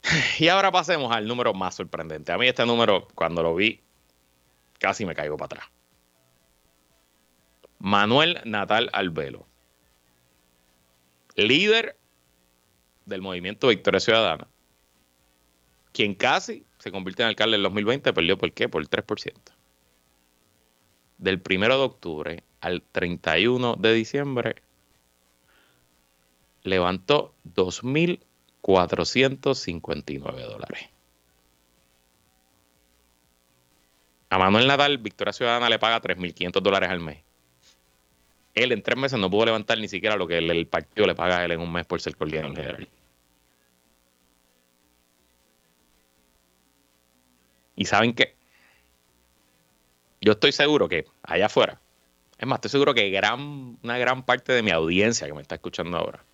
Y 0.39 0.49
ahora 0.49 0.71
pasemos 0.71 1.15
al 1.15 1.27
número 1.27 1.55
más 1.55 1.75
sorprendente. 1.75 2.33
A 2.33 2.39
mí 2.39 2.47
este 2.49 2.67
número, 2.67 3.09
cuando 3.15 3.43
lo 3.43 3.55
vi, 3.55 3.81
casi 4.83 5.07
me 5.07 5.15
caigo 5.15 5.37
para 5.37 5.47
atrás. 5.47 5.69
Manuel 7.79 8.41
Natal 8.45 8.91
Albelo, 8.93 9.47
líder 11.37 11.97
del 13.07 13.23
movimiento 13.23 13.69
Victoria 13.69 14.01
Ciudadana, 14.01 14.49
quien 15.93 16.17
casi 16.17 16.67
se 16.79 16.91
convierte 16.91 17.23
en 17.23 17.29
alcalde 17.29 17.59
en 17.59 17.63
2020, 17.63 18.13
perdió 18.13 18.37
por 18.37 18.51
qué? 18.53 18.69
Por 18.69 18.83
el 18.83 18.91
3%. 18.91 19.33
Del 21.19 21.41
1 21.49 21.69
de 21.69 21.75
octubre 21.75 22.43
al 22.61 22.83
31 22.83 23.77
de 23.77 23.93
diciembre, 23.93 24.57
levantó 26.63 27.37
2.459 27.55 30.45
dólares. 30.45 30.92
A 34.33 34.39
Manuel 34.39 34.67
Nadal, 34.67 34.97
Victoria 34.97 35.35
Ciudadana 35.35 35.69
le 35.69 35.79
paga 35.79 36.01
3.500 36.01 36.63
dólares 36.63 36.89
al 36.89 37.01
mes. 37.01 37.19
Él 38.55 38.73
en 38.73 38.83
tres 38.83 38.97
meses 38.97 39.19
no 39.19 39.29
pudo 39.29 39.45
levantar 39.45 39.77
ni 39.77 39.89
siquiera 39.89 40.17
lo 40.17 40.27
que 40.27 40.39
el, 40.39 40.67
partido 40.67 41.07
le 41.07 41.15
paga 41.15 41.37
a 41.37 41.45
él 41.45 41.53
en 41.53 41.61
un 41.61 41.71
mes 41.71 41.85
por 41.85 42.01
ser 42.01 42.17
coordinador 42.17 42.57
general. 42.57 42.89
Y 47.77 47.85
saben 47.85 48.15
qué? 48.15 48.35
Yo 50.23 50.33
estoy 50.33 50.53
seguro 50.53 50.89
que 50.89 51.05
allá 51.23 51.45
afuera, 51.45 51.79
es 52.39 52.47
más, 52.47 52.57
estoy 52.57 52.71
seguro 52.71 52.95
que 52.95 53.11
gran, 53.11 53.77
una 53.83 53.99
gran 53.99 54.23
parte 54.23 54.55
de 54.55 54.63
mi 54.63 54.71
audiencia 54.71 55.27
que 55.27 55.35
me 55.35 55.43
está 55.43 55.57
escuchando 55.57 55.99
ahora 55.99 56.25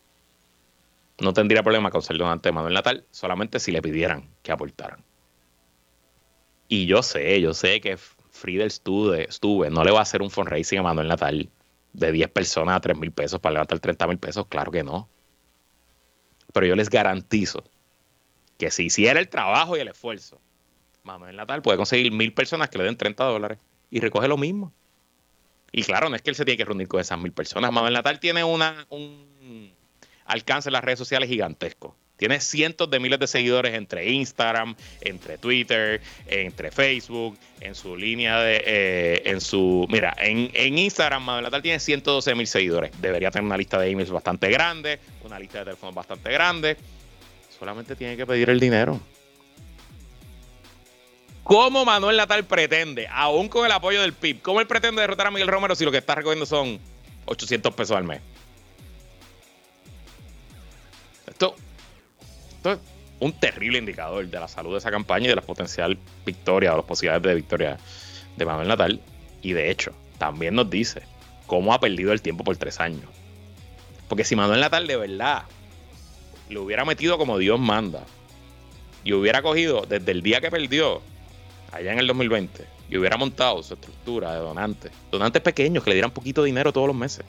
no 1.18 1.32
tendría 1.32 1.64
problema 1.64 1.90
con 1.90 2.02
ser 2.02 2.16
donante 2.16 2.50
de 2.50 2.52
Manuel 2.52 2.74
Natal, 2.74 3.04
solamente 3.10 3.58
si 3.58 3.72
le 3.72 3.82
pidieran 3.82 4.30
que 4.44 4.52
aportaran. 4.52 5.07
Y 6.68 6.86
yo 6.86 7.02
sé, 7.02 7.40
yo 7.40 7.54
sé 7.54 7.80
que 7.80 7.96
Friedel 7.96 8.70
Stuve, 8.70 9.70
no 9.70 9.84
le 9.84 9.90
va 9.90 9.98
a 9.98 10.02
hacer 10.02 10.22
un 10.22 10.30
fundraising 10.30 10.78
a 10.78 10.82
Manuel 10.82 11.08
Natal 11.08 11.48
de 11.92 12.12
10 12.12 12.30
personas 12.30 12.76
a 12.76 12.80
3 12.80 12.96
mil 12.96 13.10
pesos 13.10 13.40
para 13.40 13.54
levantar 13.54 13.80
30 13.80 14.06
mil 14.06 14.18
pesos, 14.18 14.46
claro 14.48 14.70
que 14.70 14.84
no. 14.84 15.08
Pero 16.52 16.66
yo 16.66 16.76
les 16.76 16.90
garantizo 16.90 17.64
que 18.58 18.70
si 18.70 18.84
hiciera 18.84 19.18
el 19.18 19.28
trabajo 19.28 19.76
y 19.76 19.80
el 19.80 19.88
esfuerzo, 19.88 20.40
Manuel 21.02 21.36
Natal 21.36 21.62
puede 21.62 21.78
conseguir 21.78 22.12
mil 22.12 22.32
personas 22.32 22.68
que 22.68 22.78
le 22.78 22.84
den 22.84 22.96
30 22.96 23.24
dólares 23.24 23.58
y 23.90 24.00
recoge 24.00 24.28
lo 24.28 24.36
mismo. 24.36 24.72
Y 25.72 25.82
claro, 25.82 26.08
no 26.08 26.16
es 26.16 26.22
que 26.22 26.30
él 26.30 26.36
se 26.36 26.44
tiene 26.44 26.58
que 26.58 26.64
reunir 26.64 26.88
con 26.88 27.00
esas 27.00 27.18
mil 27.18 27.32
personas. 27.32 27.72
Manuel 27.72 27.94
Natal 27.94 28.20
tiene 28.20 28.44
una, 28.44 28.86
un 28.90 29.72
alcance 30.24 30.68
en 30.68 30.74
las 30.74 30.84
redes 30.84 30.98
sociales 30.98 31.28
gigantesco. 31.28 31.96
Tiene 32.18 32.40
cientos 32.40 32.90
de 32.90 32.98
miles 32.98 33.20
de 33.20 33.28
seguidores 33.28 33.74
entre 33.74 34.10
Instagram, 34.10 34.74
entre 35.00 35.38
Twitter, 35.38 36.02
entre 36.26 36.72
Facebook, 36.72 37.38
en 37.60 37.76
su 37.76 37.96
línea 37.96 38.40
de. 38.40 38.62
Eh, 38.66 39.22
en 39.24 39.40
su. 39.40 39.86
Mira, 39.88 40.16
en, 40.18 40.50
en 40.52 40.78
Instagram, 40.78 41.24
Manuel 41.24 41.44
Natal 41.44 41.62
tiene 41.62 41.78
112 41.78 42.34
mil 42.34 42.48
seguidores. 42.48 42.90
Debería 43.00 43.30
tener 43.30 43.44
una 43.44 43.56
lista 43.56 43.78
de 43.78 43.88
emails 43.88 44.10
bastante 44.10 44.50
grande, 44.50 44.98
una 45.24 45.38
lista 45.38 45.60
de 45.60 45.66
teléfonos 45.66 45.94
bastante 45.94 46.32
grande. 46.32 46.76
Solamente 47.56 47.94
tiene 47.94 48.16
que 48.16 48.26
pedir 48.26 48.50
el 48.50 48.58
dinero. 48.58 49.00
¿Cómo 51.44 51.84
Manuel 51.84 52.16
Natal 52.16 52.44
pretende, 52.44 53.08
aún 53.10 53.48
con 53.48 53.64
el 53.64 53.72
apoyo 53.72 54.02
del 54.02 54.12
PIB, 54.12 54.42
cómo 54.42 54.60
él 54.60 54.66
pretende 54.66 55.00
derrotar 55.00 55.28
a 55.28 55.30
Miguel 55.30 55.48
Romero 55.48 55.74
si 55.74 55.84
lo 55.84 55.90
que 55.92 55.98
está 55.98 56.16
recogiendo 56.16 56.44
son 56.44 56.78
800 57.26 57.74
pesos 57.74 57.96
al 57.96 58.04
mes? 58.04 58.20
Esto 61.26 61.54
esto 62.58 62.72
es 62.72 62.78
un 63.20 63.32
terrible 63.32 63.78
indicador 63.78 64.26
de 64.26 64.40
la 64.40 64.48
salud 64.48 64.72
de 64.72 64.78
esa 64.78 64.90
campaña 64.90 65.26
y 65.26 65.28
de 65.28 65.36
la 65.36 65.42
potencial 65.42 65.96
victoria 66.26 66.74
o 66.74 66.76
las 66.76 66.84
posibilidades 66.84 67.22
de 67.22 67.34
victoria 67.34 67.78
de 68.36 68.44
Manuel 68.44 68.68
Natal. 68.68 69.00
Y 69.42 69.52
de 69.52 69.70
hecho, 69.70 69.92
también 70.18 70.54
nos 70.54 70.68
dice 70.68 71.02
cómo 71.46 71.72
ha 71.72 71.80
perdido 71.80 72.12
el 72.12 72.20
tiempo 72.20 72.44
por 72.44 72.56
tres 72.56 72.80
años. 72.80 73.08
Porque 74.08 74.24
si 74.24 74.34
Manuel 74.34 74.60
Natal 74.60 74.86
de 74.86 74.96
verdad 74.96 75.44
lo 76.50 76.62
hubiera 76.62 76.84
metido 76.84 77.16
como 77.16 77.38
Dios 77.38 77.60
manda 77.60 78.04
y 79.04 79.12
hubiera 79.12 79.40
cogido 79.42 79.84
desde 79.88 80.10
el 80.10 80.22
día 80.22 80.40
que 80.40 80.50
perdió, 80.50 81.00
allá 81.72 81.92
en 81.92 82.00
el 82.00 82.06
2020, 82.08 82.64
y 82.90 82.96
hubiera 82.96 83.16
montado 83.16 83.62
su 83.62 83.74
estructura 83.74 84.32
de 84.32 84.40
donantes, 84.40 84.90
donantes 85.12 85.42
pequeños 85.42 85.84
que 85.84 85.90
le 85.90 85.94
dieran 85.94 86.10
poquito 86.10 86.42
dinero 86.42 86.72
todos 86.72 86.88
los 86.88 86.96
meses. 86.96 87.24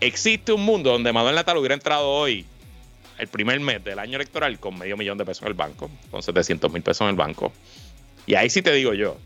Existe 0.00 0.52
un 0.52 0.64
mundo 0.64 0.90
donde 0.90 1.12
Manuel 1.12 1.36
Natal 1.36 1.56
hubiera 1.58 1.74
entrado 1.74 2.08
hoy 2.08 2.46
el 3.18 3.28
primer 3.28 3.60
mes 3.60 3.82
del 3.82 3.98
año 3.98 4.16
electoral 4.16 4.58
con 4.58 4.78
medio 4.78 4.96
millón 4.96 5.18
de 5.18 5.24
pesos 5.24 5.42
en 5.42 5.48
el 5.48 5.54
banco, 5.54 5.90
con 6.10 6.22
700 6.22 6.72
mil 6.72 6.82
pesos 6.82 7.02
en 7.02 7.08
el 7.08 7.16
banco. 7.16 7.52
Y 8.26 8.34
ahí 8.34 8.50
sí 8.50 8.62
te 8.62 8.72
digo 8.72 8.94
yo 8.94 9.16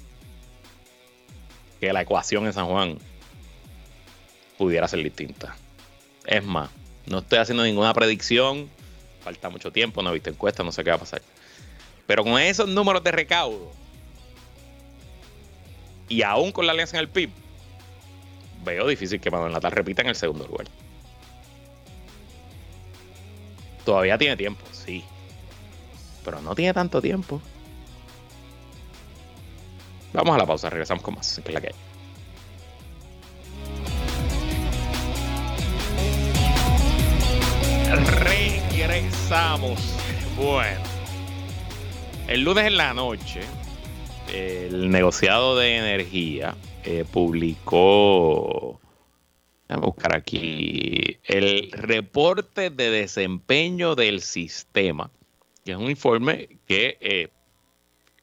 que 1.81 1.93
la 1.93 2.03
ecuación 2.03 2.47
en 2.47 2.53
San 2.53 2.67
Juan 2.67 2.99
pudiera 4.59 4.87
ser 4.87 5.03
distinta. 5.03 5.57
Es 6.27 6.45
más, 6.45 6.71
no 7.07 7.19
estoy 7.19 7.39
haciendo 7.39 7.65
ninguna 7.65 7.95
predicción, 7.95 8.69
falta 9.23 9.49
mucho 9.49 9.73
tiempo, 9.73 10.03
no 10.03 10.11
he 10.11 10.15
visto 10.15 10.31
encuestas, 10.31 10.65
no 10.65 10.73
sé 10.73 10.85
qué 10.85 10.91
va 10.91 10.97
a 10.97 11.01
pasar. 11.01 11.23
Pero 12.07 12.25
con 12.25 12.39
esos 12.39 12.69
números 12.69 13.03
de 13.03 13.13
recaudo 13.13 13.73
y 16.09 16.23
aún 16.23 16.53
con 16.53 16.67
la 16.67 16.73
alianza 16.73 16.97
en 16.97 17.03
el 17.03 17.09
PIB, 17.09 17.31
veo 18.65 18.87
difícil 18.87 19.21
que 19.21 19.31
Manuel 19.31 19.53
Natal 19.53 19.73
repita 19.73 20.03
en 20.03 20.09
el 20.09 20.17
segundo 20.17 20.47
lugar. 20.47 20.67
Todavía 23.85 24.19
tiene 24.19 24.37
tiempo, 24.37 24.65
sí. 24.73 25.05
Pero 26.25 26.41
no 26.43 26.55
tiene 26.55 26.75
tanto 26.75 27.01
tiempo. 27.01 27.41
Vamos 30.13 30.35
a 30.35 30.39
la 30.39 30.47
pausa, 30.47 30.69
regresamos 30.71 31.03
con 31.05 31.15
más, 31.15 31.41
que 31.45 31.53
la 31.53 31.61
que 31.61 31.69
hay. 31.69 31.75
Regresamos. 38.19 39.81
Bueno. 40.37 40.81
El 42.29 42.43
lunes 42.43 42.67
en 42.67 42.77
la 42.77 42.95
noche, 42.95 43.41
el 44.33 44.89
negociado 44.91 45.57
de 45.57 45.77
energía 45.79 46.55
eh, 46.85 47.05
publicó 47.11 48.81
Vamos 49.71 49.85
a 49.85 49.87
buscar 49.87 50.17
aquí 50.17 51.19
el 51.23 51.71
reporte 51.71 52.71
de 52.71 52.91
desempeño 52.91 53.95
del 53.95 54.21
sistema, 54.21 55.13
que 55.65 55.71
es 55.71 55.79
un 55.79 55.89
informe 55.89 56.59
que 56.67 56.99
eh, 57.01 57.29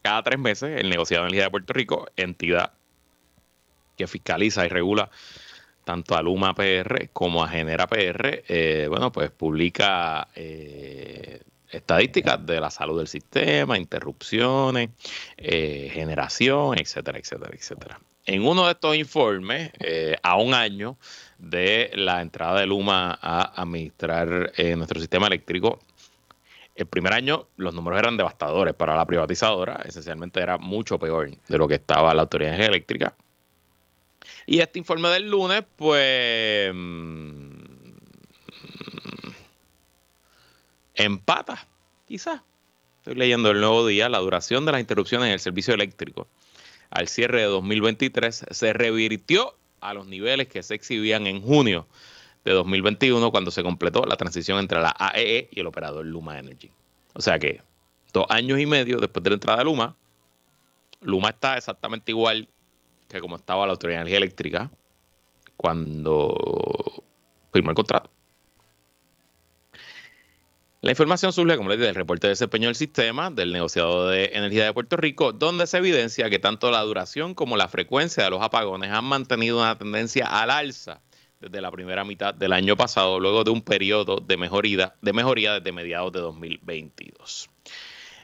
cada 0.01 0.23
tres 0.23 0.39
meses 0.39 0.77
el 0.77 0.89
negociado 0.89 1.23
de 1.23 1.29
energía 1.29 1.45
de 1.45 1.51
Puerto 1.51 1.71
Rico, 1.71 2.07
entidad 2.17 2.73
que 3.95 4.07
fiscaliza 4.07 4.65
y 4.65 4.69
regula 4.69 5.09
tanto 5.85 6.17
a 6.17 6.21
Luma 6.21 6.53
PR 6.53 7.07
como 7.13 7.41
a 7.41 7.47
Genera 7.47 7.87
PR, 7.87 8.43
eh, 8.49 8.87
bueno, 8.89 9.13
pues 9.13 9.31
publica 9.31 10.27
eh, 10.35 11.41
estadísticas 11.71 12.45
de 12.45 12.59
la 12.59 12.69
salud 12.71 12.97
del 12.97 13.07
sistema, 13.07 13.77
interrupciones, 13.77 14.89
generación, 15.37 16.77
etcétera, 16.77 17.17
etcétera, 17.17 17.51
etcétera. 17.55 18.01
En 18.25 18.45
uno 18.45 18.65
de 18.65 18.73
estos 18.73 18.97
informes, 18.97 19.71
a 20.21 20.35
un 20.35 20.53
año 20.53 20.97
de 21.37 21.91
la 21.93 22.21
entrada 22.21 22.59
de 22.59 22.65
Luma 22.65 23.17
a 23.21 23.61
administrar 23.61 24.51
eh, 24.55 24.75
nuestro 24.75 24.99
sistema 24.99 25.27
eléctrico. 25.27 25.79
El 26.75 26.85
primer 26.85 27.13
año 27.13 27.47
los 27.57 27.73
números 27.73 27.99
eran 27.99 28.17
devastadores 28.17 28.73
para 28.73 28.95
la 28.95 29.05
privatizadora, 29.05 29.81
esencialmente 29.85 30.39
era 30.39 30.57
mucho 30.57 30.99
peor 30.99 31.29
de 31.47 31.57
lo 31.57 31.67
que 31.67 31.75
estaba 31.75 32.13
la 32.13 32.21
autoridad 32.23 32.59
eléctrica. 32.59 33.15
Y 34.45 34.59
este 34.59 34.79
informe 34.79 35.09
del 35.09 35.29
lunes, 35.29 35.63
pues, 35.75 36.71
mm, 36.73 37.57
empata, 40.95 41.67
quizás. 42.07 42.41
Estoy 42.99 43.15
leyendo 43.15 43.51
el 43.51 43.59
nuevo 43.59 43.85
día, 43.87 44.09
la 44.09 44.19
duración 44.19 44.65
de 44.65 44.73
las 44.73 44.81
interrupciones 44.81 45.27
en 45.27 45.33
el 45.33 45.39
servicio 45.39 45.73
eléctrico 45.73 46.27
al 46.89 47.07
cierre 47.07 47.41
de 47.41 47.47
2023 47.47 48.45
se 48.49 48.73
revirtió 48.73 49.55
a 49.81 49.93
los 49.93 50.07
niveles 50.07 50.47
que 50.47 50.63
se 50.63 50.75
exhibían 50.75 51.27
en 51.27 51.41
junio 51.41 51.87
de 52.43 52.53
2021 52.53 53.31
cuando 53.31 53.51
se 53.51 53.63
completó 53.63 54.05
la 54.05 54.15
transición 54.15 54.59
entre 54.59 54.79
la 54.79 54.95
AEE 54.97 55.37
e 55.37 55.49
y 55.51 55.59
el 55.59 55.67
operador 55.67 56.05
Luma 56.05 56.39
Energy. 56.39 56.71
O 57.13 57.21
sea 57.21 57.39
que 57.39 57.61
dos 58.13 58.25
años 58.29 58.59
y 58.59 58.65
medio 58.65 58.99
después 58.99 59.23
de 59.23 59.31
la 59.31 59.33
entrada 59.35 59.59
de 59.59 59.65
Luma, 59.65 59.95
Luma 61.01 61.29
está 61.29 61.57
exactamente 61.57 62.11
igual 62.11 62.47
que 63.07 63.19
como 63.19 63.35
estaba 63.35 63.65
la 63.65 63.73
Autoridad 63.73 63.99
de 63.99 64.01
Energía 64.01 64.17
Eléctrica 64.17 64.71
cuando 65.55 67.03
firmó 67.51 67.71
el 67.71 67.75
contrato. 67.75 68.09
La 70.87 70.91
información 70.91 71.33
surge, 71.33 71.57
como 71.57 71.67
les 71.67 71.79
dije, 71.79 71.87
del 71.87 71.95
reporte 71.95 72.27
de 72.27 72.31
desempeño 72.31 72.69
del 72.69 72.75
sistema 72.75 73.29
del 73.29 73.51
negociado 73.51 74.07
de 74.07 74.31
energía 74.35 74.63
de 74.63 74.71
Puerto 74.71 74.95
Rico, 74.95 75.33
donde 75.33 75.67
se 75.67 75.79
evidencia 75.79 76.29
que 76.29 76.39
tanto 76.39 76.71
la 76.71 76.81
duración 76.83 77.35
como 77.35 77.57
la 77.57 77.67
frecuencia 77.67 78.23
de 78.23 78.29
los 78.29 78.41
apagones 78.41 78.89
han 78.91 79.03
mantenido 79.03 79.57
una 79.57 79.77
tendencia 79.77 80.27
al 80.27 80.49
alza 80.49 81.01
desde 81.41 81.59
la 81.59 81.71
primera 81.71 82.05
mitad 82.05 82.33
del 82.33 82.53
año 82.53 82.77
pasado, 82.77 83.19
luego 83.19 83.43
de 83.43 83.51
un 83.51 83.63
periodo 83.63 84.21
de 84.21 84.37
mejoría, 84.37 84.95
de 85.01 85.11
mejoría 85.11 85.55
desde 85.55 85.73
mediados 85.73 86.13
de 86.13 86.21
2022. 86.21 87.49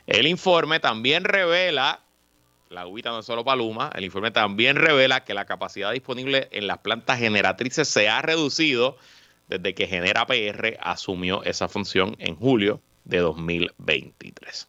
El 0.07 0.25
informe 0.25 0.79
también 0.79 1.25
revela, 1.25 1.99
la 2.69 2.79
agüita 2.79 3.09
no 3.09 3.19
es 3.19 3.25
solo 3.25 3.43
paluma, 3.43 3.91
el 3.93 4.05
informe 4.05 4.31
también 4.31 4.77
revela 4.77 5.25
que 5.25 5.33
la 5.33 5.43
capacidad 5.43 5.91
disponible 5.91 6.47
en 6.53 6.67
las 6.67 6.77
plantas 6.77 7.19
generatrices 7.19 7.89
se 7.89 8.07
ha 8.07 8.21
reducido 8.21 8.95
desde 9.47 9.73
que 9.73 9.87
Genera 9.87 10.25
PR 10.25 10.77
asumió 10.81 11.43
esa 11.43 11.67
función 11.67 12.15
en 12.19 12.35
julio 12.35 12.81
de 13.05 13.19
2023. 13.19 14.67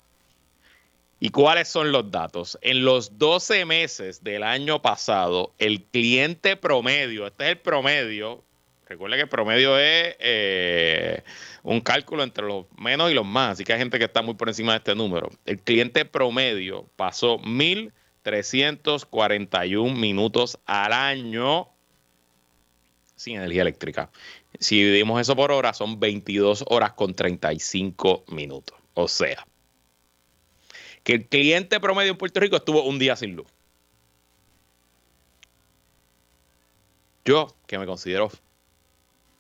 ¿Y 1.21 1.31
cuáles 1.31 1.69
son 1.69 1.93
los 1.93 2.11
datos? 2.11 2.59
En 2.61 2.85
los 2.85 3.17
12 3.19 3.65
meses 3.65 4.23
del 4.23 4.43
año 4.43 4.83
pasado, 4.83 5.55
el 5.59 5.83
cliente 5.83 6.57
promedio, 6.57 7.27
este 7.27 7.45
es 7.45 7.51
el 7.53 7.59
promedio, 7.59 8.45
recuerde 8.87 9.17
que 9.17 9.23
el 9.23 9.29
promedio 9.29 9.79
es 9.79 10.17
eh, 10.19 11.23
un 11.63 11.81
cálculo 11.81 12.25
entre 12.25 12.47
los 12.47 12.67
menos 12.77 13.11
y 13.11 13.15
los 13.15 13.25
más, 13.25 13.53
así 13.53 13.65
que 13.65 13.73
hay 13.73 13.79
gente 13.79 13.99
que 13.99 14.05
está 14.05 14.21
muy 14.21 14.35
por 14.35 14.49
encima 14.49 14.73
de 14.73 14.79
este 14.79 14.95
número. 14.95 15.31
El 15.47 15.61
cliente 15.61 16.05
promedio 16.05 16.87
pasó 16.97 17.39
1.341 17.39 19.97
minutos 19.97 20.59
al 20.67 20.93
año 20.93 21.71
sin 23.25 23.37
energía 23.37 23.63
eléctrica. 23.63 24.11
Si 24.61 24.77
dividimos 24.77 25.21
eso 25.21 25.35
por 25.35 25.51
hora, 25.51 25.73
son 25.73 25.99
22 25.99 26.65
horas 26.69 26.93
con 26.93 27.15
35 27.15 28.25
minutos. 28.29 28.77
O 28.93 29.09
sea, 29.09 29.47
que 31.03 31.15
el 31.15 31.27
cliente 31.27 31.81
promedio 31.81 32.13
en 32.13 32.19
Puerto 32.19 32.39
Rico 32.41 32.57
estuvo 32.57 32.85
un 32.85 32.99
día 32.99 33.17
sin 33.17 33.35
luz. 33.35 33.47
Yo, 37.25 37.55
que 37.67 37.79
me 37.79 37.87
considero 37.87 38.31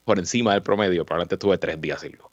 por 0.06 0.18
encima 0.18 0.52
del 0.52 0.62
promedio, 0.62 1.04
probablemente 1.04 1.34
estuve 1.34 1.58
tres 1.58 1.80
días 1.80 2.00
sin 2.00 2.12
luz. 2.12 2.26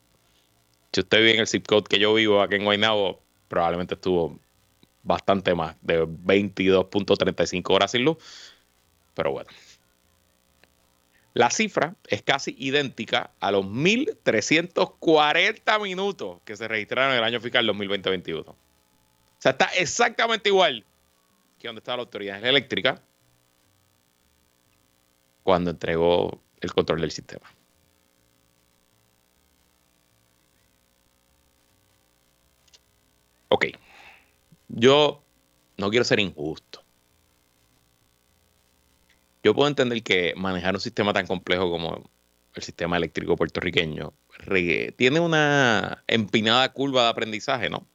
Si 0.94 1.02
usted 1.02 1.18
vive 1.20 1.34
en 1.34 1.40
el 1.42 1.48
zip 1.48 1.68
code 1.68 1.84
que 1.84 2.00
yo 2.00 2.14
vivo 2.14 2.42
aquí 2.42 2.56
en 2.56 2.64
Guaynabo, 2.64 3.22
probablemente 3.50 3.96
estuvo 3.96 4.40
bastante 5.04 5.54
más, 5.54 5.76
de 5.82 6.06
22.35 6.06 7.74
horas 7.74 7.92
sin 7.92 8.06
luz. 8.06 8.18
Pero 9.14 9.32
bueno. 9.32 9.50
La 11.34 11.50
cifra 11.50 11.96
es 12.08 12.22
casi 12.24 12.56
idéntica 12.60 13.32
a 13.40 13.52
los 13.52 13.66
1.340 13.66 15.82
minutos 15.82 16.42
que 16.44 16.58
se 16.58 16.68
registraron 16.68 17.14
en 17.14 17.20
el 17.20 17.24
año 17.24 17.40
fiscal 17.40 17.66
2020-2021. 17.70 18.50
O 18.50 18.56
sea, 19.38 19.52
está 19.52 19.68
exactamente 19.78 20.50
igual 20.50 20.84
que 21.58 21.68
donde 21.68 21.80
estaba 21.80 21.96
la 21.98 22.04
autoridad 22.04 22.44
eléctrica 22.44 23.02
cuando 25.44 25.72
entregó 25.72 26.42
el 26.60 26.74
control 26.74 27.02
del 27.02 27.12
sistema. 27.12 27.50
Ok, 33.50 33.66
yo 34.70 35.24
no 35.78 35.90
quiero 35.90 36.06
ser 36.06 36.20
injusto. 36.20 36.81
Yo 39.44 39.56
puedo 39.56 39.68
entender 39.68 40.04
que 40.04 40.34
manejar 40.36 40.76
un 40.76 40.82
sistema 40.82 41.14
tan 41.14 41.26
complejo 41.28 41.70
como 41.70 42.10
el 42.54 42.64
sistema 42.64 42.98
eléctrico 42.98 43.36
puertorriqueño 43.36 44.14
tiene 44.98 45.20
una 45.20 46.04
empinada 46.08 46.72
curva 46.74 47.04
de 47.04 47.10
aprendizaje, 47.10 47.70
¿no? 47.70 47.88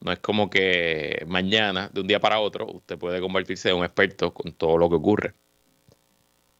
No 0.00 0.12
es 0.12 0.18
como 0.20 0.48
que 0.48 1.24
mañana, 1.26 1.90
de 1.92 2.00
un 2.00 2.06
día 2.06 2.20
para 2.20 2.38
otro, 2.40 2.66
usted 2.66 2.96
puede 2.98 3.20
convertirse 3.20 3.70
en 3.70 3.76
un 3.76 3.84
experto 3.84 4.32
con 4.32 4.52
todo 4.52 4.78
lo 4.78 4.88
que 4.88 4.94
ocurre. 4.96 5.34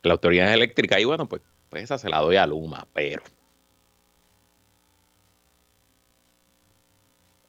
La 0.03 0.15
autoridad 0.15 0.53
eléctrica, 0.53 0.99
y 0.99 1.05
bueno, 1.05 1.29
pues, 1.29 1.43
pues 1.69 1.85
esa 1.85 1.99
se 1.99 2.09
la 2.09 2.21
doy 2.21 2.37
a 2.37 2.47
Luma, 2.47 2.87
pero. 2.93 3.23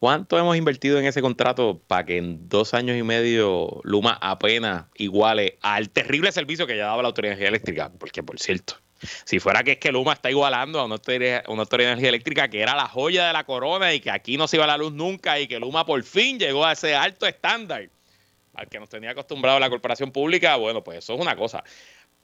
¿Cuánto 0.00 0.38
hemos 0.38 0.56
invertido 0.56 0.98
en 0.98 1.04
ese 1.04 1.20
contrato 1.20 1.78
para 1.86 2.06
que 2.06 2.16
en 2.16 2.48
dos 2.48 2.72
años 2.72 2.96
y 2.96 3.02
medio 3.02 3.82
Luma 3.84 4.16
apenas 4.22 4.86
iguale 4.94 5.58
al 5.60 5.90
terrible 5.90 6.32
servicio 6.32 6.66
que 6.66 6.74
ya 6.74 6.86
daba 6.86 7.02
la 7.02 7.08
autoridad 7.08 7.38
eléctrica? 7.38 7.92
Porque, 7.98 8.22
por 8.22 8.40
cierto, 8.40 8.76
si 9.26 9.40
fuera 9.40 9.62
que 9.62 9.72
es 9.72 9.78
que 9.78 9.92
Luma 9.92 10.14
está 10.14 10.30
igualando 10.30 10.80
a 10.80 10.86
una 10.86 10.94
autoridad, 10.94 11.44
de 11.44 11.84
energía 11.84 12.08
eléctrica 12.08 12.48
que 12.48 12.62
era 12.62 12.74
la 12.74 12.88
joya 12.88 13.26
de 13.26 13.34
la 13.34 13.44
corona 13.44 13.92
y 13.92 14.00
que 14.00 14.10
aquí 14.10 14.38
no 14.38 14.48
se 14.48 14.56
iba 14.56 14.66
la 14.66 14.78
luz 14.78 14.94
nunca 14.94 15.38
y 15.38 15.46
que 15.46 15.60
Luma 15.60 15.84
por 15.84 16.02
fin 16.02 16.38
llegó 16.38 16.64
a 16.64 16.72
ese 16.72 16.94
alto 16.94 17.26
estándar 17.26 17.90
al 18.54 18.68
que 18.68 18.80
nos 18.80 18.88
tenía 18.88 19.10
acostumbrado 19.10 19.60
la 19.60 19.68
corporación 19.68 20.12
pública, 20.12 20.56
bueno, 20.56 20.82
pues 20.82 20.96
eso 21.00 21.12
es 21.12 21.20
una 21.20 21.36
cosa. 21.36 21.62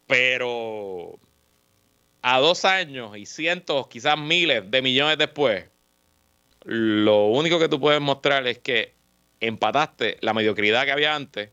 Pero 0.06 1.18
a 2.22 2.40
dos 2.40 2.64
años 2.64 3.18
y 3.18 3.26
cientos, 3.26 3.86
quizás 3.88 4.18
miles 4.18 4.70
de 4.70 4.80
millones 4.80 5.18
después, 5.18 5.66
lo 6.66 7.26
único 7.26 7.60
que 7.60 7.68
tú 7.68 7.78
puedes 7.78 8.00
mostrar 8.00 8.44
es 8.48 8.58
que 8.58 8.96
empataste 9.38 10.18
la 10.20 10.34
mediocridad 10.34 10.84
que 10.84 10.90
había 10.90 11.14
antes. 11.14 11.50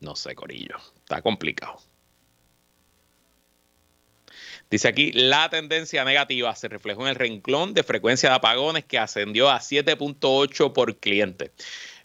No 0.00 0.16
sé, 0.16 0.34
Corillo, 0.34 0.76
está 0.96 1.20
complicado. 1.20 1.78
Dice 4.70 4.88
aquí, 4.88 5.12
la 5.12 5.50
tendencia 5.50 6.04
negativa 6.04 6.54
se 6.54 6.68
reflejó 6.68 7.02
en 7.02 7.08
el 7.08 7.14
renglón 7.16 7.74
de 7.74 7.82
frecuencia 7.82 8.30
de 8.30 8.36
apagones 8.36 8.86
que 8.86 8.98
ascendió 8.98 9.50
a 9.50 9.60
7.8 9.60 10.72
por 10.72 10.98
cliente. 10.98 11.52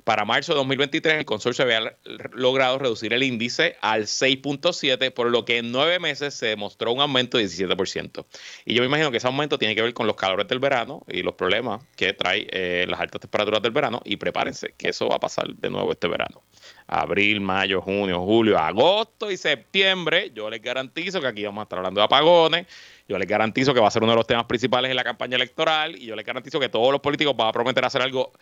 Para 0.03 0.25
marzo 0.25 0.51
de 0.51 0.57
2023, 0.57 1.19
el 1.19 1.25
consorcio 1.25 1.63
había 1.63 1.95
logrado 2.33 2.77
reducir 2.77 3.13
el 3.13 3.23
índice 3.23 3.77
al 3.79 4.03
6.7, 4.03 5.13
por 5.13 5.29
lo 5.29 5.45
que 5.45 5.59
en 5.59 5.71
nueve 5.71 5.97
meses 5.99 6.33
se 6.33 6.47
demostró 6.47 6.91
un 6.91 6.99
aumento 6.99 7.37
de 7.37 7.45
17%. 7.45 8.25
Y 8.65 8.73
yo 8.73 8.81
me 8.81 8.87
imagino 8.87 9.11
que 9.11 9.17
ese 9.17 9.27
aumento 9.27 9.57
tiene 9.57 9.75
que 9.75 9.81
ver 9.81 9.93
con 9.93 10.05
los 10.05 10.17
calores 10.17 10.47
del 10.49 10.59
verano 10.59 11.03
y 11.07 11.23
los 11.23 11.35
problemas 11.35 11.85
que 11.95 12.11
trae 12.11 12.47
eh, 12.51 12.85
las 12.87 12.99
altas 12.99 13.21
temperaturas 13.21 13.61
del 13.61 13.71
verano. 13.71 14.01
Y 14.03 14.17
prepárense, 14.17 14.73
que 14.77 14.89
eso 14.89 15.07
va 15.07 15.15
a 15.15 15.19
pasar 15.19 15.47
de 15.47 15.69
nuevo 15.69 15.91
este 15.91 16.09
verano. 16.09 16.41
Abril, 16.87 17.39
mayo, 17.39 17.81
junio, 17.81 18.19
julio, 18.25 18.59
agosto 18.59 19.31
y 19.31 19.37
septiembre, 19.37 20.31
yo 20.35 20.49
les 20.49 20.61
garantizo 20.61 21.21
que 21.21 21.27
aquí 21.27 21.45
vamos 21.45 21.61
a 21.61 21.63
estar 21.63 21.79
hablando 21.79 22.01
de 22.01 22.05
apagones. 22.05 22.67
Yo 23.07 23.17
les 23.17 23.27
garantizo 23.27 23.73
que 23.73 23.79
va 23.79 23.87
a 23.87 23.91
ser 23.91 24.03
uno 24.03 24.11
de 24.11 24.17
los 24.17 24.27
temas 24.27 24.45
principales 24.45 24.89
en 24.89 24.95
la 24.95 25.03
campaña 25.03 25.35
electoral 25.37 25.95
y 25.95 26.05
yo 26.05 26.15
les 26.15 26.25
garantizo 26.25 26.59
que 26.59 26.69
todos 26.69 26.91
los 26.91 27.01
políticos 27.01 27.35
van 27.37 27.47
a 27.47 27.51
prometer 27.51 27.85
hacer 27.85 28.01
algo 28.01 28.33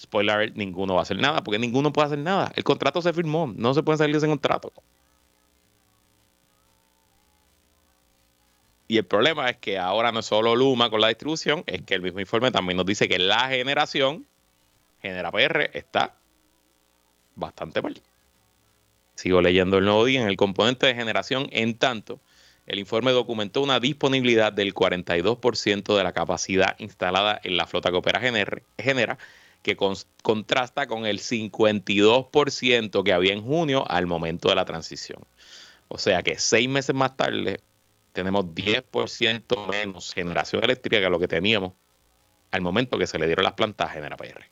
Spoiler, 0.00 0.56
ninguno 0.56 0.94
va 0.94 1.00
a 1.00 1.02
hacer 1.02 1.18
nada, 1.18 1.42
porque 1.42 1.58
ninguno 1.58 1.92
puede 1.92 2.06
hacer 2.06 2.18
nada. 2.18 2.50
El 2.56 2.64
contrato 2.64 3.00
se 3.02 3.12
firmó, 3.12 3.52
no 3.54 3.74
se 3.74 3.82
puede 3.82 3.98
salir 3.98 4.14
de 4.14 4.18
ese 4.18 4.26
contrato. 4.26 4.72
Y 8.88 8.98
el 8.98 9.04
problema 9.06 9.48
es 9.48 9.56
que 9.56 9.78
ahora 9.78 10.12
no 10.12 10.20
es 10.20 10.26
solo 10.26 10.54
Luma 10.54 10.90
con 10.90 11.00
la 11.00 11.08
distribución, 11.08 11.62
es 11.66 11.82
que 11.82 11.94
el 11.94 12.02
mismo 12.02 12.20
informe 12.20 12.50
también 12.50 12.76
nos 12.76 12.84
dice 12.84 13.08
que 13.08 13.18
la 13.18 13.48
generación, 13.48 14.26
Genera 15.00 15.32
PR, 15.32 15.70
está 15.72 16.14
bastante 17.34 17.82
mal. 17.82 18.00
Sigo 19.14 19.40
leyendo 19.40 19.78
el 19.78 19.84
nuevo 19.84 20.04
día 20.04 20.22
en 20.22 20.28
el 20.28 20.36
componente 20.36 20.86
de 20.86 20.94
generación, 20.94 21.48
en 21.50 21.76
tanto, 21.76 22.20
el 22.66 22.78
informe 22.78 23.10
documentó 23.10 23.62
una 23.62 23.80
disponibilidad 23.80 24.52
del 24.52 24.72
42% 24.74 25.96
de 25.96 26.04
la 26.04 26.12
capacidad 26.12 26.76
instalada 26.78 27.40
en 27.42 27.56
la 27.56 27.66
flota 27.66 27.90
que 27.90 27.96
opera 27.96 28.20
genera 28.20 29.18
que 29.62 29.76
contrasta 29.76 30.86
con 30.86 31.06
el 31.06 31.20
52% 31.20 33.02
que 33.04 33.12
había 33.12 33.32
en 33.32 33.42
junio 33.42 33.84
al 33.88 34.06
momento 34.06 34.48
de 34.48 34.56
la 34.56 34.64
transición. 34.64 35.22
O 35.88 35.98
sea 35.98 36.22
que 36.22 36.38
seis 36.38 36.68
meses 36.68 36.94
más 36.94 37.16
tarde 37.16 37.60
tenemos 38.12 38.44
10% 38.46 39.68
menos 39.68 40.12
generación 40.12 40.64
eléctrica 40.64 41.00
que 41.00 41.08
lo 41.08 41.18
que 41.18 41.28
teníamos 41.28 41.72
al 42.50 42.60
momento 42.60 42.98
que 42.98 43.06
se 43.06 43.18
le 43.18 43.26
dieron 43.26 43.44
las 43.44 43.54
plantas 43.54 43.90
a 43.90 43.92
Genera 43.92 44.16
PR. 44.16 44.44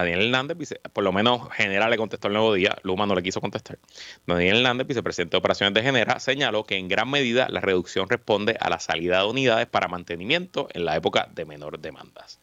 Daniel 0.00 0.26
Hernández, 0.26 0.56
por 0.92 1.04
lo 1.04 1.12
menos 1.12 1.48
Genera 1.52 1.88
le 1.88 1.96
contestó 1.96 2.28
el 2.28 2.34
nuevo 2.34 2.54
día, 2.54 2.76
Luma 2.82 3.06
no 3.06 3.14
le 3.14 3.22
quiso 3.22 3.40
contestar. 3.40 3.78
Daniel 4.26 4.58
Hernández, 4.58 4.86
vicepresidente 4.86 5.32
de 5.32 5.38
operaciones 5.38 5.74
de 5.74 5.82
Genera, 5.82 6.20
señaló 6.20 6.64
que 6.64 6.76
en 6.76 6.88
gran 6.88 7.10
medida 7.10 7.48
la 7.48 7.60
reducción 7.60 8.08
responde 8.08 8.56
a 8.60 8.70
la 8.70 8.80
salida 8.80 9.18
de 9.18 9.28
unidades 9.28 9.66
para 9.66 9.88
mantenimiento 9.88 10.68
en 10.72 10.84
la 10.84 10.96
época 10.96 11.28
de 11.34 11.44
menor 11.44 11.78
demandas. 11.78 12.40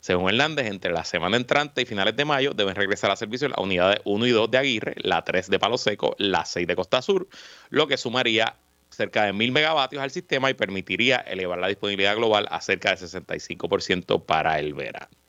Según 0.00 0.30
Hernández, 0.30 0.66
entre 0.66 0.92
la 0.92 1.04
semana 1.04 1.36
entrante 1.36 1.82
y 1.82 1.84
finales 1.84 2.16
de 2.16 2.24
mayo 2.24 2.54
deben 2.54 2.74
regresar 2.74 3.10
a 3.12 3.16
servicio 3.16 3.48
las 3.48 3.58
unidades 3.58 4.00
1 4.04 4.26
y 4.26 4.30
2 4.30 4.50
de 4.50 4.58
Aguirre, 4.58 4.94
la 4.98 5.22
3 5.22 5.48
de 5.48 5.58
Palo 5.58 5.78
Seco, 5.78 6.16
la 6.18 6.44
6 6.44 6.66
de 6.66 6.74
Costa 6.74 7.02
Sur, 7.02 7.28
lo 7.70 7.86
que 7.86 7.96
sumaría 7.96 8.56
cerca 8.90 9.24
de 9.24 9.32
1.000 9.32 9.52
megavatios 9.52 10.02
al 10.02 10.10
sistema 10.10 10.50
y 10.50 10.54
permitiría 10.54 11.18
elevar 11.18 11.58
la 11.58 11.68
disponibilidad 11.68 12.16
global 12.16 12.48
a 12.50 12.60
cerca 12.60 12.94
del 12.94 12.98
65% 12.98 14.24
para 14.24 14.58
el 14.58 14.74
verano. 14.74 15.21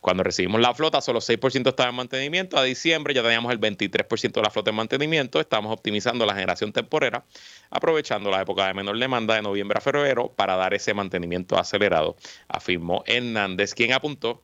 Cuando 0.00 0.22
recibimos 0.22 0.60
la 0.60 0.74
flota, 0.74 1.00
solo 1.00 1.20
6% 1.20 1.68
estaba 1.68 1.90
en 1.90 1.96
mantenimiento. 1.96 2.56
A 2.56 2.62
diciembre 2.62 3.14
ya 3.14 3.22
teníamos 3.22 3.52
el 3.52 3.60
23% 3.60 4.32
de 4.32 4.42
la 4.42 4.50
flota 4.50 4.70
en 4.70 4.76
mantenimiento. 4.76 5.40
Estamos 5.40 5.72
optimizando 5.72 6.26
la 6.26 6.34
generación 6.34 6.72
temporera, 6.72 7.24
aprovechando 7.70 8.30
la 8.30 8.42
época 8.42 8.66
de 8.66 8.74
menor 8.74 8.98
demanda 8.98 9.34
de 9.34 9.42
noviembre 9.42 9.78
a 9.78 9.80
febrero 9.80 10.32
para 10.34 10.56
dar 10.56 10.74
ese 10.74 10.94
mantenimiento 10.94 11.58
acelerado, 11.58 12.16
afirmó 12.48 13.02
Hernández, 13.06 13.74
quien 13.74 13.92
apuntó 13.92 14.42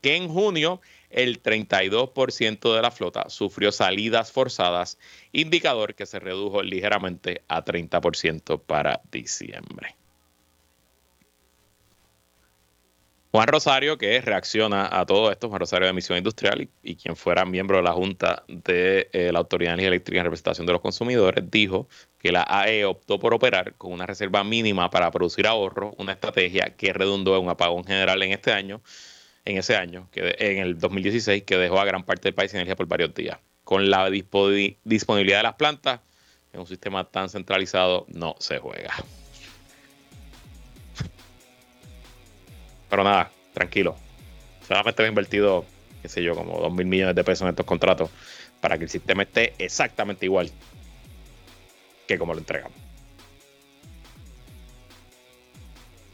que 0.00 0.16
en 0.16 0.28
junio 0.28 0.80
el 1.10 1.42
32% 1.42 2.74
de 2.74 2.82
la 2.82 2.90
flota 2.90 3.30
sufrió 3.30 3.70
salidas 3.70 4.32
forzadas, 4.32 4.98
indicador 5.30 5.94
que 5.94 6.06
se 6.06 6.18
redujo 6.18 6.62
ligeramente 6.62 7.42
a 7.48 7.64
30% 7.64 8.60
para 8.60 9.00
diciembre. 9.10 9.96
Juan 13.32 13.48
Rosario, 13.48 13.96
que 13.96 14.20
reacciona 14.20 14.90
a 14.92 15.06
todo 15.06 15.32
esto, 15.32 15.48
Juan 15.48 15.60
Rosario 15.60 15.86
de 15.86 15.94
Misión 15.94 16.18
Industrial 16.18 16.68
y, 16.82 16.96
quien 16.96 17.16
fuera 17.16 17.46
miembro 17.46 17.78
de 17.78 17.82
la 17.82 17.92
Junta 17.92 18.44
de 18.46 19.08
eh, 19.14 19.32
la 19.32 19.38
Autoridad 19.38 19.70
de 19.70 19.72
Energía 19.72 19.88
Eléctrica 19.88 20.20
en 20.20 20.24
representación 20.24 20.66
de 20.66 20.74
los 20.74 20.82
consumidores, 20.82 21.42
dijo 21.50 21.88
que 22.18 22.30
la 22.30 22.44
AE 22.46 22.84
optó 22.84 23.18
por 23.18 23.32
operar 23.32 23.72
con 23.76 23.90
una 23.90 24.04
reserva 24.04 24.44
mínima 24.44 24.90
para 24.90 25.10
producir 25.10 25.46
ahorro, 25.46 25.94
una 25.96 26.12
estrategia 26.12 26.76
que 26.76 26.92
redundó 26.92 27.34
en 27.38 27.44
un 27.44 27.48
apagón 27.48 27.84
general 27.84 28.22
en 28.22 28.32
este 28.32 28.52
año, 28.52 28.82
en 29.46 29.56
ese 29.56 29.76
año, 29.76 30.08
que 30.12 30.36
en 30.38 30.58
el 30.58 30.78
2016, 30.78 31.44
que 31.44 31.56
dejó 31.56 31.80
a 31.80 31.86
gran 31.86 32.04
parte 32.04 32.24
del 32.24 32.34
país 32.34 32.50
sin 32.50 32.58
energía 32.58 32.76
por 32.76 32.86
varios 32.86 33.14
días. 33.14 33.38
Con 33.64 33.88
la 33.88 34.10
disponibilidad 34.10 35.38
de 35.38 35.42
las 35.42 35.54
plantas, 35.54 36.00
en 36.52 36.60
un 36.60 36.66
sistema 36.66 37.04
tan 37.04 37.30
centralizado, 37.30 38.04
no 38.10 38.36
se 38.40 38.58
juega. 38.58 38.92
Pero 42.92 43.04
nada, 43.04 43.30
tranquilo. 43.54 43.96
Solamente 44.68 45.02
he 45.02 45.08
invertido, 45.08 45.64
qué 46.02 46.10
sé 46.10 46.22
yo, 46.22 46.34
como 46.34 46.60
2 46.60 46.74
mil 46.74 46.86
millones 46.86 47.14
de 47.14 47.24
pesos 47.24 47.40
en 47.40 47.48
estos 47.48 47.64
contratos 47.64 48.10
para 48.60 48.76
que 48.76 48.84
el 48.84 48.90
sistema 48.90 49.22
esté 49.22 49.54
exactamente 49.56 50.26
igual 50.26 50.50
que 52.06 52.18
como 52.18 52.34
lo 52.34 52.40
entregamos. 52.40 52.76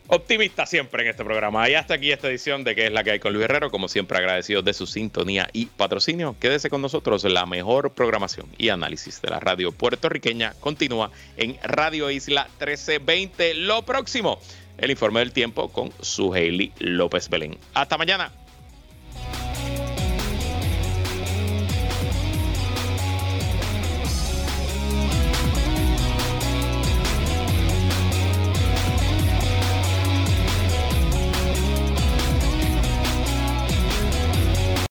Optimista 0.06 0.66
siempre 0.66 1.02
en 1.02 1.08
este 1.08 1.24
programa. 1.24 1.68
Y 1.68 1.74
hasta 1.74 1.94
aquí 1.94 2.12
esta 2.12 2.28
edición 2.28 2.62
de 2.62 2.76
que 2.76 2.86
es 2.86 2.92
la 2.92 3.02
que 3.02 3.10
hay 3.10 3.18
con 3.18 3.32
Luis 3.32 3.46
Herrero. 3.46 3.72
Como 3.72 3.88
siempre, 3.88 4.16
agradecidos 4.16 4.64
de 4.64 4.72
su 4.72 4.86
sintonía 4.86 5.48
y 5.52 5.66
patrocinio. 5.66 6.36
Quédese 6.38 6.70
con 6.70 6.80
nosotros. 6.80 7.24
La 7.24 7.44
mejor 7.44 7.92
programación 7.92 8.46
y 8.56 8.68
análisis 8.68 9.20
de 9.20 9.30
la 9.30 9.40
radio 9.40 9.72
puertorriqueña 9.72 10.54
continúa 10.60 11.10
en 11.36 11.58
Radio 11.64 12.08
Isla 12.08 12.44
1320. 12.60 13.54
Lo 13.54 13.82
próximo 13.82 14.38
el 14.78 14.90
informe 14.90 15.20
del 15.20 15.32
tiempo 15.32 15.68
con 15.68 15.92
su 16.00 16.32
Hailey 16.32 16.72
López 16.78 17.28
Belén. 17.28 17.58
Hasta 17.74 17.98
mañana. 17.98 18.30